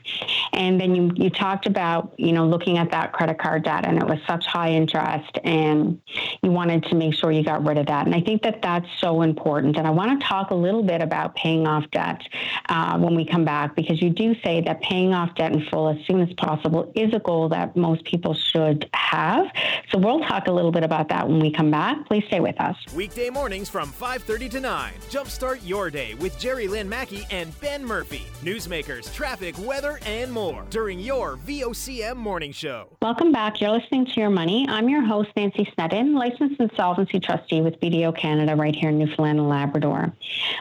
And 0.54 0.80
then 0.80 0.96
you 0.96 1.12
you 1.16 1.30
talked 1.30 1.66
about, 1.66 2.14
you 2.18 2.32
know, 2.32 2.46
looking 2.48 2.78
at 2.78 2.92
that 2.92 3.12
credit 3.12 3.40
card 3.40 3.64
debt 3.64 3.84
it 3.98 4.06
was 4.06 4.20
such 4.28 4.46
high 4.46 4.72
interest 4.72 5.40
and 5.44 6.02
you 6.44 6.52
wanted 6.52 6.84
to 6.84 6.96
make 6.96 7.14
sure 7.14 7.32
you 7.32 7.44
got 7.44 7.66
rid 7.66 7.78
of 7.78 7.88
that. 7.88 8.06
And 8.06 8.16
I 8.16 8.22
think 8.22 8.44
that 8.44 8.62
that's 8.62 8.88
so 9.00 9.22
important. 9.22 9.78
And 9.78 9.88
I 9.88 9.92
want 9.92 10.20
to 10.20 10.28
talk 10.28 10.52
a 10.52 10.56
little 10.56 10.84
bit 10.84 11.02
about 11.02 11.36
paying 11.36 11.68
off 11.68 11.90
debt 11.92 12.22
uh, 12.70 12.98
when 12.98 13.16
we 13.16 13.26
come 13.26 13.46
back 13.46 13.76
because 13.76 14.02
you 14.02 14.10
do 14.10 14.36
say 14.44 14.62
that 14.62 14.82
paying 14.82 15.14
off 15.14 15.34
debt 15.36 15.52
in 15.54 15.66
full 15.66 15.90
as 15.90 15.98
soon 16.06 16.22
as 16.22 16.32
possible 16.34 16.92
is 16.96 17.14
a 17.14 17.20
goal 17.20 17.50
that 17.50 17.76
most 17.76 18.04
people 18.06 18.34
should 18.34 18.90
have. 18.94 19.46
So 19.92 19.98
we'll 19.98 20.22
talk 20.22 20.48
a 20.48 20.52
little 20.52 20.72
bit 20.72 20.84
about 20.84 21.10
that 21.10 21.28
when 21.28 21.40
we 21.40 21.52
come 21.52 21.72
back. 21.72 22.06
Please 22.08 22.24
stay 22.28 22.40
with 22.40 22.60
us. 22.60 22.76
Weekday 22.96 23.30
mornings 23.30 23.70
from 23.70 23.92
5:30 23.92 24.50
to 24.50 24.60
9. 24.60 24.94
Jumpstart 25.10 25.60
your 25.66 25.90
day 25.90 26.14
with 26.16 26.38
Jerry 26.40 26.68
Lynn 26.68 26.90
Mackey 26.90 27.26
and 27.32 27.58
Ben 27.62 27.84
Murphy. 27.84 28.26
Newsmakers, 28.44 29.14
traffic, 29.14 29.56
weather, 29.60 30.00
and 30.06 30.32
more 30.32 30.66
during 30.70 31.00
your 31.00 31.38
VOCM 31.38 32.18
morning 32.18 32.52
show. 32.52 32.90
Welcome 33.02 33.32
back. 33.32 33.62
You're 33.62 33.72
listening 33.72 33.87
to 33.90 34.20
Your 34.20 34.30
Money. 34.30 34.66
I'm 34.68 34.90
your 34.90 35.02
host, 35.02 35.30
Nancy 35.38 35.68
Snedden, 35.74 36.14
licensed 36.14 36.60
insolvency 36.60 37.22
trustee 37.22 37.62
with 37.62 37.80
BDO 37.80 38.18
Canada 38.18 38.54
right 38.54 38.76
here 38.76 38.90
in 38.90 39.00
Newfoundland 39.00 39.40
and 39.40 39.48
Labrador. 39.48 40.12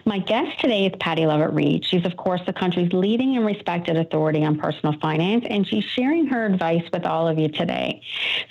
My 0.04 0.20
guest 0.20 0.60
today 0.60 0.86
is 0.86 0.92
Patty 1.00 1.26
Lovett-Reid. 1.26 1.84
She's, 1.84 2.06
of 2.06 2.16
course, 2.16 2.40
the 2.46 2.52
country's 2.52 2.92
leading 2.92 3.36
and 3.36 3.44
respected 3.44 3.96
authority 3.96 4.44
on 4.44 4.56
personal 4.58 4.96
finance, 5.00 5.44
and 5.50 5.66
she's 5.66 5.82
sharing 5.82 6.26
her 6.26 6.46
advice 6.46 6.84
with 6.92 7.04
all 7.04 7.26
of 7.26 7.36
you 7.36 7.48
today. 7.48 8.00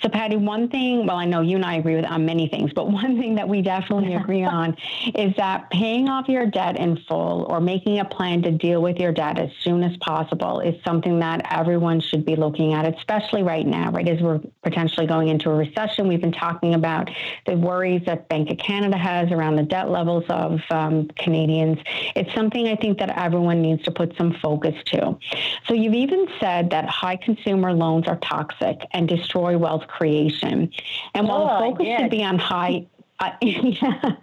So, 0.02 0.10
Patty, 0.10 0.36
one 0.36 0.68
thing, 0.68 1.06
well, 1.06 1.16
I 1.16 1.24
know 1.24 1.40
you 1.40 1.56
and 1.56 1.64
I 1.64 1.76
agree 1.76 1.96
with 1.96 2.04
on 2.04 2.26
many 2.26 2.46
things, 2.46 2.72
but 2.74 2.90
one 2.90 3.18
thing 3.18 3.34
that 3.36 3.48
we 3.48 3.62
definitely 3.62 4.14
agree 4.22 4.44
on 4.44 4.76
is 5.14 5.34
that 5.36 5.70
paying 5.70 6.10
off 6.10 6.28
your 6.28 6.44
debt 6.44 6.78
in 6.78 6.98
full 7.08 7.46
or 7.48 7.60
making 7.60 7.98
a 8.00 8.04
plan 8.04 8.42
to 8.42 8.50
deal 8.50 8.82
with 8.82 8.98
your 8.98 9.12
debt 9.12 9.38
as 9.38 9.50
soon 9.62 9.82
as 9.82 9.96
possible 9.98 10.60
is 10.60 10.74
something 10.84 11.18
that 11.20 11.46
everyone 11.50 11.98
should 11.98 12.26
be 12.26 12.36
looking 12.36 12.74
at, 12.74 12.86
especially 12.94 13.42
right 13.42 13.66
now, 13.66 13.90
right, 13.90 14.06
as 14.06 14.20
we're 14.20 14.40
potentially 14.66 15.06
going 15.06 15.28
into 15.28 15.48
a 15.48 15.54
recession. 15.54 16.08
We've 16.08 16.20
been 16.20 16.32
talking 16.32 16.74
about 16.74 17.08
the 17.46 17.56
worries 17.56 18.02
that 18.06 18.28
Bank 18.28 18.50
of 18.50 18.58
Canada 18.58 18.98
has 18.98 19.30
around 19.30 19.54
the 19.54 19.62
debt 19.62 19.90
levels 19.90 20.24
of 20.28 20.60
um, 20.70 21.06
Canadians. 21.16 21.78
It's 22.16 22.34
something 22.34 22.66
I 22.66 22.74
think 22.74 22.98
that 22.98 23.16
everyone 23.16 23.62
needs 23.62 23.84
to 23.84 23.92
put 23.92 24.16
some 24.16 24.34
focus 24.42 24.74
to. 24.86 25.16
So 25.68 25.74
you've 25.74 25.94
even 25.94 26.26
said 26.40 26.70
that 26.70 26.88
high 26.88 27.14
consumer 27.14 27.72
loans 27.72 28.08
are 28.08 28.16
toxic 28.16 28.80
and 28.90 29.06
destroy 29.06 29.56
wealth 29.56 29.86
creation. 29.86 30.72
And 31.14 31.28
while 31.28 31.42
oh, 31.42 31.46
the 31.46 31.70
focus 31.70 31.86
should 32.00 32.10
be 32.10 32.24
on 32.24 32.36
high, 32.36 32.86
uh, 33.18 33.30
yeah. 33.42 34.16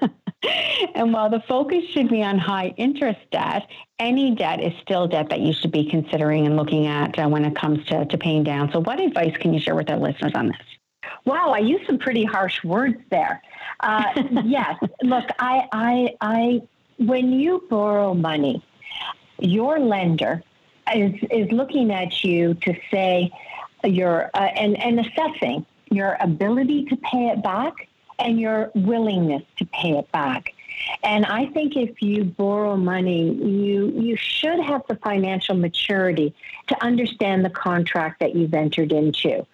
and 0.96 1.14
while 1.14 1.30
the 1.30 1.42
focus 1.48 1.84
should 1.86 2.10
be 2.10 2.22
on 2.24 2.38
high 2.38 2.74
interest 2.78 3.20
debt, 3.32 3.68
any 4.00 4.36
debt 4.36 4.62
is 4.62 4.74
still 4.82 5.08
debt 5.08 5.30
that 5.30 5.40
you 5.40 5.54
should 5.54 5.72
be 5.72 5.86
considering 5.86 6.46
and 6.46 6.56
looking 6.58 6.88
at 6.88 7.18
uh, 7.18 7.28
when 7.28 7.46
it 7.46 7.56
comes 7.56 7.86
to, 7.86 8.06
to 8.06 8.18
paying 8.18 8.44
down. 8.44 8.72
So, 8.72 8.82
what 8.82 9.00
advice 9.00 9.36
can 9.38 9.54
you 9.54 9.60
share 9.60 9.76
with 9.76 9.90
our 9.90 9.98
listeners 9.98 10.34
on 10.36 10.48
this? 10.48 10.58
Wow, 11.26 11.52
I 11.52 11.60
used 11.60 11.86
some 11.86 11.98
pretty 11.98 12.26
harsh 12.26 12.64
words 12.64 12.98
there. 13.10 13.42
Uh, 13.80 14.04
yes, 14.44 14.78
look, 15.02 15.26
I, 15.40 15.68
I, 15.72 16.16
I, 16.22 16.62
when 16.98 17.32
you 17.32 17.64
borrow 17.70 18.14
money, 18.14 18.64
your 19.40 19.80
lender 19.80 20.44
is 20.94 21.14
is 21.32 21.52
looking 21.52 21.92
at 21.92 22.24
you 22.24 22.54
to 22.56 22.76
say 22.92 23.32
your 23.84 24.30
uh, 24.34 24.40
and 24.40 24.78
and 24.82 25.00
assessing 25.00 25.66
your 25.92 26.18
ability 26.20 26.86
to 26.86 26.98
pay 26.98 27.30
it 27.30 27.44
back 27.44 27.88
and 28.20 28.40
your 28.40 28.72
willingness 28.76 29.44
to 29.58 29.66
pay 29.66 29.98
it 29.98 30.12
back. 30.12 30.54
And 31.04 31.26
I 31.26 31.48
think 31.48 31.76
if 31.76 32.02
you 32.02 32.24
borrow 32.24 32.76
money, 32.76 33.32
you 33.34 33.92
you 33.96 34.16
should 34.18 34.60
have 34.60 34.82
the 34.88 34.96
financial 34.96 35.56
maturity 35.56 36.34
to 36.68 36.84
understand 36.84 37.46
the 37.46 37.50
contract 37.50 38.20
that 38.20 38.36
you've 38.36 38.54
entered 38.54 38.92
into. 38.92 39.46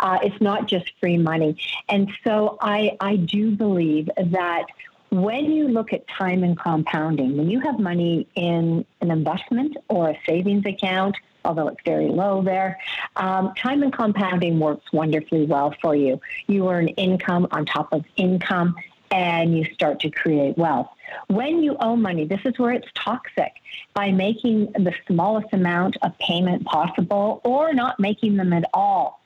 Uh, 0.00 0.18
it's 0.22 0.40
not 0.40 0.66
just 0.66 0.92
free 1.00 1.18
money. 1.18 1.58
And 1.88 2.10
so 2.24 2.58
I 2.60 2.96
I 3.00 3.16
do 3.16 3.50
believe 3.50 4.08
that 4.16 4.66
when 5.10 5.50
you 5.50 5.68
look 5.68 5.92
at 5.92 6.06
time 6.06 6.42
and 6.44 6.58
compounding, 6.58 7.36
when 7.36 7.48
you 7.48 7.60
have 7.60 7.78
money 7.78 8.26
in 8.34 8.84
an 9.00 9.10
investment 9.10 9.76
or 9.88 10.10
a 10.10 10.20
savings 10.26 10.66
account 10.66 11.16
although 11.44 11.68
it's 11.68 11.80
very 11.84 12.08
low 12.08 12.42
there. 12.42 12.78
Um, 13.16 13.54
time 13.54 13.82
and 13.82 13.92
compounding 13.92 14.58
works 14.58 14.92
wonderfully 14.92 15.46
well 15.46 15.74
for 15.80 15.94
you. 15.94 16.20
You 16.46 16.68
earn 16.70 16.88
income 16.88 17.48
on 17.50 17.66
top 17.66 17.92
of 17.92 18.04
income 18.16 18.76
and 19.10 19.56
you 19.56 19.64
start 19.72 20.00
to 20.00 20.10
create 20.10 20.58
wealth. 20.58 20.88
When 21.28 21.62
you 21.62 21.76
owe 21.80 21.96
money, 21.96 22.26
this 22.26 22.40
is 22.44 22.58
where 22.58 22.72
it's 22.72 22.88
toxic 22.94 23.52
by 23.94 24.10
making 24.10 24.72
the 24.72 24.94
smallest 25.06 25.48
amount 25.52 25.96
of 26.02 26.16
payment 26.18 26.64
possible 26.66 27.40
or 27.44 27.72
not 27.72 27.98
making 27.98 28.36
them 28.36 28.52
at 28.52 28.64
all. 28.74 29.22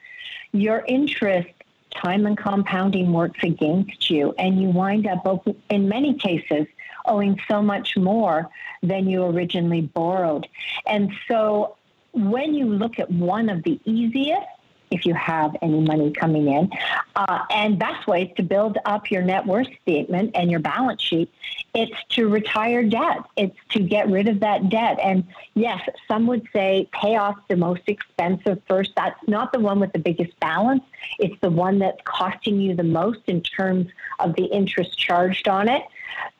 Your 0.52 0.84
interest 0.86 1.48
time 1.94 2.26
and 2.26 2.38
compounding 2.38 3.12
works 3.12 3.40
against 3.42 4.08
you, 4.10 4.34
and 4.38 4.60
you 4.60 4.68
wind 4.70 5.06
up, 5.06 5.46
in 5.68 5.88
many 5.88 6.14
cases, 6.14 6.66
owing 7.04 7.38
so 7.48 7.60
much 7.60 7.96
more 7.96 8.48
than 8.82 9.08
you 9.08 9.24
originally 9.24 9.82
borrowed. 9.82 10.48
And 10.86 11.12
so 11.28 11.76
when 12.12 12.54
you 12.54 12.66
look 12.66 12.98
at 12.98 13.10
one 13.10 13.48
of 13.48 13.62
the 13.62 13.80
easiest, 13.84 14.46
if 14.90 15.06
you 15.06 15.14
have 15.14 15.56
any 15.62 15.80
money 15.80 16.12
coming 16.12 16.48
in, 16.48 16.70
uh, 17.16 17.44
and 17.50 17.78
best 17.78 18.06
ways 18.06 18.30
to 18.36 18.42
build 18.42 18.76
up 18.84 19.10
your 19.10 19.22
net 19.22 19.46
worth 19.46 19.68
statement 19.80 20.32
and 20.34 20.50
your 20.50 20.60
balance 20.60 21.00
sheet, 21.00 21.30
it's 21.74 21.96
to 22.10 22.28
retire 22.28 22.84
debt. 22.84 23.20
It's 23.36 23.56
to 23.70 23.80
get 23.80 24.10
rid 24.10 24.28
of 24.28 24.40
that 24.40 24.68
debt. 24.68 24.98
And 25.02 25.24
yes, 25.54 25.80
some 26.06 26.26
would 26.26 26.46
say 26.52 26.88
pay 26.92 27.16
off 27.16 27.36
the 27.48 27.56
most 27.56 27.82
expensive 27.86 28.60
first. 28.68 28.92
That's 28.94 29.18
not 29.26 29.52
the 29.52 29.60
one 29.60 29.80
with 29.80 29.92
the 29.94 29.98
biggest 29.98 30.38
balance. 30.40 30.82
It's 31.18 31.40
the 31.40 31.50
one 31.50 31.78
that's 31.78 32.00
costing 32.04 32.60
you 32.60 32.76
the 32.76 32.82
most 32.82 33.20
in 33.26 33.40
terms 33.40 33.88
of 34.18 34.36
the 34.36 34.44
interest 34.44 34.98
charged 34.98 35.48
on 35.48 35.68
it. 35.68 35.82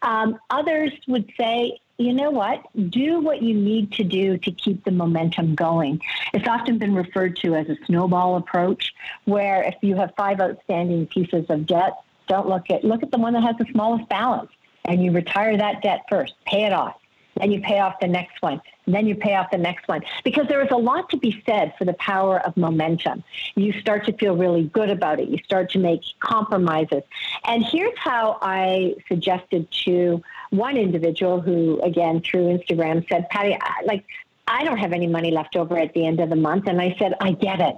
Um, 0.03 0.39
others 0.51 0.93
would 1.09 1.33
say 1.39 1.81
you 2.05 2.13
know 2.13 2.31
what? 2.31 2.65
Do 2.91 3.21
what 3.21 3.43
you 3.43 3.55
need 3.55 3.93
to 3.93 4.05
do 4.05 4.39
to 4.39 4.51
keep 4.51 4.85
the 4.85 4.91
momentum 4.91 5.55
going. 5.55 6.01
It's 6.33 6.49
often 6.49 6.79
been 6.79 6.95
referred 6.95 7.37
to 7.37 7.55
as 7.55 7.69
a 7.69 7.77
snowball 7.87 8.37
approach, 8.37 8.93
where 9.25 9.63
if 9.63 9.75
you 9.83 9.97
have 9.97 10.13
five 10.17 10.41
outstanding 10.41 11.07
pieces 11.07 11.47
of 11.49 11.67
debt, 11.67 11.95
don't 12.29 12.49
look 12.49 12.71
at 12.71 12.85
look 12.85 13.03
at 13.03 13.11
the 13.11 13.19
one 13.19 13.33
that 13.35 13.43
has 13.43 13.57
the 13.59 13.67
smallest 13.73 14.09
balance, 14.09 14.51
and 14.85 15.05
you 15.05 15.13
retire 15.13 15.57
that 15.57 15.83
debt 15.83 16.03
first, 16.09 16.35
pay 16.47 16.65
it 16.65 16.73
off. 16.73 16.97
Then 17.37 17.51
you 17.51 17.61
pay 17.61 17.79
off 17.79 17.99
the 18.01 18.09
next 18.09 18.43
one. 18.43 18.61
And 18.87 18.95
then 18.95 19.07
you 19.07 19.15
pay 19.15 19.35
off 19.37 19.51
the 19.51 19.59
next 19.59 19.89
one. 19.89 20.03
Because 20.25 20.49
there 20.49 20.63
is 20.63 20.71
a 20.71 20.77
lot 20.77 21.09
to 21.11 21.17
be 21.17 21.43
said 21.47 21.73
for 21.79 21.85
the 21.85 21.95
power 21.95 22.41
of 22.41 22.57
momentum. 22.57 23.25
You 23.55 23.73
start 23.81 24.07
to 24.07 24.13
feel 24.13 24.37
really 24.37 24.65
good 24.65 24.91
about 24.91 25.21
it. 25.21 25.29
You 25.29 25.39
start 25.45 25.71
to 25.71 25.79
make 25.79 26.03
compromises. 26.21 27.03
And 27.45 27.65
here's 27.65 27.97
how 27.97 28.39
I 28.43 28.97
suggested 29.09 29.71
to 29.85 30.23
one 30.53 30.77
individual 30.77 31.41
who, 31.41 31.81
again, 31.83 32.21
through 32.21 32.59
Instagram 32.59 33.09
said, 33.09 33.29
Patty, 33.31 33.57
I, 33.61 33.83
like, 33.85 34.05
I 34.47 34.65
don't 34.65 34.79
have 34.79 34.93
any 34.93 35.07
money 35.07 35.31
left 35.31 35.57
over 35.57 35.79
at 35.79 35.95
the 35.95 36.07
end 36.07 36.21
of 36.21 36.29
the 36.29 36.37
month. 36.37 36.67
And 36.67 36.81
I 36.81 36.95
said, 36.99 37.15
I 37.21 37.33
get 37.33 37.61
it. 37.61 37.77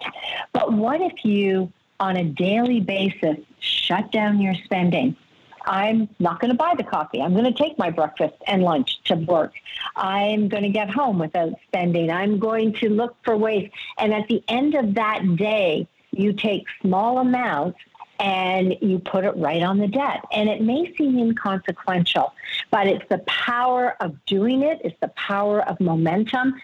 But 0.52 0.72
what 0.72 1.00
if 1.00 1.24
you, 1.24 1.72
on 2.00 2.16
a 2.16 2.24
daily 2.24 2.80
basis, 2.80 3.36
shut 3.60 4.10
down 4.10 4.40
your 4.40 4.54
spending? 4.64 5.16
I'm 5.66 6.08
not 6.18 6.40
going 6.40 6.50
to 6.50 6.56
buy 6.56 6.74
the 6.76 6.84
coffee. 6.84 7.22
I'm 7.22 7.32
going 7.32 7.44
to 7.44 7.52
take 7.52 7.78
my 7.78 7.90
breakfast 7.90 8.34
and 8.46 8.62
lunch 8.62 9.02
to 9.04 9.14
work. 9.14 9.52
I'm 9.96 10.48
going 10.48 10.64
to 10.64 10.68
get 10.68 10.90
home 10.90 11.18
without 11.18 11.54
spending. 11.68 12.10
I'm 12.10 12.38
going 12.38 12.74
to 12.74 12.88
look 12.90 13.16
for 13.24 13.36
ways. 13.36 13.70
And 13.98 14.12
at 14.12 14.28
the 14.28 14.42
end 14.48 14.74
of 14.74 14.94
that 14.94 15.36
day, 15.36 15.86
you 16.10 16.32
take 16.32 16.66
small 16.82 17.18
amounts 17.18 17.78
and 18.18 18.76
you 18.80 18.98
put 18.98 19.24
it 19.24 19.36
right 19.36 19.62
on 19.62 19.78
the 19.78 19.88
debt. 19.88 20.24
And 20.32 20.48
it 20.48 20.60
may 20.60 20.94
seem 20.96 21.18
inconsequential, 21.18 22.32
but 22.70 22.86
it's 22.86 23.04
the 23.08 23.18
power 23.18 23.96
of 24.00 24.24
doing 24.26 24.62
it, 24.62 24.80
it's 24.84 24.98
the 25.00 25.08
power 25.08 25.66
of 25.68 25.80
momentum, 25.80 26.54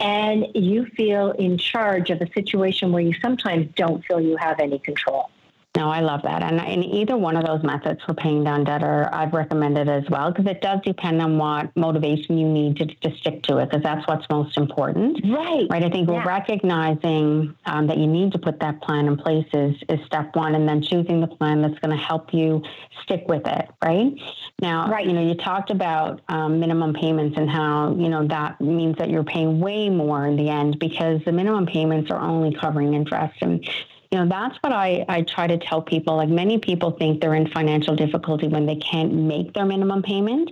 and 0.00 0.46
you 0.54 0.86
feel 0.86 1.32
in 1.32 1.58
charge 1.58 2.10
of 2.10 2.20
a 2.20 2.30
situation 2.32 2.92
where 2.92 3.02
you 3.02 3.14
sometimes 3.20 3.68
don't 3.74 4.04
feel 4.04 4.20
you 4.20 4.36
have 4.36 4.60
any 4.60 4.78
control. 4.78 5.30
No, 5.78 5.90
I 5.90 6.00
love 6.00 6.22
that. 6.24 6.42
And 6.42 6.58
in 6.58 6.82
either 6.82 7.16
one 7.16 7.36
of 7.36 7.46
those 7.46 7.62
methods 7.62 8.00
for 8.04 8.12
paying 8.12 8.42
down 8.42 8.64
debt, 8.64 8.82
or 8.82 9.14
I've 9.14 9.32
recommended 9.32 9.88
as 9.88 10.02
well, 10.10 10.32
because 10.32 10.50
it 10.50 10.60
does 10.60 10.80
depend 10.84 11.22
on 11.22 11.38
what 11.38 11.74
motivation 11.76 12.36
you 12.36 12.48
need 12.48 12.78
to, 12.78 12.86
to 12.86 13.16
stick 13.18 13.44
to 13.44 13.58
it, 13.58 13.70
because 13.70 13.84
that's 13.84 14.04
what's 14.08 14.26
most 14.28 14.56
important. 14.56 15.20
Right. 15.24 15.68
Right. 15.70 15.84
I 15.84 15.88
think 15.88 16.08
yeah. 16.10 16.24
recognizing 16.24 17.54
um, 17.66 17.86
that 17.86 17.96
you 17.96 18.08
need 18.08 18.32
to 18.32 18.40
put 18.40 18.58
that 18.58 18.82
plan 18.82 19.06
in 19.06 19.16
place 19.16 19.46
is, 19.52 19.76
is 19.88 20.04
step 20.04 20.34
one, 20.34 20.56
and 20.56 20.68
then 20.68 20.82
choosing 20.82 21.20
the 21.20 21.28
plan 21.28 21.62
that's 21.62 21.78
going 21.78 21.96
to 21.96 22.04
help 22.04 22.34
you 22.34 22.60
stick 23.04 23.22
with 23.28 23.46
it. 23.46 23.70
Right. 23.80 24.14
Now, 24.60 24.90
right. 24.90 25.06
you 25.06 25.12
know, 25.12 25.24
you 25.24 25.36
talked 25.36 25.70
about 25.70 26.22
um, 26.28 26.58
minimum 26.58 26.92
payments 26.92 27.38
and 27.38 27.48
how, 27.48 27.94
you 27.94 28.08
know, 28.08 28.26
that 28.26 28.60
means 28.60 28.96
that 28.98 29.10
you're 29.10 29.22
paying 29.22 29.60
way 29.60 29.88
more 29.90 30.26
in 30.26 30.34
the 30.34 30.48
end 30.48 30.80
because 30.80 31.20
the 31.24 31.30
minimum 31.30 31.66
payments 31.66 32.10
are 32.10 32.20
only 32.20 32.52
covering 32.52 32.94
interest. 32.94 33.36
And 33.42 33.64
you 34.10 34.18
know, 34.18 34.26
that's 34.26 34.56
what 34.62 34.72
I, 34.72 35.04
I 35.08 35.22
try 35.22 35.46
to 35.46 35.58
tell 35.58 35.82
people. 35.82 36.16
Like 36.16 36.30
many 36.30 36.58
people 36.58 36.92
think 36.92 37.20
they're 37.20 37.34
in 37.34 37.48
financial 37.48 37.94
difficulty 37.94 38.48
when 38.48 38.64
they 38.64 38.76
can't 38.76 39.12
make 39.12 39.52
their 39.52 39.66
minimum 39.66 40.02
payment. 40.02 40.50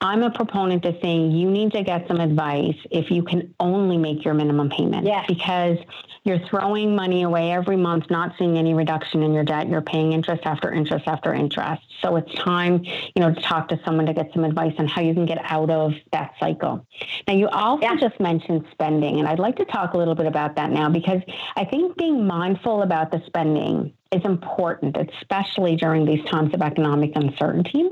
I'm 0.00 0.22
a 0.22 0.30
proponent 0.30 0.84
of 0.84 0.96
saying 1.02 1.32
you 1.32 1.50
need 1.50 1.72
to 1.72 1.82
get 1.82 2.06
some 2.06 2.20
advice 2.20 2.76
if 2.90 3.10
you 3.10 3.22
can 3.22 3.54
only 3.58 3.96
make 3.96 4.24
your 4.24 4.34
minimum 4.34 4.70
payment. 4.70 5.06
Yes. 5.06 5.24
Because 5.26 5.78
you're 6.24 6.40
throwing 6.48 6.96
money 6.96 7.22
away 7.22 7.52
every 7.52 7.76
month, 7.76 8.10
not 8.10 8.32
seeing 8.38 8.56
any 8.56 8.72
reduction 8.74 9.22
in 9.22 9.34
your 9.34 9.44
debt. 9.44 9.68
You're 9.68 9.82
paying 9.82 10.12
interest 10.12 10.42
after 10.46 10.72
interest 10.72 11.06
after 11.06 11.34
interest. 11.34 11.82
So 12.00 12.16
it's 12.16 12.32
time, 12.34 12.82
you 12.84 13.20
know, 13.20 13.34
to 13.34 13.40
talk 13.42 13.68
to 13.68 13.80
someone 13.84 14.06
to 14.06 14.14
get 14.14 14.32
some 14.32 14.44
advice 14.44 14.72
on 14.78 14.88
how 14.88 15.02
you 15.02 15.12
can 15.12 15.26
get 15.26 15.38
out 15.44 15.68
of 15.68 15.92
that 16.12 16.32
cycle. 16.40 16.86
Now, 17.28 17.34
you 17.34 17.48
also 17.48 17.82
yeah. 17.82 17.96
just 17.96 18.18
mentioned 18.20 18.64
spending, 18.72 19.18
and 19.18 19.28
I'd 19.28 19.38
like 19.38 19.56
to 19.56 19.64
talk 19.66 19.92
a 19.92 19.98
little 19.98 20.14
bit 20.14 20.26
about 20.26 20.56
that 20.56 20.70
now 20.70 20.88
because 20.88 21.20
I 21.56 21.64
think 21.64 21.96
being 21.96 22.26
mindful 22.26 22.82
about 22.84 23.10
the 23.10 23.20
spending 23.26 23.92
is 24.12 24.24
important, 24.24 24.96
especially 24.96 25.74
during 25.74 26.04
these 26.06 26.24
times 26.26 26.54
of 26.54 26.62
economic 26.62 27.12
uncertainty. 27.16 27.90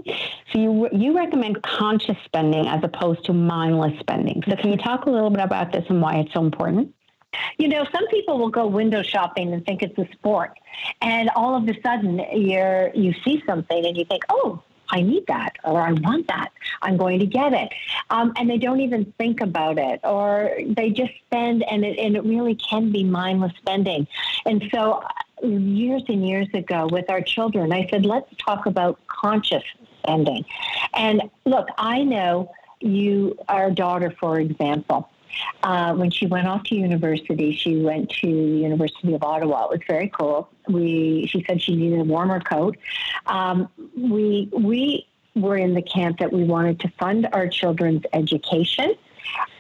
So 0.53 0.59
you 0.59 0.89
you 0.93 1.17
recommend 1.17 1.63
conscious 1.63 2.17
spending 2.25 2.69
as 2.69 2.85
opposed 2.85 3.25
to 3.25 3.33
mindless 3.33 3.99
spending. 3.99 4.43
So 4.49 4.55
can 4.55 4.71
you 4.71 4.77
talk 4.77 5.07
a 5.07 5.11
little 5.11 5.31
bit 5.31 5.41
about 5.41 5.73
this 5.73 5.85
and 5.89 6.01
why 6.01 6.17
it's 6.21 6.33
so 6.33 6.41
important? 6.41 6.95
You 7.59 7.69
know, 7.69 7.85
some 7.91 8.07
people 8.09 8.39
will 8.39 8.51
go 8.51 8.67
window 8.67 9.03
shopping 9.03 9.53
and 9.53 9.65
think 9.65 9.83
it's 9.83 9.99
a 9.99 10.07
sport, 10.13 10.53
and 11.01 11.29
all 11.35 11.57
of 11.57 11.69
a 11.69 11.75
sudden 11.83 12.21
you're 12.33 12.91
you 12.95 13.15
see 13.25 13.43
something 13.47 13.85
and 13.85 13.97
you 13.97 14.05
think, 14.05 14.23
oh. 14.29 14.63
I 14.93 15.01
need 15.01 15.27
that, 15.27 15.57
or 15.65 15.81
I 15.81 15.93
want 15.93 16.29
that. 16.29 16.53
I'm 16.83 16.97
going 16.97 17.19
to 17.21 17.27
get 17.27 17.53
it, 17.53 17.73
um, 18.11 18.33
and 18.37 18.49
they 18.49 18.59
don't 18.59 18.81
even 18.81 19.13
think 19.19 19.41
about 19.41 19.79
it, 19.79 20.01
or 20.05 20.53
they 20.65 20.91
just 20.91 21.13
spend, 21.27 21.65
and 21.65 21.85
it, 21.85 21.99
and 21.99 22.15
it 22.15 22.25
really 22.25 22.55
can 22.55 22.93
be 22.93 23.03
mindless 23.03 23.53
spending. 23.57 24.07
And 24.47 24.63
so, 24.73 25.03
years 25.43 26.05
and 26.09 26.29
years 26.29 26.49
ago 26.55 26.89
with 26.91 27.11
our 27.11 27.21
children, 27.21 27.73
I 27.73 27.89
said, 27.91 28.07
let's 28.07 28.31
talk 28.37 28.67
about 28.67 29.01
conscious 29.09 29.65
spending. 30.03 30.45
And 30.95 31.31
look, 31.45 31.69
I 31.79 32.03
know 32.03 32.53
you, 32.81 33.39
our 33.49 33.71
daughter, 33.71 34.15
for 34.21 34.39
example, 34.39 35.09
uh, 35.63 35.95
when 35.95 36.11
she 36.11 36.27
went 36.27 36.47
off 36.47 36.65
to 36.65 36.75
university, 36.75 37.55
she 37.55 37.77
went 37.77 38.11
to 38.11 38.27
the 38.27 38.59
University 38.59 39.15
of 39.15 39.23
Ottawa. 39.23 39.65
It 39.67 39.71
was 39.71 39.81
very 39.87 40.09
cool. 40.09 40.49
We, 40.69 41.27
she 41.31 41.45
said 41.47 41.61
she 41.61 41.77
needed 41.77 42.01
a 42.01 42.05
warmer 42.05 42.41
coat. 42.41 42.77
Um, 43.27 43.69
we, 43.97 44.49
we 44.53 45.07
were 45.35 45.57
in 45.57 45.75
the 45.75 45.83
camp 45.83 46.19
that 46.19 46.33
we 46.33 46.45
wanted 46.45 46.81
to 46.81 46.89
fund 46.99 47.29
our 47.33 47.49
children's 47.49 48.03
education. 48.13 48.95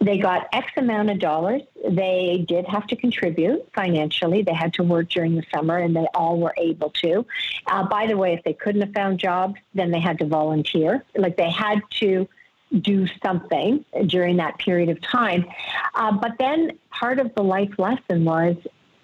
They 0.00 0.18
got 0.18 0.48
X 0.52 0.72
amount 0.76 1.10
of 1.10 1.18
dollars. 1.18 1.62
They 1.88 2.44
did 2.48 2.66
have 2.66 2.86
to 2.88 2.96
contribute 2.96 3.68
financially. 3.74 4.42
They 4.42 4.54
had 4.54 4.74
to 4.74 4.82
work 4.82 5.08
during 5.08 5.36
the 5.36 5.44
summer, 5.54 5.78
and 5.78 5.94
they 5.94 6.06
all 6.14 6.38
were 6.38 6.54
able 6.58 6.90
to. 6.90 7.24
Uh, 7.66 7.88
by 7.88 8.06
the 8.06 8.16
way, 8.16 8.34
if 8.34 8.42
they 8.44 8.52
couldn't 8.52 8.82
have 8.82 8.92
found 8.92 9.18
jobs, 9.18 9.54
then 9.74 9.90
they 9.90 10.00
had 10.00 10.18
to 10.18 10.26
volunteer. 10.26 11.04
Like 11.16 11.36
they 11.36 11.50
had 11.50 11.80
to 12.00 12.28
do 12.80 13.06
something 13.22 13.84
during 14.06 14.36
that 14.36 14.58
period 14.58 14.88
of 14.88 15.00
time. 15.02 15.46
Uh, 15.94 16.12
but 16.12 16.32
then 16.38 16.78
part 16.90 17.18
of 17.18 17.34
the 17.34 17.42
life 17.42 17.78
lesson 17.78 18.24
was 18.24 18.56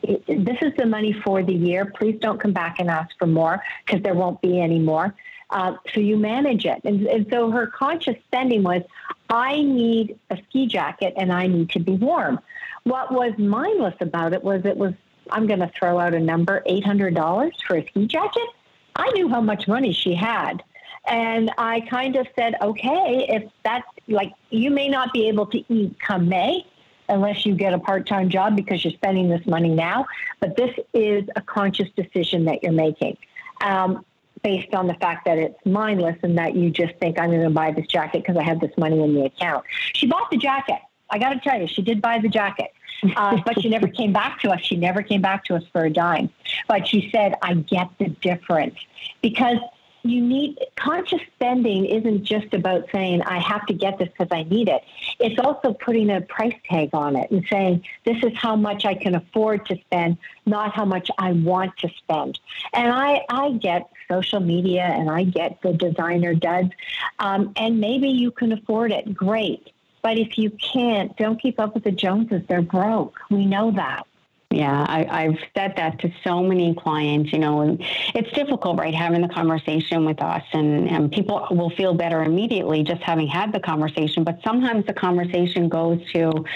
this 0.03 0.57
is 0.63 0.73
the 0.79 0.87
money 0.87 1.13
for 1.13 1.43
the 1.43 1.53
year. 1.53 1.85
Please 1.85 2.19
don't 2.21 2.41
come 2.41 2.53
back 2.53 2.79
and 2.79 2.89
ask 2.89 3.11
for 3.19 3.27
more 3.27 3.63
because 3.85 4.03
there 4.03 4.15
won't 4.15 4.41
be 4.41 4.61
any 4.61 4.79
more. 4.79 5.15
Uh, 5.51 5.77
so 5.95 6.01
you 6.01 6.17
manage 6.17 6.67
it. 6.67 6.81
And, 6.85 7.07
and 7.07 7.27
so 7.31 7.51
her 7.51 7.67
conscious 7.67 8.17
spending 8.27 8.63
was 8.63 8.83
I 9.31 9.63
need 9.63 10.19
a 10.31 10.39
ski 10.49 10.67
jacket 10.67 11.15
and 11.17 11.33
I 11.33 11.47
need 11.47 11.71
to 11.71 11.81
be 11.81 11.93
warm. 11.93 12.39
What 12.85 13.13
was 13.13 13.33
mindless 13.39 13.95
about 14.01 14.33
it 14.33 14.43
was 14.43 14.65
it 14.65 14.77
was, 14.77 14.95
I'm 15.31 15.47
going 15.47 15.61
to 15.61 15.71
throw 15.79 15.99
out 15.99 16.15
a 16.15 16.21
number, 16.21 16.63
$800 16.67 17.53
for 17.67 17.77
a 17.77 17.87
ski 17.87 18.07
jacket. 18.07 18.49
I 18.97 19.11
knew 19.13 19.29
how 19.29 19.41
much 19.41 19.69
money 19.69 19.93
she 19.93 20.15
had. 20.15 20.63
And 21.09 21.51
I 21.57 21.81
kind 21.81 22.17
of 22.17 22.27
said, 22.37 22.55
okay, 22.61 23.27
if 23.29 23.51
that's 23.65 23.87
like, 24.09 24.33
you 24.51 24.71
may 24.71 24.89
not 24.89 25.13
be 25.13 25.29
able 25.29 25.47
to 25.47 25.73
eat 25.73 25.99
come 26.01 26.29
May 26.29 26.67
unless 27.09 27.47
you 27.47 27.55
get 27.55 27.73
a 27.73 27.79
part 27.79 28.07
time 28.07 28.29
job 28.29 28.55
because 28.55 28.85
you're 28.85 28.93
spending 28.93 29.29
this 29.29 29.47
money 29.47 29.71
now, 29.71 30.07
but 30.41 30.57
this 30.57 30.75
is 30.93 31.25
a 31.37 31.41
conscious 31.41 31.89
decision 31.97 32.45
that 32.45 32.63
you're 32.63 32.73
making. 32.73 33.17
Um, 33.63 34.05
based 34.43 34.73
on 34.73 34.87
the 34.87 34.95
fact 34.95 35.25
that 35.25 35.37
it's 35.37 35.59
mindless 35.67 36.17
and 36.23 36.39
that 36.39 36.55
you 36.55 36.71
just 36.71 36.95
think 37.01 37.19
I'm 37.19 37.31
going 37.31 37.43
to 37.43 37.51
buy 37.51 37.73
this 37.73 37.87
jacket 37.87 38.23
because 38.23 38.37
I 38.37 38.45
have 38.45 38.61
this 38.61 38.71
money 38.77 39.03
in 39.03 39.15
the 39.15 39.25
account. 39.25 39.65
She 39.95 40.07
bought 40.07 40.31
the 40.31 40.37
jacket. 40.37 40.79
I 41.11 41.19
got 41.19 41.31
to 41.31 41.41
tell 41.41 41.61
you, 41.61 41.67
she 41.67 41.83
did 41.83 42.01
buy 42.01 42.19
the 42.19 42.29
jacket, 42.29 42.73
uh, 43.17 43.41
but 43.45 43.61
she 43.61 43.69
never 43.69 43.89
came 43.89 44.13
back 44.13 44.41
to 44.41 44.51
us. 44.51 44.61
She 44.61 44.77
never 44.77 45.03
came 45.03 45.23
back 45.23 45.45
to 45.47 45.57
us 45.57 45.65
for 45.73 45.85
a 45.85 45.91
dime. 45.91 46.31
But 46.69 46.87
she 46.87 47.11
said, 47.11 47.35
I 47.43 47.55
get 47.55 47.89
the 47.99 48.09
difference 48.09 48.77
because 49.23 49.59
you 50.03 50.25
need 50.25 50.59
conscious 50.77 51.21
spending 51.35 51.85
isn't 51.85 52.25
just 52.25 52.53
about 52.55 52.87
saying 52.93 53.23
i 53.23 53.39
have 53.39 53.67
to 53.67 53.75
get 53.75 53.99
this 53.99 54.09
because 54.09 54.29
i 54.31 54.43
need 54.45 54.69
it. 54.69 54.83
It's 55.21 55.39
also 55.39 55.73
putting 55.73 56.11
a 56.11 56.21
price 56.21 56.55
tag 56.69 56.91
on 56.93 57.17
it 57.17 57.31
and 57.31 57.45
saying 57.51 57.85
this 58.05 58.23
is 58.23 58.33
how 58.37 58.57
much 58.57 58.85
i 58.85 58.95
can 58.95 59.15
afford 59.15 59.67
to 59.67 59.77
spend 59.77 60.19
not 60.47 60.73
how 60.73 60.85
much 60.85 61.11
i 61.19 61.33
want 61.33 61.77
to 61.79 61.89
spend. 61.99 62.39
And 62.73 62.93
i 62.93 63.25
i 63.29 63.53
get 63.53 63.91
social 64.09 64.41
media 64.41 64.83
and 64.83 65.11
i 65.11 65.25
get 65.25 65.61
the 65.63 65.73
designer 65.73 66.35
duds 66.35 66.71
um, 67.19 67.53
and 67.57 67.81
maybe 67.81 68.09
you 68.09 68.31
can 68.31 68.53
afford 68.53 68.93
it. 68.93 69.15
Great. 69.15 69.71
But 70.03 70.19
if 70.19 70.39
you 70.39 70.51
can't 70.51 71.17
don't 71.17 71.41
keep 71.41 71.59
up 71.61 71.75
with 71.75 71.85
the 71.85 71.93
joneses. 71.93 72.43
They're 72.49 72.63
broke. 72.63 73.19
We 73.31 73.47
know 73.47 73.73
that 73.73 74.07
yeah, 74.51 74.87
I, 74.89 75.25
have 75.25 75.39
said 75.55 75.75
that 75.77 75.99
to 75.99 76.11
so 76.25 76.43
many 76.43 76.75
clients, 76.75 77.35
you 77.35 77.39
know, 77.39 77.61
and 77.61 77.85
it's 78.15 78.31
difficult, 78.33 78.79
right, 78.79 78.95
having 78.95 79.21
the 79.21 79.29
conversation 79.29 80.07
with 80.07 80.23
us. 80.23 80.43
And, 80.55 80.89
and 80.89 81.13
people 81.13 81.47
will 81.51 81.69
feel 81.69 81.93
better 81.93 82.23
immediately 82.23 82.83
just 82.83 83.03
having 83.03 83.27
had 83.29 83.53
the 83.53 83.61
conversation. 83.61 84.25
But 84.25 84.41
sometimes 84.43 84.87
the 84.87 84.95
conversation 84.95 85.69
goes 85.69 86.01
to, 86.13 86.47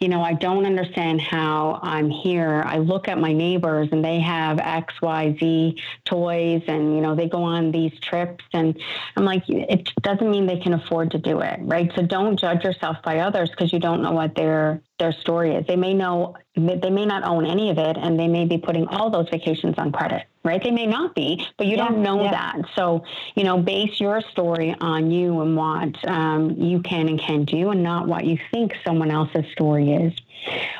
you 0.00 0.08
know, 0.08 0.22
I 0.22 0.32
don't 0.32 0.64
understand 0.64 1.20
how 1.20 1.78
I'm 1.82 2.08
here. 2.08 2.62
I 2.64 2.78
look 2.78 3.06
at 3.06 3.18
my 3.18 3.34
neighbors 3.34 3.90
and 3.92 4.02
they 4.02 4.18
have 4.20 4.58
X, 4.58 4.94
Y, 5.02 5.36
Z 5.38 5.82
toys 6.06 6.62
and, 6.68 6.94
you 6.94 7.02
know, 7.02 7.14
they 7.14 7.28
go 7.28 7.42
on 7.42 7.70
these 7.70 7.92
trips. 8.00 8.44
And 8.54 8.80
I'm 9.14 9.26
like, 9.26 9.46
it 9.48 9.92
doesn't 10.00 10.30
mean 10.30 10.46
they 10.46 10.58
can 10.58 10.72
afford 10.72 11.10
to 11.10 11.18
do 11.18 11.40
it, 11.40 11.60
right? 11.60 11.92
So 11.96 12.00
don't 12.00 12.38
judge 12.38 12.64
yourself 12.64 12.96
by 13.04 13.18
others 13.18 13.50
because 13.50 13.74
you 13.74 13.78
don't 13.78 14.00
know 14.00 14.12
what 14.12 14.34
they're 14.34 14.80
their 15.02 15.12
story 15.12 15.56
is. 15.56 15.66
They 15.66 15.74
may 15.74 15.94
know, 15.94 16.36
they 16.54 16.90
may 16.90 17.04
not 17.04 17.24
own 17.24 17.44
any 17.44 17.70
of 17.70 17.78
it, 17.78 17.96
and 17.96 18.18
they 18.18 18.28
may 18.28 18.44
be 18.44 18.56
putting 18.56 18.86
all 18.86 19.10
those 19.10 19.28
vacations 19.28 19.74
on 19.76 19.90
credit, 19.90 20.22
right? 20.44 20.62
They 20.62 20.70
may 20.70 20.86
not 20.86 21.16
be, 21.16 21.44
but 21.58 21.66
you 21.66 21.76
yeah, 21.76 21.88
don't 21.88 22.02
know 22.02 22.22
yeah. 22.22 22.30
that. 22.30 22.56
So, 22.76 23.02
you 23.34 23.42
know, 23.42 23.58
base 23.58 24.00
your 24.00 24.20
story 24.30 24.76
on 24.80 25.10
you 25.10 25.40
and 25.40 25.56
what 25.56 26.08
um, 26.08 26.52
you 26.52 26.80
can 26.82 27.08
and 27.08 27.18
can 27.18 27.44
do, 27.44 27.70
and 27.70 27.82
not 27.82 28.06
what 28.06 28.24
you 28.24 28.38
think 28.52 28.74
someone 28.86 29.10
else's 29.10 29.44
story 29.50 29.92
is. 29.92 30.12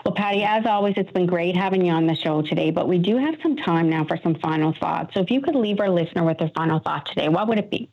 Well, 0.05 0.15
Patty, 0.15 0.45
as 0.45 0.67
always, 0.67 0.95
it's 0.97 1.11
been 1.11 1.27
great 1.27 1.57
having 1.57 1.85
you 1.85 1.93
on 1.93 2.07
the 2.07 2.15
show 2.15 2.43
today, 2.43 2.71
but 2.71 2.87
we 2.87 2.99
do 2.99 3.17
have 3.17 3.35
some 3.43 3.57
time 3.57 3.91
now 3.91 4.05
for 4.05 4.17
some 4.23 4.37
final 4.37 4.73
thoughts. 4.81 5.15
So, 5.15 5.21
if 5.21 5.33
you 5.33 5.41
could 5.41 5.57
leave 5.57 5.81
our 5.81 5.91
listener 5.91 6.23
with 6.25 6.41
a 6.41 6.49
final 6.51 6.79
thought 6.79 7.07
today, 7.07 7.29
what 7.29 7.49
would 7.49 7.59
it 7.59 7.71
be? 7.73 7.91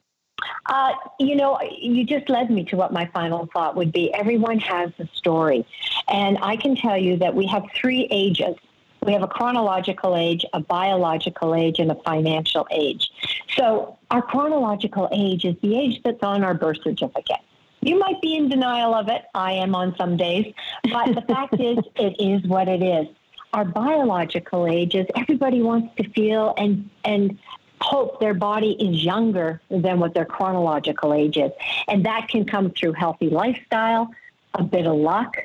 Uh, 0.65 0.93
you 1.19 1.35
know, 1.35 1.59
you 1.61 2.03
just 2.05 2.29
led 2.29 2.49
me 2.49 2.63
to 2.65 2.75
what 2.75 2.91
my 2.93 3.05
final 3.13 3.47
thought 3.53 3.75
would 3.75 3.91
be. 3.91 4.13
Everyone 4.13 4.59
has 4.59 4.91
a 4.99 5.07
story. 5.13 5.65
And 6.07 6.37
I 6.41 6.55
can 6.55 6.75
tell 6.75 6.97
you 6.97 7.17
that 7.17 7.35
we 7.35 7.45
have 7.47 7.63
three 7.75 8.07
ages. 8.11 8.55
We 9.01 9.13
have 9.13 9.23
a 9.23 9.27
chronological 9.27 10.15
age, 10.15 10.45
a 10.53 10.59
biological 10.59 11.55
age, 11.55 11.79
and 11.79 11.89
a 11.91 11.95
financial 11.95 12.67
age. 12.69 13.09
So 13.55 13.97
our 14.11 14.21
chronological 14.21 15.07
age 15.11 15.45
is 15.45 15.55
the 15.61 15.77
age 15.77 16.01
that's 16.03 16.21
on 16.21 16.43
our 16.43 16.53
birth 16.53 16.81
certificate. 16.83 17.39
You 17.81 17.97
might 17.97 18.21
be 18.21 18.35
in 18.35 18.49
denial 18.49 18.93
of 18.93 19.07
it. 19.07 19.23
I 19.33 19.53
am 19.53 19.73
on 19.73 19.95
some 19.95 20.17
days. 20.17 20.53
But 20.91 21.15
the 21.15 21.21
fact 21.21 21.53
is, 21.59 21.77
it 21.95 22.19
is 22.19 22.45
what 22.45 22.67
it 22.67 22.83
is. 22.83 23.07
our 23.53 23.65
biological 23.65 24.67
age 24.67 24.95
is 24.95 25.07
everybody 25.15 25.61
wants 25.61 25.95
to 25.95 26.09
feel 26.11 26.53
and 26.57 26.89
and 27.03 27.39
hope 27.81 28.19
their 28.19 28.33
body 28.33 28.71
is 28.71 29.03
younger 29.03 29.61
than 29.69 29.99
what 29.99 30.13
their 30.13 30.25
chronological 30.25 31.13
age 31.13 31.37
is. 31.37 31.51
And 31.87 32.05
that 32.05 32.27
can 32.27 32.45
come 32.45 32.71
through 32.71 32.93
healthy 32.93 33.29
lifestyle, 33.29 34.11
a 34.53 34.63
bit 34.63 34.85
of 34.85 34.95
luck, 34.95 35.37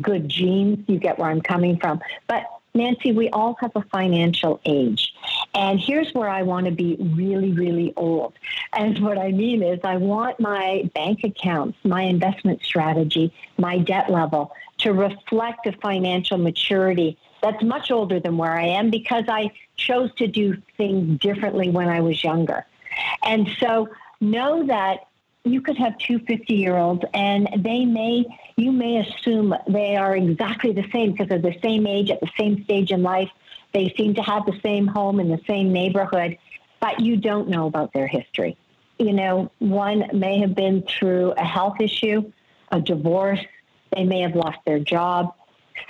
good 0.00 0.28
genes. 0.28 0.84
You 0.88 0.98
get 0.98 1.18
where 1.18 1.30
I'm 1.30 1.40
coming 1.40 1.78
from. 1.78 2.00
But 2.26 2.44
Nancy, 2.74 3.12
we 3.12 3.30
all 3.30 3.56
have 3.60 3.72
a 3.74 3.82
financial 3.90 4.60
age. 4.64 5.14
And 5.54 5.80
here's 5.80 6.12
where 6.12 6.28
I 6.28 6.42
want 6.42 6.66
to 6.66 6.72
be 6.72 6.96
really, 7.00 7.52
really 7.52 7.94
old. 7.96 8.34
And 8.74 8.98
what 8.98 9.16
I 9.16 9.32
mean 9.32 9.62
is, 9.62 9.80
I 9.82 9.96
want 9.96 10.38
my 10.38 10.88
bank 10.94 11.24
accounts, 11.24 11.78
my 11.84 12.02
investment 12.02 12.62
strategy, 12.62 13.32
my 13.56 13.78
debt 13.78 14.10
level 14.10 14.52
to 14.78 14.92
reflect 14.92 15.66
a 15.66 15.72
financial 15.72 16.36
maturity 16.36 17.16
that's 17.42 17.62
much 17.62 17.90
older 17.90 18.20
than 18.20 18.36
where 18.36 18.52
I 18.52 18.66
am 18.66 18.90
because 18.90 19.24
I 19.28 19.50
chose 19.76 20.12
to 20.16 20.26
do 20.26 20.60
things 20.76 21.18
differently 21.20 21.70
when 21.70 21.88
I 21.88 22.00
was 22.00 22.22
younger. 22.22 22.66
And 23.22 23.48
so 23.60 23.88
know 24.20 24.66
that 24.66 25.06
you 25.44 25.60
could 25.60 25.76
have 25.76 25.96
two 25.98 26.18
50 26.18 26.54
year 26.54 26.76
olds 26.76 27.04
and 27.14 27.48
they 27.58 27.84
may, 27.84 28.24
you 28.56 28.72
may 28.72 28.98
assume 28.98 29.54
they 29.68 29.96
are 29.96 30.16
exactly 30.16 30.72
the 30.72 30.88
same 30.90 31.12
because 31.12 31.28
they're 31.28 31.38
the 31.38 31.58
same 31.62 31.86
age 31.86 32.10
at 32.10 32.20
the 32.20 32.30
same 32.38 32.64
stage 32.64 32.90
in 32.90 33.02
life. 33.02 33.30
They 33.72 33.94
seem 33.96 34.14
to 34.14 34.22
have 34.22 34.46
the 34.46 34.58
same 34.62 34.86
home 34.86 35.20
in 35.20 35.28
the 35.28 35.40
same 35.46 35.72
neighborhood, 35.72 36.38
but 36.80 37.00
you 37.00 37.16
don't 37.16 37.48
know 37.48 37.66
about 37.66 37.92
their 37.92 38.06
history. 38.06 38.56
You 38.98 39.12
know, 39.12 39.52
one 39.58 40.04
may 40.12 40.38
have 40.38 40.54
been 40.54 40.82
through 40.82 41.32
a 41.32 41.44
health 41.44 41.80
issue, 41.80 42.32
a 42.72 42.80
divorce, 42.80 43.40
they 43.94 44.04
may 44.04 44.20
have 44.20 44.34
lost 44.34 44.58
their 44.64 44.78
job. 44.78 45.34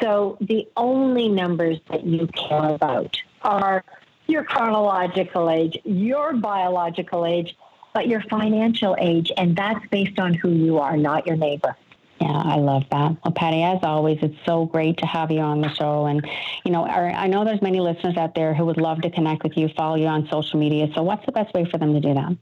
So 0.00 0.36
the 0.40 0.68
only 0.76 1.28
numbers 1.28 1.78
that 1.90 2.04
you 2.04 2.26
care 2.28 2.74
about 2.74 3.16
are 3.42 3.84
your 4.26 4.44
chronological 4.44 5.50
age, 5.50 5.78
your 5.84 6.34
biological 6.34 7.24
age, 7.24 7.56
but 7.94 8.08
your 8.08 8.20
financial 8.22 8.96
age, 8.98 9.32
and 9.36 9.56
that's 9.56 9.84
based 9.90 10.18
on 10.18 10.34
who 10.34 10.50
you 10.50 10.78
are, 10.78 10.96
not 10.96 11.26
your 11.26 11.36
neighbor. 11.36 11.76
Yeah, 12.20 12.42
I 12.44 12.56
love 12.56 12.84
that. 12.90 13.16
Well, 13.24 13.32
Patty, 13.34 13.62
as 13.62 13.78
always, 13.82 14.18
it's 14.22 14.36
so 14.46 14.64
great 14.64 14.98
to 14.98 15.06
have 15.06 15.30
you 15.30 15.40
on 15.40 15.60
the 15.60 15.68
show. 15.68 16.06
And, 16.06 16.26
you 16.64 16.72
know, 16.72 16.84
I 16.86 17.26
know 17.26 17.44
there's 17.44 17.60
many 17.60 17.80
listeners 17.80 18.16
out 18.16 18.34
there 18.34 18.54
who 18.54 18.64
would 18.64 18.78
love 18.78 19.02
to 19.02 19.10
connect 19.10 19.42
with 19.42 19.56
you, 19.56 19.68
follow 19.76 19.96
you 19.96 20.06
on 20.06 20.26
social 20.30 20.58
media. 20.58 20.88
So 20.94 21.02
what's 21.02 21.24
the 21.26 21.32
best 21.32 21.52
way 21.54 21.66
for 21.70 21.78
them 21.78 21.92
to 21.92 22.00
do 22.00 22.14
that? 22.14 22.36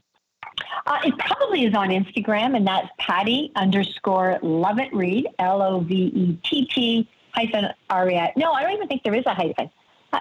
Uh, 0.87 0.99
it 1.03 1.17
probably 1.17 1.65
is 1.65 1.73
on 1.73 1.89
Instagram, 1.89 2.55
and 2.55 2.65
that's 2.65 2.87
Patty 2.99 3.51
underscore 3.55 4.39
Lovett 4.41 4.93
Reid, 4.93 5.27
L 5.39 5.61
O 5.61 5.79
V 5.81 5.93
E 5.93 6.39
T 6.43 6.65
T 6.65 7.09
hyphen 7.35 7.69
I. 7.89 8.33
No, 8.35 8.51
I 8.53 8.63
don't 8.63 8.73
even 8.73 8.87
think 8.87 9.03
there 9.03 9.15
is 9.15 9.25
a 9.25 9.33
hyphen. 9.33 9.69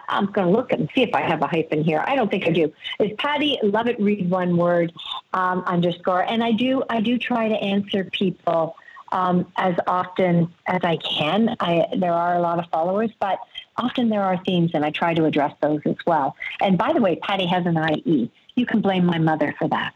I'm 0.09 0.27
going 0.27 0.49
to 0.49 0.53
look 0.53 0.73
and 0.73 0.89
see 0.95 1.03
if 1.03 1.15
I 1.15 1.21
have 1.21 1.41
a 1.43 1.47
hyphen 1.47 1.85
here. 1.85 2.03
I 2.05 2.17
don't 2.17 2.31
think 2.31 2.47
I 2.47 2.51
do. 2.51 2.73
It's 2.99 3.15
Patty 3.17 3.59
Lovett 3.63 3.99
Reid 4.01 4.29
one 4.29 4.57
word 4.57 4.93
um, 5.33 5.61
underscore, 5.67 6.23
and 6.23 6.43
I 6.43 6.53
do 6.53 6.83
I 6.91 7.01
do 7.01 7.19
try 7.19 7.49
to 7.49 7.55
answer 7.55 8.05
people 8.05 8.77
um, 9.13 9.47
as 9.57 9.77
often 9.87 10.53
as 10.67 10.81
I 10.83 10.97
can. 10.97 11.57
I, 11.61 11.87
there 11.97 12.13
are 12.13 12.35
a 12.35 12.41
lot 12.41 12.59
of 12.59 12.67
followers, 12.71 13.11
but 13.21 13.39
often 13.77 14.09
there 14.09 14.23
are 14.23 14.43
themes, 14.45 14.73
and 14.75 14.85
I 14.85 14.91
try 14.91 15.15
to 15.15 15.25
address 15.25 15.55
those 15.61 15.81
as 15.87 15.97
well. 16.07 16.37
And 16.61 16.77
by 16.77 16.93
the 16.93 17.01
way, 17.01 17.17
Patty 17.17 17.47
has 17.47 17.65
an 17.67 17.77
IE. 17.77 18.31
You 18.57 18.67
can 18.67 18.81
blame 18.81 19.07
my 19.07 19.19
mother 19.19 19.55
for 19.59 19.69
that. 19.69 19.95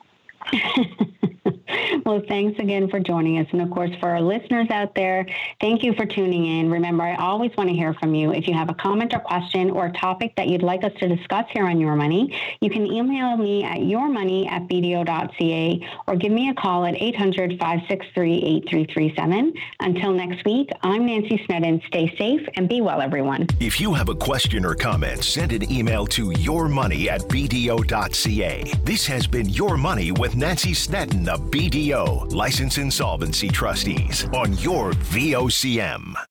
well, 2.05 2.23
thanks 2.29 2.59
again 2.59 2.89
for 2.89 3.01
joining 3.01 3.39
us. 3.39 3.47
And 3.53 3.61
of 3.61 3.71
course, 3.71 3.91
for 4.01 4.09
our 4.09 4.21
listeners 4.21 4.69
out 4.71 4.95
there, 4.95 5.27
thank 5.61 5.83
you 5.83 5.95
for 5.95 6.07
tuning 6.07 6.47
in. 6.47 6.71
Remember, 6.71 7.05
I 7.05 7.17
always 7.17 7.51
want 7.57 7.71
to 7.71 7.75
hear 7.75 7.95
from 7.95 8.15
you. 8.15 8.33
If 8.33 8.47
you 8.47 8.55
have 8.55 8.71
a 8.71 8.75
comment 8.75 9.15
or 9.15 9.21
question 9.21 9.71
or 9.71 9.87
a 9.87 9.93
topic 9.93 10.35
that 10.37 10.49
you'd 10.49 10.63
like 10.63 10.85
us 10.85 10.93
to 11.01 11.09
discuss 11.09 11.47
here 11.53 11.67
on 11.67 11.81
Your 11.81 11.97
Money, 11.97 12.39
you 12.61 12.71
can 12.71 12.87
email 12.87 13.37
me 13.37 13.65
at 13.65 13.79
yourmoney 13.79 14.49
at 14.51 14.69
bdo.ca 14.69 15.89
or 16.07 16.17
give 16.17 16.33
me 16.33 16.49
a 16.51 16.55
call 16.55 16.85
at 16.85 16.95
800 16.95 17.59
563 17.59 18.37
8337. 18.37 19.53
Until 19.81 20.13
next 20.13 20.45
week, 20.45 20.71
I'm 20.83 21.07
Nancy 21.07 21.43
Snedden. 21.47 21.83
Stay 21.87 22.15
safe 22.17 22.47
and 22.55 22.69
be 22.69 22.81
well, 22.81 23.01
everyone. 23.01 23.47
If 23.61 23.81
you 23.81 23.95
have 23.95 24.09
a 24.09 24.15
question 24.15 24.65
or 24.65 24.75
comment, 24.75 25.25
send 25.25 25.53
an 25.53 25.71
email 25.71 26.07
to 26.07 26.31
yourmoney 26.31 27.09
at 27.09 27.23
bdo.ca. 27.23 28.65
This 28.85 29.07
has 29.07 29.27
been 29.27 29.49
Your 29.49 29.77
Money 29.77 30.13
with 30.13 30.37
Nancy 30.37 30.75
Snedden 30.75 31.29
of 31.29 31.51
BDO, 31.59 32.33
License 32.33 32.79
Insolvency 32.79 33.49
Trustees, 33.49 34.27
on 34.33 34.57
your 34.59 34.93
VOCM. 34.93 36.19